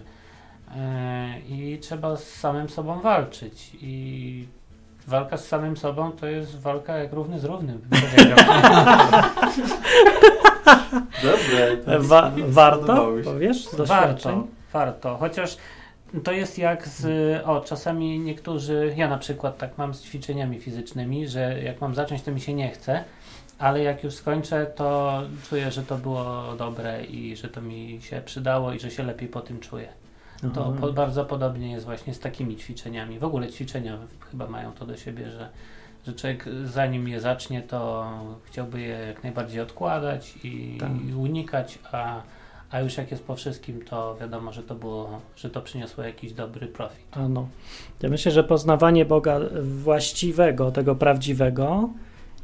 E, 0.76 1.40
I 1.48 1.78
trzeba 1.78 2.16
z 2.16 2.24
samym 2.28 2.68
sobą 2.68 3.00
walczyć. 3.00 3.70
I 3.80 4.46
walka 5.06 5.36
z 5.36 5.48
samym 5.48 5.76
sobą 5.76 6.12
to 6.12 6.26
jest 6.26 6.60
walka 6.60 6.96
jak 6.96 7.12
równy 7.12 7.40
z 7.40 7.44
równym, 7.44 7.78
bym 7.88 8.00
powiedział. 8.00 8.38
Dobre. 11.22 11.76
to 11.84 11.92
jest- 11.94 12.06
Wa- 12.08 12.32
warto, 12.48 13.08
powiesz, 13.24 13.68
z 13.68 13.76
doświadczeń? 13.76 14.32
warto, 14.34 14.48
warto. 14.72 15.16
Chociaż 15.16 15.56
to 16.24 16.32
jest 16.32 16.58
jak 16.58 16.88
z. 16.88 17.06
O, 17.46 17.60
czasami 17.60 18.18
niektórzy. 18.18 18.94
Ja 18.96 19.08
na 19.08 19.18
przykład 19.18 19.58
tak 19.58 19.78
mam 19.78 19.94
z 19.94 20.02
ćwiczeniami 20.02 20.58
fizycznymi, 20.58 21.28
że 21.28 21.62
jak 21.62 21.80
mam 21.80 21.94
zacząć, 21.94 22.22
to 22.22 22.30
mi 22.32 22.40
się 22.40 22.54
nie 22.54 22.70
chce. 22.70 23.04
Ale 23.58 23.82
jak 23.82 24.04
już 24.04 24.14
skończę, 24.14 24.66
to 24.66 25.22
czuję, 25.48 25.70
że 25.70 25.82
to 25.82 25.96
było 25.98 26.54
dobre 26.58 27.04
i 27.04 27.36
że 27.36 27.48
to 27.48 27.60
mi 27.62 27.98
się 28.02 28.22
przydało 28.24 28.72
i 28.72 28.80
że 28.80 28.90
się 28.90 29.02
lepiej 29.02 29.28
po 29.28 29.40
tym 29.40 29.60
czuję. 29.60 29.88
To 30.54 30.66
Aha. 30.68 30.72
po, 30.80 30.92
bardzo 30.92 31.24
podobnie 31.24 31.72
jest 31.72 31.84
właśnie 31.84 32.14
z 32.14 32.18
takimi 32.20 32.56
ćwiczeniami. 32.56 33.18
W 33.18 33.24
ogóle 33.24 33.48
ćwiczenia 33.48 33.98
chyba 34.30 34.46
mają 34.46 34.72
to 34.72 34.86
do 34.86 34.96
siebie, 34.96 35.30
że, 35.30 35.48
że 36.06 36.12
człowiek 36.12 36.44
zanim 36.64 37.08
je 37.08 37.20
zacznie, 37.20 37.62
to 37.62 38.10
chciałby 38.44 38.80
je 38.80 38.88
jak 38.88 39.22
najbardziej 39.22 39.60
odkładać 39.60 40.34
i, 40.44 40.76
Tak. 40.80 40.90
i 41.08 41.14
unikać, 41.14 41.78
a, 41.92 42.22
a 42.70 42.80
już 42.80 42.96
jak 42.96 43.10
jest 43.10 43.24
po 43.24 43.34
wszystkim, 43.34 43.84
to 43.84 44.16
wiadomo, 44.20 44.52
że 44.52 44.62
to 44.62 44.74
było, 44.74 45.20
że 45.36 45.50
to 45.50 45.60
przyniosło 45.60 46.04
jakiś 46.04 46.32
dobry 46.32 46.66
profit. 46.66 47.06
A 47.10 47.28
no. 47.28 47.48
Ja 48.02 48.08
myślę, 48.08 48.32
że 48.32 48.44
poznawanie 48.44 49.04
Boga 49.04 49.40
właściwego, 49.62 50.70
tego 50.70 50.94
prawdziwego, 50.94 51.88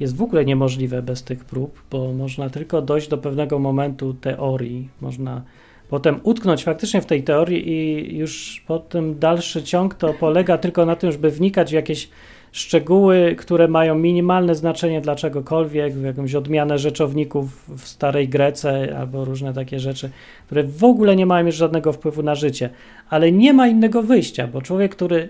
jest 0.01 0.17
w 0.17 0.23
ogóle 0.23 0.45
niemożliwe 0.45 1.03
bez 1.03 1.23
tych 1.23 1.45
prób, 1.45 1.83
bo 1.91 2.13
można 2.13 2.51
tylko 2.51 2.83
dojść 2.83 3.09
do 3.09 3.19
pewnego 3.19 3.59
momentu 3.59 4.15
teorii. 4.15 4.89
Można 5.01 5.43
potem 5.89 6.21
utknąć 6.23 6.65
faktycznie 6.65 7.01
w 7.03 7.07
tej 7.07 7.23
teorii 7.23 7.69
i 7.69 8.17
już 8.17 8.65
potem 8.67 9.19
dalszy 9.19 9.63
ciąg 9.63 9.95
to 9.95 10.15
polega 10.15 10.59
tylko 10.59 10.87
na 10.87 10.97
tym, 10.97 11.13
żeby 11.13 11.31
wnikać 11.31 11.71
w 11.71 11.75
jakieś 11.75 12.09
szczegóły, 12.53 13.35
które 13.39 13.69
mają 13.69 13.95
minimalne 13.95 14.55
znaczenie 14.55 15.01
dla 15.01 15.17
czegokolwiek, 15.17 15.95
w 15.95 16.03
jakąś 16.03 16.35
odmianę 16.35 16.79
rzeczowników 16.79 17.71
w 17.79 17.89
starej 17.89 18.29
Grece 18.29 18.99
albo 18.99 19.25
różne 19.25 19.55
takie 19.55 19.81
rzeczy, 19.81 20.11
które 20.47 20.65
w 20.65 20.85
ogóle 20.85 21.17
nie 21.17 21.27
mają 21.27 21.47
już 21.47 21.55
żadnego 21.55 21.93
wpływu 21.93 22.23
na 22.23 22.35
życie. 22.35 22.71
Ale 23.11 23.33
nie 23.33 23.53
ma 23.53 23.69
innego 23.69 24.03
wyjścia, 24.03 24.47
bo 24.47 24.63
człowiek, 24.63 24.97
który 24.97 25.29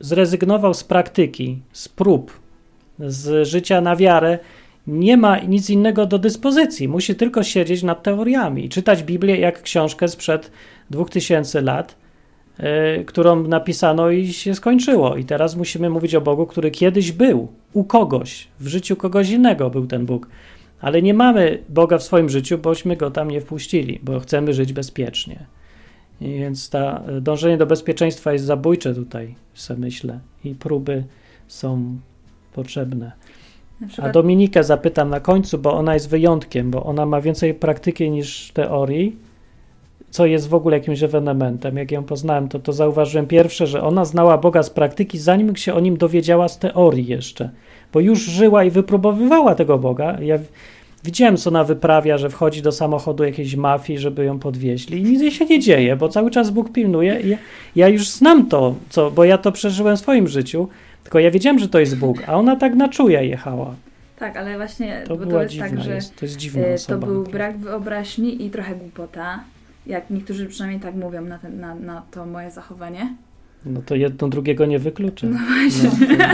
zrezygnował 0.00 0.74
z 0.74 0.84
praktyki, 0.84 1.58
z 1.72 1.88
prób, 1.88 2.40
z 2.98 3.48
życia 3.48 3.80
na 3.80 3.96
wiarę 3.96 4.38
nie 4.86 5.16
ma 5.16 5.38
nic 5.38 5.70
innego 5.70 6.06
do 6.06 6.18
dyspozycji. 6.18 6.88
Musi 6.88 7.14
tylko 7.14 7.42
siedzieć 7.42 7.82
nad 7.82 8.02
teoriami 8.02 8.64
i 8.64 8.68
czytać 8.68 9.02
Biblię 9.02 9.36
jak 9.36 9.62
książkę 9.62 10.08
sprzed 10.08 10.50
2000 10.90 11.60
lat, 11.60 11.96
którą 13.06 13.42
napisano 13.42 14.10
i 14.10 14.32
się 14.32 14.54
skończyło. 14.54 15.16
I 15.16 15.24
teraz 15.24 15.56
musimy 15.56 15.90
mówić 15.90 16.14
o 16.14 16.20
Bogu, 16.20 16.46
który 16.46 16.70
kiedyś 16.70 17.12
był 17.12 17.48
u 17.72 17.84
kogoś, 17.84 18.48
w 18.60 18.66
życiu 18.66 18.96
kogoś 18.96 19.30
innego 19.30 19.70
był 19.70 19.86
ten 19.86 20.06
Bóg. 20.06 20.28
Ale 20.80 21.02
nie 21.02 21.14
mamy 21.14 21.58
Boga 21.68 21.98
w 21.98 22.02
swoim 22.02 22.28
życiu, 22.28 22.58
bośmy 22.58 22.96
go 22.96 23.10
tam 23.10 23.30
nie 23.30 23.40
wpuścili, 23.40 24.00
bo 24.02 24.20
chcemy 24.20 24.54
żyć 24.54 24.72
bezpiecznie. 24.72 25.46
I 26.20 26.24
więc 26.24 26.70
ta 26.70 27.02
dążenie 27.20 27.56
do 27.56 27.66
bezpieczeństwa 27.66 28.32
jest 28.32 28.44
zabójcze 28.44 28.94
tutaj, 28.94 29.34
sobie 29.54 29.80
myślę, 29.80 30.20
i 30.44 30.54
próby 30.54 31.04
są 31.48 31.98
potrzebne. 32.52 33.12
Na 33.80 33.86
A 33.86 33.90
przykład, 33.90 34.12
Dominikę 34.12 34.64
zapytam 34.64 35.10
na 35.10 35.20
końcu, 35.20 35.58
bo 35.58 35.74
ona 35.74 35.94
jest 35.94 36.08
wyjątkiem, 36.08 36.70
bo 36.70 36.84
ona 36.84 37.06
ma 37.06 37.20
więcej 37.20 37.54
praktyki 37.54 38.10
niż 38.10 38.52
teorii, 38.52 39.16
co 40.10 40.26
jest 40.26 40.48
w 40.48 40.54
ogóle 40.54 40.78
jakimś 40.78 41.02
ewenementem. 41.02 41.76
Jak 41.76 41.90
ją 41.92 42.04
poznałem, 42.04 42.48
to, 42.48 42.58
to 42.58 42.72
zauważyłem 42.72 43.26
pierwsze, 43.26 43.66
że 43.66 43.82
ona 43.82 44.04
znała 44.04 44.38
Boga 44.38 44.62
z 44.62 44.70
praktyki, 44.70 45.18
zanim 45.18 45.56
się 45.56 45.74
o 45.74 45.80
nim 45.80 45.96
dowiedziała 45.96 46.48
z 46.48 46.58
teorii 46.58 47.06
jeszcze, 47.06 47.50
bo 47.92 48.00
już 48.00 48.18
żyła 48.20 48.64
i 48.64 48.70
wypróbowywała 48.70 49.54
tego 49.54 49.78
Boga. 49.78 50.16
Ja 50.20 50.38
widziałem, 51.04 51.36
co 51.36 51.50
ona 51.50 51.64
wyprawia, 51.64 52.18
że 52.18 52.30
wchodzi 52.30 52.62
do 52.62 52.72
samochodu 52.72 53.24
jakiejś 53.24 53.56
mafii, 53.56 53.98
żeby 53.98 54.24
ją 54.24 54.38
podwieźli 54.38 55.00
i 55.00 55.02
nic 55.04 55.34
się 55.34 55.46
nie 55.46 55.60
dzieje, 55.60 55.96
bo 55.96 56.08
cały 56.08 56.30
czas 56.30 56.50
Bóg 56.50 56.72
pilnuje 56.72 57.20
i 57.20 57.28
ja, 57.28 57.38
ja 57.76 57.88
już 57.88 58.08
znam 58.08 58.46
to, 58.48 58.74
co, 58.88 59.10
bo 59.10 59.24
ja 59.24 59.38
to 59.38 59.52
przeżyłem 59.52 59.96
w 59.96 60.00
swoim 60.00 60.28
życiu, 60.28 60.68
tylko 61.02 61.18
ja 61.18 61.30
wiedziałem, 61.30 61.58
że 61.58 61.68
to 61.68 61.78
jest 61.78 61.98
Bóg, 61.98 62.22
a 62.26 62.34
ona 62.36 62.56
tak 62.56 62.74
na 62.74 62.88
czuje 62.88 63.26
jechała. 63.26 63.74
tak, 64.18 64.36
ale 64.36 64.56
właśnie, 64.56 65.04
To 65.08 65.16
bo 65.16 65.26
to 65.26 65.42
jest 65.42 65.58
tak, 65.58 65.82
że 65.82 65.94
jest, 65.94 66.16
to 66.16 66.26
jest 66.26 66.90
e, 66.90 66.92
to 66.92 66.98
był 66.98 67.22
brak 67.22 67.58
wyobraźni 67.58 68.46
i 68.46 68.50
trochę 68.50 68.74
głupota. 68.74 69.40
Jak 69.86 70.10
niektórzy 70.10 70.46
przynajmniej 70.46 70.80
tak 70.80 70.94
mówią 70.94 71.22
na, 71.22 71.38
ten, 71.38 71.60
na, 71.60 71.74
na 71.74 72.02
to 72.10 72.26
moje 72.26 72.50
zachowanie. 72.50 73.14
No 73.66 73.82
to 73.82 73.94
jedno 73.94 74.28
drugiego 74.28 74.66
nie 74.66 74.78
wyklucza. 74.78 75.26
No 75.26 75.38
No, 75.84 75.90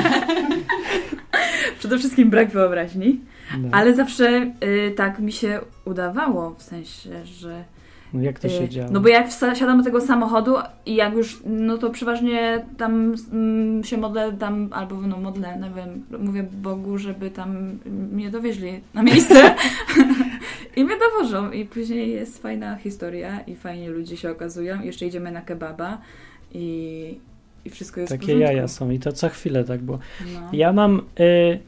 Przede 1.78 1.98
wszystkim 1.98 2.30
brak 2.30 2.50
wyobraźni. 2.50 3.20
no. 3.58 3.68
Ale 3.72 3.94
zawsze 3.94 4.52
y, 4.64 4.92
tak 4.96 5.18
mi 5.18 5.32
się 5.32 5.60
udawało, 5.84 6.54
w 6.54 6.62
sensie, 6.62 7.26
że. 7.26 7.64
no 8.12 8.22
jak 8.22 8.38
to 8.38 8.48
się 8.48 8.64
y, 8.64 8.68
działo? 8.68 8.90
no 8.92 9.00
bo 9.00 9.08
jak 9.08 9.28
wsiadam 9.28 9.78
do 9.78 9.84
tego 9.84 10.00
samochodu 10.00 10.54
i 10.86 10.94
jak 10.94 11.14
już, 11.14 11.42
no 11.46 11.78
to 11.78 11.90
przeważnie 11.90 12.64
tam 12.78 13.14
mm, 13.32 13.84
się 13.84 13.96
modlę, 13.98 14.32
tam 14.32 14.68
albo 14.72 15.00
no 15.00 15.16
modlę, 15.16 15.58
nie 15.62 15.70
wiem, 15.76 16.04
mówię 16.24 16.42
Bogu, 16.42 16.98
żeby 16.98 17.30
tam 17.30 17.78
mnie 18.12 18.30
dowieźli 18.30 18.80
na 18.94 19.02
miejsce 19.02 19.34
i 20.76 20.84
mnie 20.84 20.94
dowożą. 20.98 21.50
I 21.50 21.64
później 21.64 22.10
jest 22.10 22.42
fajna 22.42 22.76
historia 22.76 23.40
i 23.40 23.56
fajnie 23.56 23.90
ludzie 23.90 24.16
się 24.16 24.30
okazują. 24.30 24.82
Jeszcze 24.82 25.06
idziemy 25.06 25.32
na 25.32 25.40
kebaba 25.40 25.98
i, 26.54 27.18
i 27.64 27.70
wszystko 27.70 28.00
jest 28.00 28.12
Takie 28.12 28.38
jaja 28.38 28.68
są 28.68 28.90
i 28.90 28.98
to 28.98 29.12
co 29.12 29.28
chwilę 29.28 29.64
tak 29.64 29.80
było. 29.80 29.98
No. 30.34 30.40
Ja 30.52 30.72
mam 30.72 31.02
y, 31.20 31.58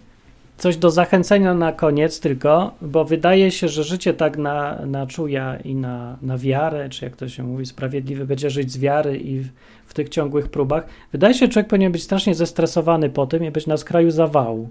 coś 0.56 0.76
do 0.76 0.90
zachęcenia 0.90 1.54
na 1.54 1.72
koniec 1.72 2.20
tylko, 2.20 2.74
bo 2.82 3.04
wydaje 3.04 3.50
się, 3.50 3.68
że 3.68 3.84
życie 3.84 4.14
tak 4.14 4.38
na, 4.38 4.86
na 4.86 5.06
czuja 5.06 5.56
i 5.56 5.74
na, 5.74 6.16
na 6.22 6.38
wiarę, 6.38 6.88
czy 6.88 7.04
jak 7.04 7.16
to 7.16 7.28
się 7.28 7.42
mówi, 7.42 7.66
sprawiedliwy 7.66 8.26
będzie 8.26 8.50
żyć 8.50 8.72
z 8.72 8.78
wiary 8.78 9.18
i 9.18 9.40
w, 9.40 9.48
w 9.86 9.94
tych 9.94 10.08
ciągłych 10.08 10.48
próbach. 10.48 10.86
Wydaje 11.12 11.34
się, 11.34 11.46
że 11.46 11.48
człowiek 11.48 11.68
powinien 11.68 11.92
być 11.92 12.02
strasznie 12.02 12.34
zestresowany 12.34 13.10
po 13.10 13.26
tym 13.26 13.44
i 13.44 13.50
być 13.50 13.66
na 13.66 13.76
skraju 13.76 14.10
zawału. 14.10 14.68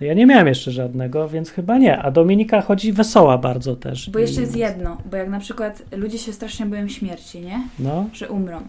No 0.00 0.06
Ja 0.06 0.14
nie 0.14 0.26
miałem 0.26 0.46
jeszcze 0.46 0.70
żadnego, 0.70 1.28
więc 1.28 1.50
chyba 1.50 1.78
nie. 1.78 1.98
A 1.98 2.10
Dominika 2.10 2.60
chodzi 2.60 2.92
wesoła 2.92 3.38
bardzo 3.38 3.76
też. 3.76 4.10
Bo 4.10 4.18
jeszcze 4.18 4.40
jest 4.40 4.56
jedno, 4.56 4.96
bo 5.10 5.16
jak 5.16 5.28
na 5.28 5.40
przykład 5.40 5.82
ludzie 5.92 6.18
się 6.18 6.32
strasznie 6.32 6.66
boją 6.66 6.88
śmierci, 6.88 7.40
nie? 7.40 7.68
No, 7.78 8.08
Że 8.12 8.28
umrą. 8.28 8.60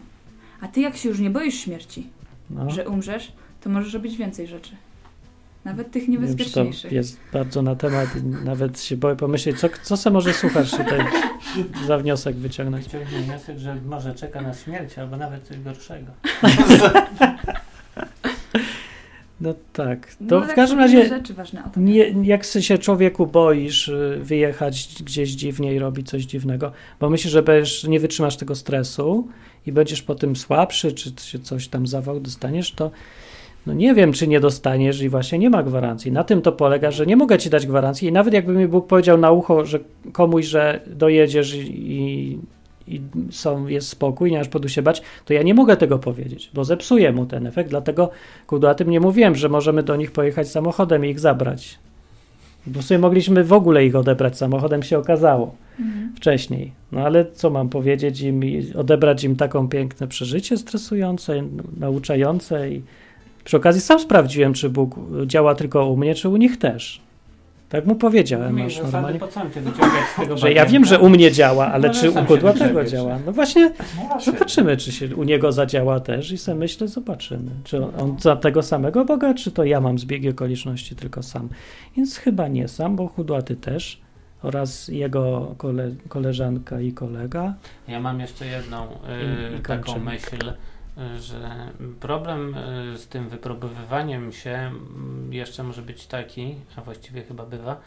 A 0.62 0.68
ty 0.68 0.82
jak 0.82 0.98
się 0.98 1.10
już 1.10 1.20
nie 1.20 1.30
boisz 1.30 1.56
śmierci, 1.56 2.08
no. 2.50 2.70
że 2.70 2.90
umrzesz, 2.90 3.32
to 3.62 3.70
możesz 3.70 3.94
robić 3.94 4.18
więcej 4.18 4.48
rzeczy. 4.48 4.72
Nawet 5.66 5.92
tych 5.92 6.08
Nie 6.08 6.18
wiem, 6.18 6.28
czy 6.28 6.34
to 6.34 6.34
niebezpieczniejszych. 6.34 6.92
jest 6.92 7.18
bardzo 7.34 7.62
na 7.62 7.76
temat 7.76 8.08
i 8.16 8.46
nawet 8.46 8.82
się 8.82 8.98
boję 8.98 9.16
pomyśleć, 9.16 9.60
co, 9.60 9.68
co 9.84 9.98
se 9.98 10.10
może 10.10 10.34
słuchać 10.34 10.72
tutaj 10.72 11.00
za 11.88 11.98
wniosek 11.98 12.36
wyciągnąć. 12.36 12.84
Wyciągnij 12.84 13.22
wniosek, 13.22 13.58
że 13.58 13.76
może 13.86 14.16
czeka 14.16 14.42
na 14.42 14.54
śmierć 14.54 14.98
albo 15.00 15.18
nawet 15.18 15.48
coś 15.48 15.60
gorszego. 15.60 16.12
No 19.42 19.54
tak. 19.74 20.16
To 20.16 20.40
No, 20.40 20.42
w 20.42 20.48
tak 20.48 20.56
każdym 20.56 20.80
razie 20.80 21.10
nie, 21.78 22.14
jak 22.24 22.44
się 22.44 22.78
człowieku 22.78 23.28
boisz 23.28 23.88
y, 23.88 24.20
wyjechać 24.24 24.96
gdzieś 25.04 25.30
dziwnie 25.30 25.74
i 25.74 25.80
robić 25.80 26.10
coś 26.10 26.24
dziwnego, 26.24 26.72
bo 27.00 27.10
myślisz, 27.10 27.34
że 27.34 27.44
będziesz, 27.44 27.84
nie 27.84 28.00
wytrzymasz 28.00 28.38
tego 28.38 28.56
stresu 28.56 29.28
i 29.66 29.72
będziesz 29.72 30.02
po 30.02 30.16
tym 30.16 30.36
słabszy, 30.36 30.92
czy 30.92 31.14
się 31.24 31.40
coś 31.40 31.68
tam 31.68 31.88
zawał 31.88 32.20
dostaniesz, 32.20 32.72
to 32.72 32.92
no 33.68 33.74
nie 33.74 33.94
wiem, 33.94 34.14
czy 34.14 34.28
nie 34.28 34.40
dostaniesz 34.40 35.02
i 35.02 35.10
właśnie 35.10 35.40
nie 35.40 35.50
ma 35.50 35.64
gwarancji. 35.64 36.12
Na 36.12 36.24
tym 36.24 36.42
to 36.42 36.52
polega, 36.52 36.92
że 36.92 37.06
nie 37.06 37.16
mogę 37.16 37.38
ci 37.38 37.50
dać 37.50 37.68
gwarancji 37.68 38.08
i 38.08 38.12
nawet 38.12 38.34
jakby 38.34 38.54
mi 38.54 38.68
Bóg 38.68 38.88
powiedział 38.88 39.18
na 39.18 39.32
ucho, 39.32 39.66
że 39.66 39.80
komuś, 40.12 40.46
że 40.46 40.80
dojedziesz 40.88 41.56
i, 41.56 41.92
i, 41.92 42.40
i 42.88 43.02
są, 43.32 43.68
jest 43.68 43.90
spokój, 43.90 44.32
nie 44.32 44.38
masz 44.38 44.48
podu 44.48 44.70
się 44.70 44.82
bać, 44.82 45.02
to 45.26 45.34
ja 45.34 45.44
nie 45.44 45.54
mogę 45.54 45.78
tego 45.78 46.00
powiedzieć, 46.00 46.52
bo 46.54 46.66
zepsuję 46.66 47.12
mu 47.12 47.26
ten 47.26 47.48
efekt, 47.48 47.70
dlatego 47.70 48.10
kudłatym 48.48 48.90
nie 48.90 49.00
mówiłem, 49.00 49.36
że 49.36 49.50
możemy 49.50 49.84
do 49.84 49.96
nich 49.96 50.12
pojechać 50.12 50.50
samochodem 50.50 51.06
i 51.06 51.10
ich 51.10 51.20
zabrać. 51.20 51.80
Bo 52.68 52.82
sobie 52.82 53.00
mogliśmy 53.00 53.44
w 53.44 53.54
ogóle 53.54 53.86
ich 53.86 53.96
odebrać 53.96 54.38
samochodem, 54.38 54.84
się 54.84 54.98
okazało 54.98 55.56
Mhm. 55.80 56.14
wcześniej. 56.16 56.72
No 56.92 57.02
ale 57.02 57.26
co 57.34 57.50
mam 57.50 57.70
powiedzieć 57.70 58.22
im 58.22 58.46
i 58.46 58.74
odebrać 58.74 59.24
im 59.24 59.36
taką 59.36 59.70
piękne 59.70 60.08
przeżycie 60.08 60.58
stresujące, 60.58 61.44
nauczające 61.80 62.72
i 62.72 62.82
przy 63.44 63.58
okazji 63.58 63.82
sam 63.82 64.00
sprawdziłem, 64.00 64.54
czy 64.54 64.70
Bóg 64.70 64.96
działa 65.26 65.56
tylko 65.56 65.90
u 65.90 65.98
mnie, 65.98 66.16
czy 66.16 66.30
u 66.30 66.38
nich 66.38 66.58
też. 66.58 67.02
Tak 67.70 67.86
mu 67.86 67.96
powiedziałem 67.96 68.62
aż 68.62 68.78
zasady, 68.78 69.20
normalnie. 69.20 70.38
Że 70.38 70.54
ja 70.54 70.66
wiem, 70.66 70.86
że 70.86 71.00
u 71.00 71.10
mnie 71.10 71.32
działa, 71.32 71.68
ale 71.72 71.88
Może 71.88 72.02
czy 72.02 72.12
u 72.12 72.26
kudłatego 72.26 72.84
działa? 72.84 73.20
No 73.26 73.32
właśnie 73.32 73.72
No. 74.10 74.22
Zobaczymy, 74.22 74.78
czy 74.78 74.92
się 74.92 75.16
u 75.16 75.24
niego 75.24 75.52
zadziała 75.52 76.00
też 76.00 76.32
i 76.32 76.38
sobie 76.38 76.58
myślę, 76.60 76.88
zobaczymy. 76.88 77.52
Czy 77.64 77.78
on, 77.84 77.92
on 78.00 78.20
za 78.20 78.36
tego 78.36 78.64
samego 78.64 79.06
Boga, 79.06 79.34
czy 79.34 79.52
to 79.52 79.64
ja 79.64 79.82
mam 79.82 80.00
zbiegi 80.00 80.30
okoliczności 80.30 80.96
tylko 80.96 81.24
sam. 81.24 81.50
Więc 81.98 82.18
chyba 82.18 82.48
nie 82.48 82.68
sam, 82.68 82.96
bo 82.96 83.08
chudłaty 83.08 83.56
też 83.56 84.02
oraz 84.44 84.88
jego 84.88 85.56
kole, 85.58 85.92
koleżanka 86.10 86.82
i 86.82 86.92
kolega. 86.94 87.54
Ja 87.88 88.00
mam 88.00 88.20
jeszcze 88.20 88.46
jedną 88.46 88.84
y, 88.86 88.88
I- 89.56 89.60
i 89.60 89.62
taką 89.62 90.00
myśl, 90.00 90.54
że 91.20 91.72
problem 92.00 92.56
y, 92.94 92.98
z 92.98 93.08
tym 93.08 93.30
wypróbowywaniem 93.30 94.32
się 94.32 94.52
mm, 94.52 95.34
jeszcze 95.34 95.64
może 95.64 95.82
być 95.82 96.08
taki, 96.08 96.56
a 96.76 96.82
właściwie 96.82 97.24
chyba 97.24 97.46
bywa, 97.46 97.80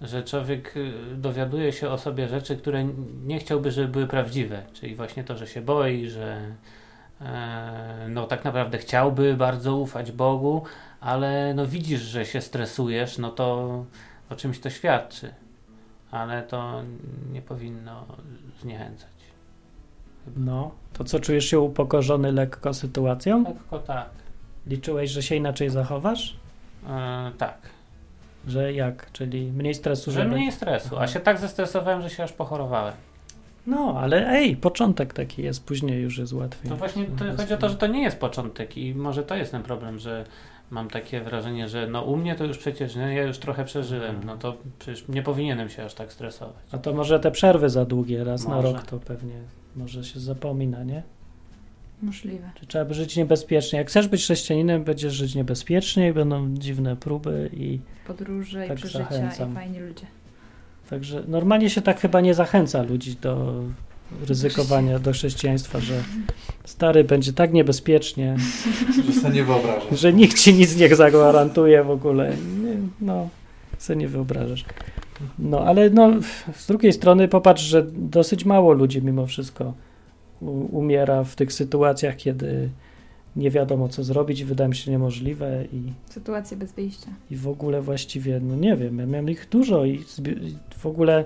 że 0.00 0.22
człowiek 0.22 0.76
y, 0.76 0.92
dowiaduje 1.16 1.72
się 1.72 1.88
o 1.88 1.98
sobie 1.98 2.28
rzeczy, 2.28 2.56
które 2.56 2.84
nie 3.26 3.38
chciałby, 3.38 3.70
żeby 3.70 3.88
były 3.88 4.06
prawdziwe. 4.06 4.62
Czyli 4.72 4.94
właśnie 4.94 5.24
to, 5.24 5.36
że 5.36 5.46
się 5.46 5.60
boi, 5.60 6.08
że 6.08 6.40
e, 7.20 8.06
no 8.08 8.26
tak 8.26 8.44
naprawdę 8.44 8.78
chciałby 8.78 9.34
bardzo 9.34 9.76
ufać 9.76 10.12
Bogu, 10.12 10.62
ale 11.00 11.54
no 11.54 11.66
widzisz, 11.66 12.00
że 12.00 12.26
się 12.26 12.40
stresujesz, 12.40 13.18
no 13.18 13.30
to 13.30 13.84
o 14.30 14.36
czymś 14.36 14.58
to 14.60 14.70
świadczy. 14.70 15.34
Ale 16.10 16.42
to 16.42 16.82
nie 17.32 17.42
powinno 17.42 18.06
zniechęcać. 18.60 19.17
No, 20.36 20.70
to 20.92 21.04
co, 21.04 21.20
czujesz 21.20 21.44
się 21.44 21.60
upokorzony 21.60 22.32
lekko 22.32 22.74
sytuacją? 22.74 23.44
Lekko 23.44 23.78
tak. 23.78 24.08
Liczyłeś, 24.66 25.10
że 25.10 25.22
się 25.22 25.34
inaczej 25.34 25.70
zachowasz? 25.70 26.36
E, 26.88 27.30
tak. 27.38 27.58
Że 28.46 28.72
jak? 28.72 29.12
Czyli 29.12 29.52
mniej 29.52 29.74
stresu, 29.74 30.10
Że 30.12 30.22
żeby... 30.22 30.34
mniej 30.34 30.52
stresu. 30.52 30.98
A 30.98 31.06
się 31.06 31.20
tak 31.20 31.38
zestresowałem, 31.38 32.02
że 32.02 32.10
się 32.10 32.24
aż 32.24 32.32
pochorowałem. 32.32 32.94
No, 33.66 33.94
ale 34.00 34.28
ej, 34.28 34.56
początek 34.56 35.14
taki 35.14 35.42
jest, 35.42 35.64
później 35.64 36.02
już 36.02 36.18
jest 36.18 36.32
łatwiej. 36.32 36.70
To 36.70 36.76
właśnie 36.76 37.04
to 37.04 37.24
chodzi 37.36 37.54
o 37.54 37.56
to, 37.56 37.68
że 37.68 37.74
to 37.74 37.86
nie 37.86 38.02
jest 38.02 38.18
początek 38.18 38.76
i 38.76 38.94
może 38.94 39.22
to 39.22 39.34
jest 39.34 39.50
ten 39.52 39.62
problem, 39.62 39.98
że 39.98 40.24
mam 40.70 40.88
takie 40.90 41.20
wrażenie, 41.20 41.68
że 41.68 41.86
no 41.86 42.02
u 42.02 42.16
mnie 42.16 42.34
to 42.34 42.44
już 42.44 42.58
przecież, 42.58 42.96
nie, 42.96 43.14
ja 43.14 43.22
już 43.22 43.38
trochę 43.38 43.64
przeżyłem, 43.64 44.20
no 44.24 44.36
to 44.36 44.56
przecież 44.78 45.08
nie 45.08 45.22
powinienem 45.22 45.68
się 45.68 45.84
aż 45.84 45.94
tak 45.94 46.12
stresować. 46.12 46.56
A 46.72 46.78
to 46.78 46.92
może 46.92 47.20
te 47.20 47.30
przerwy 47.30 47.68
za 47.68 47.84
długie, 47.84 48.24
raz 48.24 48.48
na 48.48 48.54
Może. 48.54 48.72
rok 48.72 48.82
to 48.86 48.98
pewnie 48.98 49.34
może 49.76 50.04
się 50.04 50.20
zapomina, 50.20 50.84
nie? 50.84 51.02
Możliwe. 52.02 52.50
Czy 52.60 52.66
trzeba 52.66 52.84
by 52.84 52.94
żyć 52.94 53.16
niebezpiecznie? 53.16 53.78
Jak 53.78 53.88
chcesz 53.88 54.08
być 54.08 54.20
chrześcijaninem, 54.22 54.84
będziesz 54.84 55.14
żyć 55.14 55.34
niebezpiecznie, 55.34 56.12
będą 56.12 56.54
dziwne 56.54 56.96
próby 56.96 57.50
i 57.52 57.78
Podróże 58.06 58.66
Tak 58.68 58.78
i 58.78 58.82
przeżycia 58.82 59.04
zachęcam. 59.10 59.50
i 59.52 59.54
fajni 59.54 59.80
ludzie. 59.80 60.06
także 60.90 61.22
normalnie 61.28 61.70
się 61.70 61.82
tak 61.82 62.00
chyba 62.00 62.20
nie 62.20 62.34
zachęca 62.34 62.82
ludzi 62.82 63.16
do 63.22 63.62
ryzykowania 64.28 64.98
do 64.98 65.12
chrześcijaństwa, 65.12 65.80
że 65.80 66.02
stary 66.64 67.04
będzie 67.04 67.32
tak 67.32 67.52
niebezpiecznie, 67.52 68.36
Że 69.06 69.12
sobie 69.12 69.34
nie 69.34 69.96
że 69.96 70.12
nikt 70.12 70.38
ci 70.38 70.54
nic 70.54 70.76
nie 70.76 70.96
zagwarantuje 70.96 71.84
w 71.84 71.90
ogóle. 71.90 72.36
Nie, 72.64 72.76
no, 73.00 73.28
sobie 73.78 73.96
nie 73.96 74.08
wyobrażasz. 74.08 74.64
No, 75.38 75.60
ale 75.60 75.90
no, 75.90 76.12
z 76.54 76.66
drugiej 76.66 76.92
strony 76.92 77.28
popatrz, 77.28 77.62
że 77.62 77.86
dosyć 77.92 78.44
mało 78.44 78.72
ludzi 78.72 79.02
mimo 79.02 79.26
wszystko 79.26 79.74
umiera 80.70 81.24
w 81.24 81.36
tych 81.36 81.52
sytuacjach, 81.52 82.16
kiedy 82.16 82.68
nie 83.36 83.50
wiadomo 83.50 83.88
co 83.88 84.04
zrobić, 84.04 84.44
wydaje 84.44 84.68
mi 84.68 84.76
się 84.76 84.90
niemożliwe 84.90 85.64
i, 85.72 85.92
Sytuacje 86.10 86.56
bez 86.56 86.72
wyjścia. 86.72 87.10
i 87.30 87.36
w 87.36 87.48
ogóle 87.48 87.82
właściwie, 87.82 88.40
no 88.40 88.56
nie 88.56 88.76
wiem, 88.76 88.98
ja 88.98 89.06
miałem 89.06 89.30
ich 89.30 89.48
dużo 89.50 89.84
i 89.84 89.94
i 89.94 90.56
w 90.78 90.86
ogóle, 90.86 91.24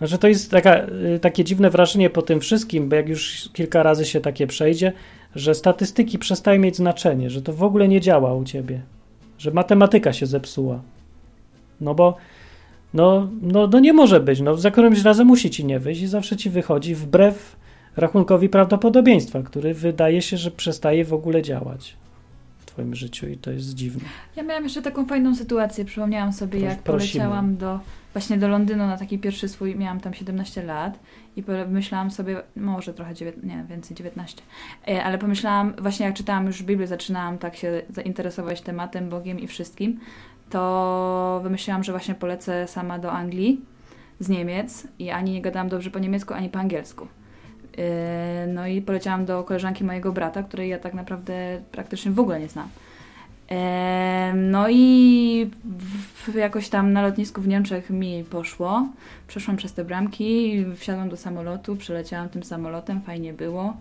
że 0.00 0.18
to 0.18 0.28
jest 0.28 0.50
taka, 0.50 0.86
y, 1.14 1.18
takie 1.20 1.44
dziwne 1.44 1.70
wrażenie 1.70 2.10
po 2.10 2.22
tym 2.22 2.40
wszystkim, 2.40 2.88
bo 2.88 2.96
jak 2.96 3.08
już 3.08 3.48
kilka 3.52 3.82
razy 3.82 4.04
się 4.04 4.20
takie 4.20 4.46
przejdzie, 4.46 4.92
że 5.34 5.54
statystyki 5.54 6.18
przestają 6.18 6.60
mieć 6.60 6.76
znaczenie, 6.76 7.30
że 7.30 7.42
to 7.42 7.52
w 7.52 7.62
ogóle 7.62 7.88
nie 7.88 8.00
działa 8.00 8.34
u 8.34 8.44
ciebie, 8.44 8.80
że 9.38 9.50
matematyka 9.50 10.12
się 10.12 10.26
zepsuła. 10.26 10.82
No 11.80 11.94
bo 11.94 12.16
no, 12.94 13.28
no, 13.42 13.66
no 13.66 13.80
nie 13.80 13.92
może 13.92 14.20
być, 14.20 14.40
no 14.40 14.56
za 14.56 14.70
którymś 14.70 15.02
razem 15.02 15.26
musi 15.26 15.50
ci 15.50 15.64
nie 15.64 15.78
wyjść 15.80 16.02
i 16.02 16.06
zawsze 16.06 16.36
ci 16.36 16.50
wychodzi 16.50 16.94
wbrew 16.94 17.56
rachunkowi 17.96 18.48
prawdopodobieństwa, 18.48 19.42
który 19.42 19.74
wydaje 19.74 20.22
się, 20.22 20.36
że 20.36 20.50
przestaje 20.50 21.04
w 21.04 21.12
ogóle 21.12 21.42
działać 21.42 21.96
w 22.58 22.66
twoim 22.66 22.94
życiu 22.94 23.28
i 23.28 23.36
to 23.36 23.50
jest 23.50 23.74
dziwne. 23.74 24.04
Ja 24.36 24.42
miałam 24.42 24.64
jeszcze 24.64 24.82
taką 24.82 25.06
fajną 25.06 25.34
sytuację. 25.34 25.84
Przypomniałam 25.84 26.32
sobie, 26.32 26.58
Proś- 26.60 26.62
jak 26.62 26.82
prosimy. 26.82 27.24
poleciałam 27.24 27.56
do, 27.56 27.80
właśnie 28.12 28.38
do 28.38 28.48
Londynu 28.48 28.86
na 28.86 28.96
taki 28.96 29.18
pierwszy 29.18 29.48
swój, 29.48 29.76
miałam 29.76 30.00
tam 30.00 30.14
17 30.14 30.62
lat 30.62 30.98
i 31.36 31.42
pomyślałam 31.42 32.10
sobie, 32.10 32.42
może 32.56 32.94
trochę, 32.94 33.14
nie, 33.42 33.64
więcej, 33.68 33.96
19, 33.96 34.42
e, 34.88 35.04
ale 35.04 35.18
pomyślałam, 35.18 35.74
właśnie 35.78 36.06
jak 36.06 36.14
czytałam 36.14 36.46
już 36.46 36.62
Biblię, 36.62 36.86
zaczynałam 36.86 37.38
tak 37.38 37.56
się 37.56 37.82
zainteresować 37.90 38.60
tematem, 38.60 39.08
Bogiem 39.08 39.40
i 39.40 39.46
wszystkim, 39.46 40.00
to 40.50 41.40
wymyśliłam, 41.42 41.84
że 41.84 41.92
właśnie 41.92 42.14
polecę 42.14 42.68
sama 42.68 42.98
do 42.98 43.12
Anglii 43.12 43.60
z 44.20 44.28
Niemiec 44.28 44.86
i 44.98 45.10
ani 45.10 45.32
nie 45.32 45.42
gadałam 45.42 45.68
dobrze 45.68 45.90
po 45.90 45.98
niemiecku, 45.98 46.34
ani 46.34 46.48
po 46.48 46.58
angielsku. 46.58 47.06
E, 47.78 48.46
No 48.46 48.66
i 48.66 48.82
poleciałam 48.82 49.24
do 49.24 49.44
koleżanki 49.44 49.84
mojego 49.84 50.12
brata, 50.12 50.42
której 50.42 50.68
ja 50.68 50.78
tak 50.78 50.94
naprawdę 50.94 51.60
praktycznie 51.72 52.10
w 52.10 52.20
ogóle 52.20 52.40
nie 52.40 52.48
znam. 52.48 52.68
Em, 53.48 54.50
No 54.50 54.66
i 54.70 55.50
jakoś 56.34 56.68
tam 56.68 56.92
na 56.92 57.02
lotnisku 57.02 57.40
w 57.40 57.48
Niemczech 57.48 57.90
mi 57.90 58.24
poszło. 58.24 58.88
Przeszłam 59.28 59.56
przez 59.56 59.72
te 59.72 59.84
bramki, 59.84 60.64
wsiadłam 60.76 61.08
do 61.08 61.16
samolotu, 61.16 61.76
przyleciałam 61.76 62.28
tym 62.28 62.42
samolotem, 62.42 63.00
fajnie 63.00 63.32
było. 63.32 63.76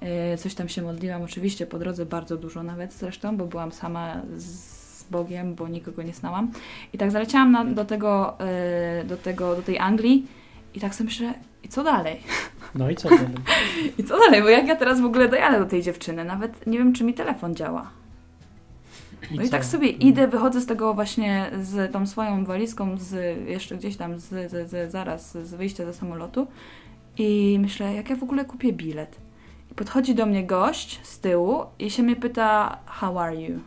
E, 0.00 0.36
Coś 0.36 0.54
tam 0.54 0.68
się 0.68 0.82
modliłam, 0.82 1.22
oczywiście 1.22 1.66
po 1.66 1.78
drodze 1.78 2.06
bardzo 2.06 2.36
dużo 2.36 2.62
nawet 2.62 2.92
zresztą, 2.92 3.36
bo 3.36 3.46
byłam 3.46 3.72
sama 3.72 4.22
z 4.36 4.77
Bogiem, 5.10 5.54
bo 5.54 5.68
nikogo 5.68 6.02
nie 6.02 6.14
znałam. 6.14 6.50
I 6.92 6.98
tak 6.98 7.10
zaleciałam 7.10 7.52
na, 7.52 7.64
do, 7.64 7.84
tego, 7.84 8.40
e, 8.40 9.04
do 9.04 9.16
tego, 9.16 9.56
do 9.56 9.62
tej 9.62 9.78
Anglii 9.78 10.26
i 10.74 10.80
tak 10.80 10.94
sobie 10.94 11.08
myślę, 11.08 11.34
i 11.62 11.68
co 11.68 11.84
dalej? 11.84 12.20
No 12.74 12.90
i 12.90 12.96
co 12.96 13.08
dalej? 13.18 13.28
I 13.98 14.04
co 14.04 14.18
dalej? 14.18 14.42
Bo 14.42 14.48
jak 14.48 14.66
ja 14.66 14.76
teraz 14.76 15.00
w 15.00 15.04
ogóle 15.04 15.28
dojadę 15.28 15.58
do 15.58 15.66
tej 15.66 15.82
dziewczyny? 15.82 16.24
Nawet 16.24 16.66
nie 16.66 16.78
wiem, 16.78 16.92
czy 16.92 17.04
mi 17.04 17.14
telefon 17.14 17.54
działa. 17.54 17.90
No 19.30 19.42
i 19.42 19.44
co? 19.44 19.50
tak 19.50 19.64
sobie 19.64 19.88
idę, 19.88 20.28
wychodzę 20.28 20.60
z 20.60 20.66
tego 20.66 20.94
właśnie 20.94 21.50
z 21.62 21.92
tą 21.92 22.06
swoją 22.06 22.44
walizką, 22.44 22.96
z 22.98 23.38
jeszcze 23.48 23.76
gdzieś 23.76 23.96
tam 23.96 24.18
z, 24.18 24.24
z, 24.24 24.70
z, 24.70 24.92
zaraz 24.92 25.32
z 25.32 25.54
wyjścia 25.54 25.84
ze 25.84 25.94
samolotu 25.94 26.46
i 27.18 27.58
myślę, 27.60 27.94
jak 27.94 28.10
ja 28.10 28.16
w 28.16 28.22
ogóle 28.22 28.44
kupię 28.44 28.72
bilet. 28.72 29.16
I 29.72 29.74
podchodzi 29.74 30.14
do 30.14 30.26
mnie 30.26 30.46
gość 30.46 31.00
z 31.02 31.20
tyłu 31.20 31.62
i 31.78 31.90
się 31.90 32.02
mnie 32.02 32.16
pyta, 32.16 32.78
how 32.86 33.18
are 33.18 33.36
you? 33.36 33.60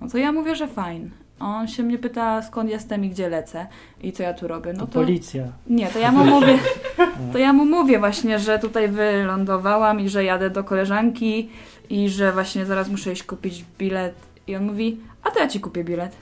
No 0.00 0.08
to 0.08 0.18
ja 0.18 0.32
mówię, 0.32 0.56
że 0.56 0.68
fine. 0.68 1.08
On 1.40 1.68
się 1.68 1.82
mnie 1.82 1.98
pyta, 1.98 2.42
skąd 2.42 2.70
jestem 2.70 3.04
i 3.04 3.08
gdzie 3.10 3.28
lecę 3.28 3.66
i 4.02 4.12
co 4.12 4.22
ja 4.22 4.34
tu 4.34 4.48
robię. 4.48 4.72
No 4.72 4.80
To 4.80 4.86
to, 4.86 4.92
policja. 4.92 5.44
nie, 5.66 5.86
to 5.86 5.98
ja 5.98 6.12
mu 6.12 6.24
mówię, 6.24 6.58
to 7.32 7.38
ja 7.38 7.52
mu 7.52 7.64
mówię 7.64 7.98
właśnie, 7.98 8.38
że 8.38 8.58
tutaj 8.58 8.88
wylądowałam 8.88 10.00
i 10.00 10.08
że 10.08 10.24
jadę 10.24 10.50
do 10.50 10.64
koleżanki 10.64 11.48
i 11.90 12.08
że 12.08 12.32
właśnie 12.32 12.66
zaraz 12.66 12.88
muszę 12.88 13.12
iść 13.12 13.22
kupić 13.22 13.64
bilet. 13.78 14.14
I 14.46 14.56
on 14.56 14.64
mówi, 14.64 15.00
a 15.22 15.30
to 15.30 15.40
ja 15.40 15.48
ci 15.48 15.60
kupię 15.60 15.84
bilet. 15.84 16.16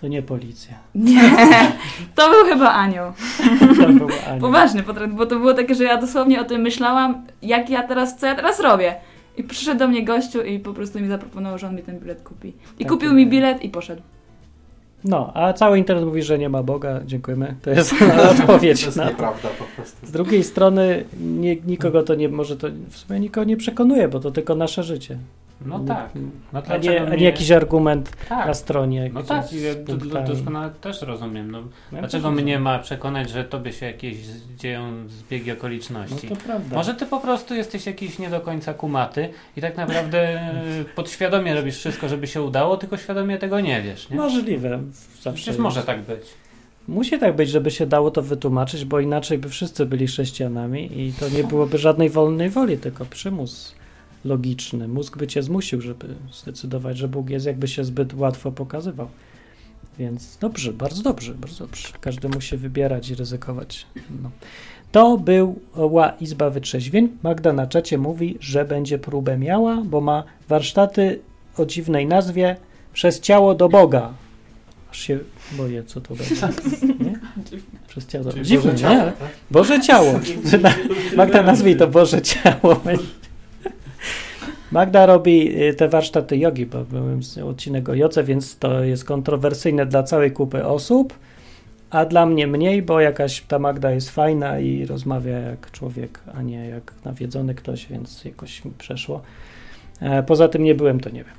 To 0.00 0.08
nie 0.08 0.22
policja. 0.22 0.74
Nie, 0.94 1.22
to 2.16 2.30
był 2.30 2.44
chyba 2.44 2.72
anioł. 2.72 3.12
To 3.80 3.88
był 3.92 4.08
anioł. 4.28 4.40
Poważnie, 4.40 4.82
potra- 4.82 5.12
bo 5.14 5.26
to 5.26 5.36
było 5.36 5.54
takie, 5.54 5.74
że 5.74 5.84
ja 5.84 5.96
dosłownie 5.96 6.40
o 6.40 6.44
tym 6.44 6.60
myślałam, 6.60 7.26
jak 7.42 7.70
ja 7.70 7.82
teraz, 7.82 8.16
co 8.16 8.26
ja 8.26 8.34
teraz 8.34 8.60
robię. 8.60 8.94
I 9.36 9.44
przyszedł 9.44 9.78
do 9.78 9.88
mnie 9.88 10.04
gościu 10.04 10.42
i 10.42 10.58
po 10.58 10.72
prostu 10.74 11.00
mi 11.00 11.08
zaproponował, 11.08 11.58
że 11.58 11.66
on 11.68 11.74
mi 11.76 11.82
ten 11.82 11.98
bilet 11.98 12.22
kupi. 12.22 12.48
I 12.48 12.84
Tak, 12.84 12.88
kupił 12.92 13.08
tak. 13.08 13.16
mi 13.16 13.26
bilet 13.26 13.64
i 13.64 13.68
poszedł. 13.68 14.02
No, 15.04 15.30
a 15.34 15.52
cały 15.52 15.78
internet 15.78 16.04
mówi, 16.04 16.22
że 16.22 16.38
nie 16.38 16.48
ma 16.48 16.62
Boga. 16.62 17.00
Dziękujemy. 17.06 17.54
To 17.62 17.70
jest 17.70 17.94
odpowiedź 18.40 18.80
To 18.80 18.86
jest 18.86 18.96
na 18.96 19.04
to. 19.04 19.10
nieprawda 19.10 19.48
po 19.48 19.64
prostu. 19.76 20.06
Z 20.06 20.10
drugiej 20.10 20.44
strony 20.44 21.04
nie, 21.20 21.56
nikogo 21.56 22.02
to 22.02 22.14
nie 22.14 22.28
może 22.28 22.56
to 22.56 22.68
w 22.90 22.96
sumie 22.96 23.20
nikogo 23.20 23.44
nie 23.44 23.56
przekonuje, 23.56 24.08
bo 24.08 24.20
to 24.20 24.30
tylko 24.30 24.54
nasze 24.54 24.82
życie. 24.82 25.18
No 25.66 25.78
Nie- 25.78 25.86
tak. 25.88 26.10
No 26.52 26.62
A 26.68 26.76
nie, 26.76 27.00
nie 27.18 27.24
jakiś 27.24 27.50
argument 27.50 28.12
tak. 28.28 28.46
na 28.46 28.54
stronie. 28.54 29.10
No 29.14 29.22
tak, 29.22 29.52
ja 29.52 29.74
punktami. 29.86 30.26
doskonale 30.26 30.70
też 30.80 31.02
rozumiem. 31.02 31.50
No, 31.50 31.58
Ja 31.92 31.98
dlaczego 31.98 32.30
mnie 32.30 32.58
ma 32.58 32.78
przekonać, 32.78 33.30
że 33.30 33.44
tobie 33.44 33.72
się 33.72 33.86
jakieś 33.86 34.16
dzieją 34.58 35.08
zbiegi 35.08 35.50
No 35.50 35.56
okoliczności? 35.56 36.28
to 36.28 36.36
prawda. 36.36 36.76
Może 36.76 36.94
ty 36.94 37.06
po 37.06 37.20
prostu 37.20 37.54
jesteś 37.54 37.86
jakiś 37.86 38.18
nie 38.18 38.30
do 38.30 38.40
końca 38.40 38.74
kumaty 38.74 39.28
i 39.56 39.60
tak 39.60 39.76
naprawdę 39.76 40.40
y, 40.80 40.84
podświadomie 40.96 41.54
robisz 41.54 41.76
wszystko, 41.76 42.08
żeby 42.08 42.26
się 42.26 42.42
udało, 42.42 42.76
tylko 42.76 42.96
świadomie 42.96 43.38
tego 43.38 43.60
nie 43.60 43.82
wiesz, 43.82 44.10
nie? 44.10 44.16
Możliwe. 44.16 44.80
Zawsze 45.14 45.32
Przecież 45.32 45.46
jest. 45.46 45.58
może 45.58 45.82
tak 45.82 46.00
być. 46.02 46.20
Musi 46.88 47.18
tak 47.18 47.36
być, 47.36 47.50
żeby 47.50 47.70
się 47.70 47.86
dało 47.86 48.10
to 48.10 48.22
wytłumaczyć, 48.22 48.84
bo 48.84 49.00
inaczej 49.00 49.38
by 49.38 49.48
wszyscy 49.48 49.86
byli 49.86 50.06
chrześcijanami 50.06 51.00
i 51.00 51.12
to 51.12 51.28
nie 51.28 51.44
byłoby 51.44 51.78
żadnej 51.78 52.10
wolnej 52.10 52.50
woli, 52.50 52.78
tylko 52.78 53.04
przymus 53.04 53.74
logiczny. 54.24 54.88
Mózg 54.88 55.16
by 55.18 55.26
cię 55.26 55.42
zmusił, 55.42 55.80
żeby 55.80 56.06
zdecydować, 56.32 56.98
że 56.98 57.08
Bóg 57.08 57.30
jest, 57.30 57.46
jakby 57.46 57.68
się 57.68 57.84
zbyt 57.84 58.14
łatwo 58.14 58.52
pokazywał. 58.52 59.08
Więc 59.98 60.38
dobrze, 60.40 60.72
bardzo 60.72 61.02
dobrze, 61.02 61.34
bardzo 61.34 61.66
dobrze. 61.66 61.88
Każdy 62.00 62.28
musi 62.28 62.56
wybierać 62.56 63.10
i 63.10 63.14
ryzykować. 63.14 63.86
No. 64.22 64.30
To 64.92 65.18
była 65.18 66.10
Izba 66.10 66.50
Wytrzeźwień. 66.50 67.08
Magda 67.22 67.52
na 67.52 67.66
czacie 67.66 67.98
mówi, 67.98 68.38
że 68.40 68.64
będzie 68.64 68.98
próbę 68.98 69.38
miała, 69.38 69.82
bo 69.84 70.00
ma 70.00 70.24
warsztaty 70.48 71.20
o 71.56 71.66
dziwnej 71.66 72.06
nazwie 72.06 72.56
Przez 72.92 73.20
ciało 73.20 73.54
do 73.54 73.68
Boga. 73.68 74.12
Aż 74.90 75.00
się 75.00 75.18
boję, 75.52 75.84
co 75.84 76.00
to 76.00 76.14
będzie. 76.14 76.34
Nie? 77.04 77.18
Przez 77.88 78.06
ciało 78.06 78.24
do 78.24 78.32
Czyli 78.32 78.44
Dziwne, 78.44 78.72
Boże 78.72 78.88
nie? 78.88 78.96
ciało, 78.96 79.10
tak? 79.10 79.28
Boże 79.50 79.80
ciało. 79.80 80.20
Magda 81.16 81.42
nazwij 81.42 81.76
to 81.76 81.86
Boże 81.88 82.22
ciało. 82.22 82.80
Magda 84.72 85.06
robi 85.06 85.62
y, 85.62 85.74
te 85.74 85.88
warsztaty 85.88 86.36
jogi, 86.36 86.66
bo 86.66 86.84
byłem 86.84 87.20
odcinek 87.48 87.88
o 87.88 87.94
jodze, 87.94 88.24
więc 88.24 88.58
to 88.58 88.84
jest 88.84 89.04
kontrowersyjne 89.04 89.86
dla 89.86 90.02
całej 90.02 90.32
kupy 90.32 90.66
osób, 90.66 91.14
a 91.90 92.04
dla 92.04 92.26
mnie 92.26 92.46
mniej, 92.46 92.82
bo 92.82 93.00
jakaś 93.00 93.40
ta 93.40 93.58
Magda 93.58 93.90
jest 93.90 94.10
fajna 94.10 94.58
i 94.58 94.86
rozmawia 94.86 95.38
jak 95.38 95.70
człowiek, 95.70 96.20
a 96.34 96.42
nie 96.42 96.68
jak 96.68 96.92
nawiedzony 97.04 97.54
ktoś, 97.54 97.86
więc 97.86 98.24
jakoś 98.24 98.64
mi 98.64 98.70
przeszło. 98.70 99.22
E, 100.00 100.22
Poza 100.22 100.48
tym 100.48 100.64
nie 100.64 100.74
byłem, 100.74 101.00
to 101.00 101.10
nie 101.10 101.24
wiem. 101.24 101.34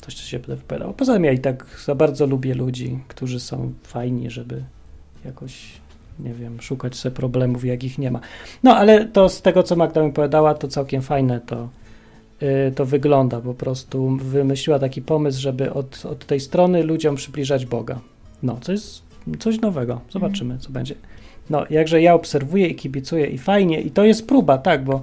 Coś, 0.00 0.14
co 0.14 0.22
się 0.22 0.38
wypowiadało. 0.38 0.92
Poza 0.92 1.14
tym 1.14 1.24
ja 1.24 1.32
i 1.32 1.38
tak 1.38 1.66
za 1.84 1.94
bardzo 1.94 2.26
lubię 2.26 2.54
ludzi, 2.54 2.98
którzy 3.08 3.40
są 3.40 3.72
fajni, 3.82 4.30
żeby 4.30 4.62
jakoś, 5.24 5.72
nie 6.18 6.34
wiem, 6.34 6.60
szukać 6.60 6.96
sobie 6.96 7.16
problemów, 7.16 7.64
jakich 7.64 7.98
nie 7.98 8.10
ma. 8.10 8.20
No, 8.62 8.76
ale 8.76 9.04
to 9.04 9.28
z 9.28 9.42
tego, 9.42 9.62
co 9.62 9.76
Magda 9.76 10.02
mi 10.02 10.12
powiedziała, 10.12 10.54
to 10.54 10.68
całkiem 10.68 11.02
fajne 11.02 11.40
to, 11.40 11.68
to 12.74 12.84
wygląda. 12.84 13.40
Po 13.40 13.54
prostu 13.54 14.08
wymyśliła 14.16 14.78
taki 14.78 15.02
pomysł, 15.02 15.40
żeby 15.40 15.72
od, 15.72 16.06
od 16.06 16.26
tej 16.26 16.40
strony 16.40 16.82
ludziom 16.82 17.16
przybliżać 17.16 17.66
Boga. 17.66 17.98
No, 18.42 18.58
jest 18.68 19.02
coś 19.38 19.60
nowego. 19.60 20.00
Zobaczymy, 20.10 20.58
co 20.58 20.70
będzie. 20.70 20.94
No, 21.50 21.64
jakże 21.70 22.02
ja 22.02 22.14
obserwuję 22.14 22.68
i 22.68 22.74
kibicuję 22.74 23.26
i 23.26 23.38
fajnie, 23.38 23.80
i 23.80 23.90
to 23.90 24.04
jest 24.04 24.28
próba, 24.28 24.58
tak, 24.58 24.84
bo 24.84 25.02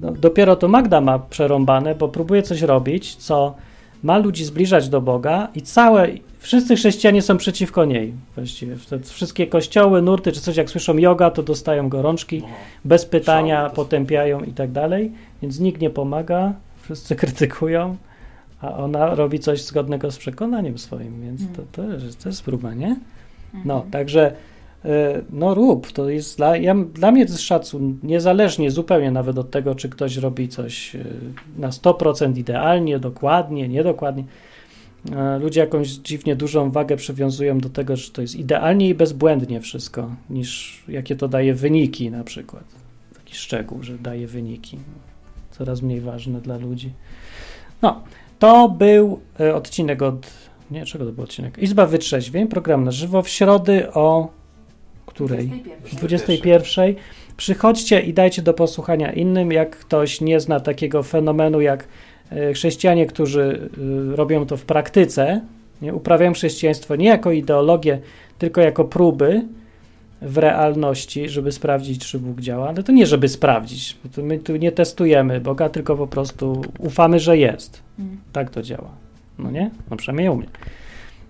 no, 0.00 0.12
dopiero 0.12 0.56
to 0.56 0.68
Magda 0.68 1.00
ma 1.00 1.18
przerąbane, 1.18 1.94
bo 1.94 2.08
próbuje 2.08 2.42
coś 2.42 2.62
robić, 2.62 3.14
co 3.14 3.54
ma 4.02 4.18
ludzi 4.18 4.44
zbliżać 4.44 4.88
do 4.88 5.00
Boga 5.00 5.48
i 5.54 5.62
całe, 5.62 6.08
wszyscy 6.38 6.76
chrześcijanie 6.76 7.22
są 7.22 7.36
przeciwko 7.36 7.84
niej 7.84 8.12
właściwie. 8.34 8.76
Te 8.90 8.98
wszystkie 8.98 9.46
kościoły, 9.46 10.02
nurty 10.02 10.32
czy 10.32 10.40
coś, 10.40 10.56
jak 10.56 10.70
słyszą 10.70 10.96
yoga, 10.96 11.30
to 11.30 11.42
dostają 11.42 11.88
gorączki, 11.88 12.42
bez 12.84 13.04
pytania, 13.04 13.70
potępiają 13.70 14.40
i 14.40 14.52
tak 14.52 14.72
dalej, 14.72 15.12
więc 15.42 15.60
nikt 15.60 15.80
nie 15.80 15.90
pomaga, 15.90 16.52
wszyscy 16.86 17.16
krytykują, 17.22 17.96
a 18.60 18.76
ona 18.76 19.14
robi 19.14 19.38
coś 19.38 19.62
zgodnego 19.62 20.10
z 20.10 20.18
przekonaniem 20.18 20.78
swoim, 20.78 21.22
więc 21.22 21.40
to, 21.56 21.62
to, 21.72 21.92
jest, 21.92 22.22
to 22.22 22.28
jest 22.28 22.42
próba, 22.42 22.74
nie? 22.74 22.96
No, 23.64 23.74
Mhm. 23.74 23.90
także 23.90 24.32
e, 24.84 25.22
no 25.30 25.54
rób, 25.54 25.92
to 25.92 26.08
jest 26.10 26.36
dla, 26.36 26.56
ja, 26.56 26.74
dla 26.74 27.10
mnie 27.12 27.26
to 27.26 27.32
jest 27.32 27.42
szacun, 27.44 27.98
niezależnie 28.02 28.70
zupełnie 28.70 29.10
nawet 29.10 29.38
od 29.38 29.50
tego, 29.50 29.74
czy 29.74 29.88
ktoś 29.88 30.16
robi 30.16 30.48
coś 30.48 30.94
e, 30.96 31.04
na 31.58 31.68
100% 31.70 32.38
idealnie, 32.38 32.98
dokładnie, 32.98 33.68
niedokładnie. 33.68 34.24
E, 35.12 35.38
Ludzie 35.38 35.60
jakąś 35.60 35.88
dziwnie 35.88 36.36
dużą 36.36 36.70
wagę 36.70 36.96
przywiązują 36.96 37.58
do 37.58 37.68
tego, 37.68 37.96
że 37.96 38.10
to 38.10 38.22
jest 38.22 38.36
idealnie 38.36 38.88
i 38.88 38.94
bezbłędnie 38.94 39.60
wszystko, 39.60 40.10
niż 40.30 40.82
jakie 40.88 41.16
to 41.16 41.28
daje 41.28 41.54
wyniki 41.54 42.10
na 42.10 42.24
przykład. 42.24 42.64
Taki 43.14 43.34
szczegół, 43.34 43.82
że 43.82 43.98
daje 43.98 44.26
wyniki. 44.26 44.78
Coraz 45.58 45.82
mniej 45.82 46.00
ważne 46.00 46.40
dla 46.40 46.56
ludzi. 46.56 46.92
No, 47.82 48.02
to 48.38 48.68
był 48.68 49.20
e, 49.40 49.54
odcinek 49.54 50.02
od... 50.02 50.26
Nie, 50.70 50.86
czego 50.86 51.04
to 51.04 51.12
był 51.12 51.24
odcinek? 51.24 51.58
Izba 51.58 51.86
Wytrzeźwień, 51.86 52.48
program 52.48 52.84
na 52.84 52.90
żywo 52.90 53.22
w 53.22 53.28
środy 53.28 53.92
o 53.92 54.28
której? 55.06 55.46
21. 55.46 55.98
21. 55.98 56.94
Przychodźcie 57.36 58.00
i 58.00 58.14
dajcie 58.14 58.42
do 58.42 58.54
posłuchania 58.54 59.12
innym, 59.12 59.52
jak 59.52 59.76
ktoś 59.78 60.20
nie 60.20 60.40
zna 60.40 60.60
takiego 60.60 61.02
fenomenu 61.02 61.60
jak 61.60 61.88
e, 62.30 62.52
chrześcijanie, 62.52 63.06
którzy 63.06 63.70
e, 64.12 64.16
robią 64.16 64.46
to 64.46 64.56
w 64.56 64.64
praktyce, 64.64 65.40
nie, 65.82 65.94
uprawiają 65.94 66.32
chrześcijaństwo 66.32 66.96
nie 66.96 67.06
jako 67.06 67.32
ideologię, 67.32 67.98
tylko 68.38 68.60
jako 68.60 68.84
próby 68.84 69.42
w 70.22 70.38
realności, 70.38 71.28
żeby 71.28 71.52
sprawdzić, 71.52 72.06
czy 72.06 72.18
Bóg 72.18 72.40
działa, 72.40 72.68
ale 72.68 72.82
to 72.82 72.92
nie 72.92 73.06
żeby 73.06 73.28
sprawdzić, 73.28 73.96
my 74.22 74.38
tu 74.38 74.56
nie 74.56 74.72
testujemy 74.72 75.40
Boga, 75.40 75.68
tylko 75.68 75.96
po 75.96 76.06
prostu 76.06 76.62
ufamy, 76.78 77.20
że 77.20 77.38
jest. 77.38 77.82
Mm. 77.98 78.16
Tak 78.32 78.50
to 78.50 78.62
działa. 78.62 78.90
No 79.38 79.50
nie? 79.50 79.70
No 79.90 79.96
przynajmniej 79.96 80.28
u 80.28 80.36
mnie. 80.36 80.48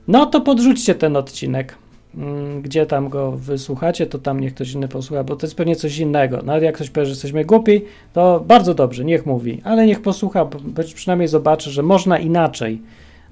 No 0.08 0.26
to 0.26 0.40
podrzućcie 0.40 0.94
ten 0.94 1.16
odcinek. 1.16 1.78
Mm, 2.14 2.62
Gdzie 2.62 2.86
tam 2.86 3.08
go 3.08 3.32
wysłuchacie, 3.32 4.06
to 4.06 4.18
tam 4.18 4.40
niech 4.40 4.54
ktoś 4.54 4.72
inny 4.72 4.88
posłucha, 4.88 5.24
bo 5.24 5.36
to 5.36 5.46
jest 5.46 5.56
pewnie 5.56 5.76
coś 5.76 5.98
innego. 5.98 6.42
Nawet 6.42 6.62
jak 6.62 6.74
ktoś 6.74 6.90
powie, 6.90 7.06
że 7.06 7.10
jesteśmy 7.10 7.44
głupi, 7.44 7.82
to 8.12 8.44
bardzo 8.46 8.74
dobrze, 8.74 9.04
niech 9.04 9.26
mówi, 9.26 9.60
ale 9.64 9.86
niech 9.86 10.02
posłucha, 10.02 10.48
przynajmniej 10.94 11.28
zobaczy, 11.28 11.70
że 11.70 11.82
można 11.82 12.18
inaczej, 12.18 12.82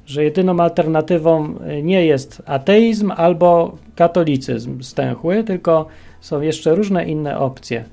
że 0.07 0.25
jedyną 0.25 0.61
alternatywą 0.61 1.55
y, 1.79 1.83
nie 1.83 2.07
jest 2.07 2.43
ateizm 2.47 3.13
albo 3.17 3.79
katolicyzm 3.97 4.83
stęchły, 4.83 5.45
tylko 5.45 5.87
są 6.21 6.41
jeszcze 6.41 6.75
różne 6.75 7.05
inne 7.05 7.39
opcje. 7.39 7.85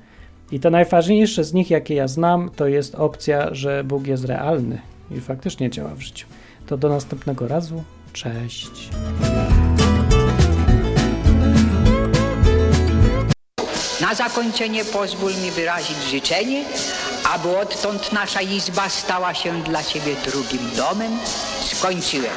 I 0.52 0.60
te 0.60 0.70
najważniejsze 0.70 1.44
z 1.44 1.52
nich, 1.52 1.70
jakie 1.70 1.94
ja 1.94 2.08
znam, 2.08 2.50
to 2.56 2.66
jest 2.66 2.94
opcja, 2.94 3.54
że 3.54 3.84
Bóg 3.84 4.06
jest 4.06 4.24
realny 4.24 4.78
i 5.10 5.20
faktycznie 5.20 5.70
działa 5.70 5.94
w 5.94 6.00
życiu. 6.00 6.26
To 6.66 6.76
do 6.76 6.88
następnego 6.88 7.48
razu. 7.48 7.82
Cześć. 8.12 8.90
Na 14.00 14.14
zakończenie 14.14 14.84
pozwól 14.84 15.32
mi 15.44 15.50
wyrazić 15.50 15.96
życzenie, 16.10 16.64
aby 17.32 17.58
odtąd 17.58 18.12
nasza 18.12 18.42
izba 18.42 18.88
stała 18.88 19.34
się 19.34 19.62
dla 19.62 19.82
Ciebie 19.82 20.16
drugim 20.16 20.70
domem. 20.76 21.18
Skończyłem. 21.64 22.34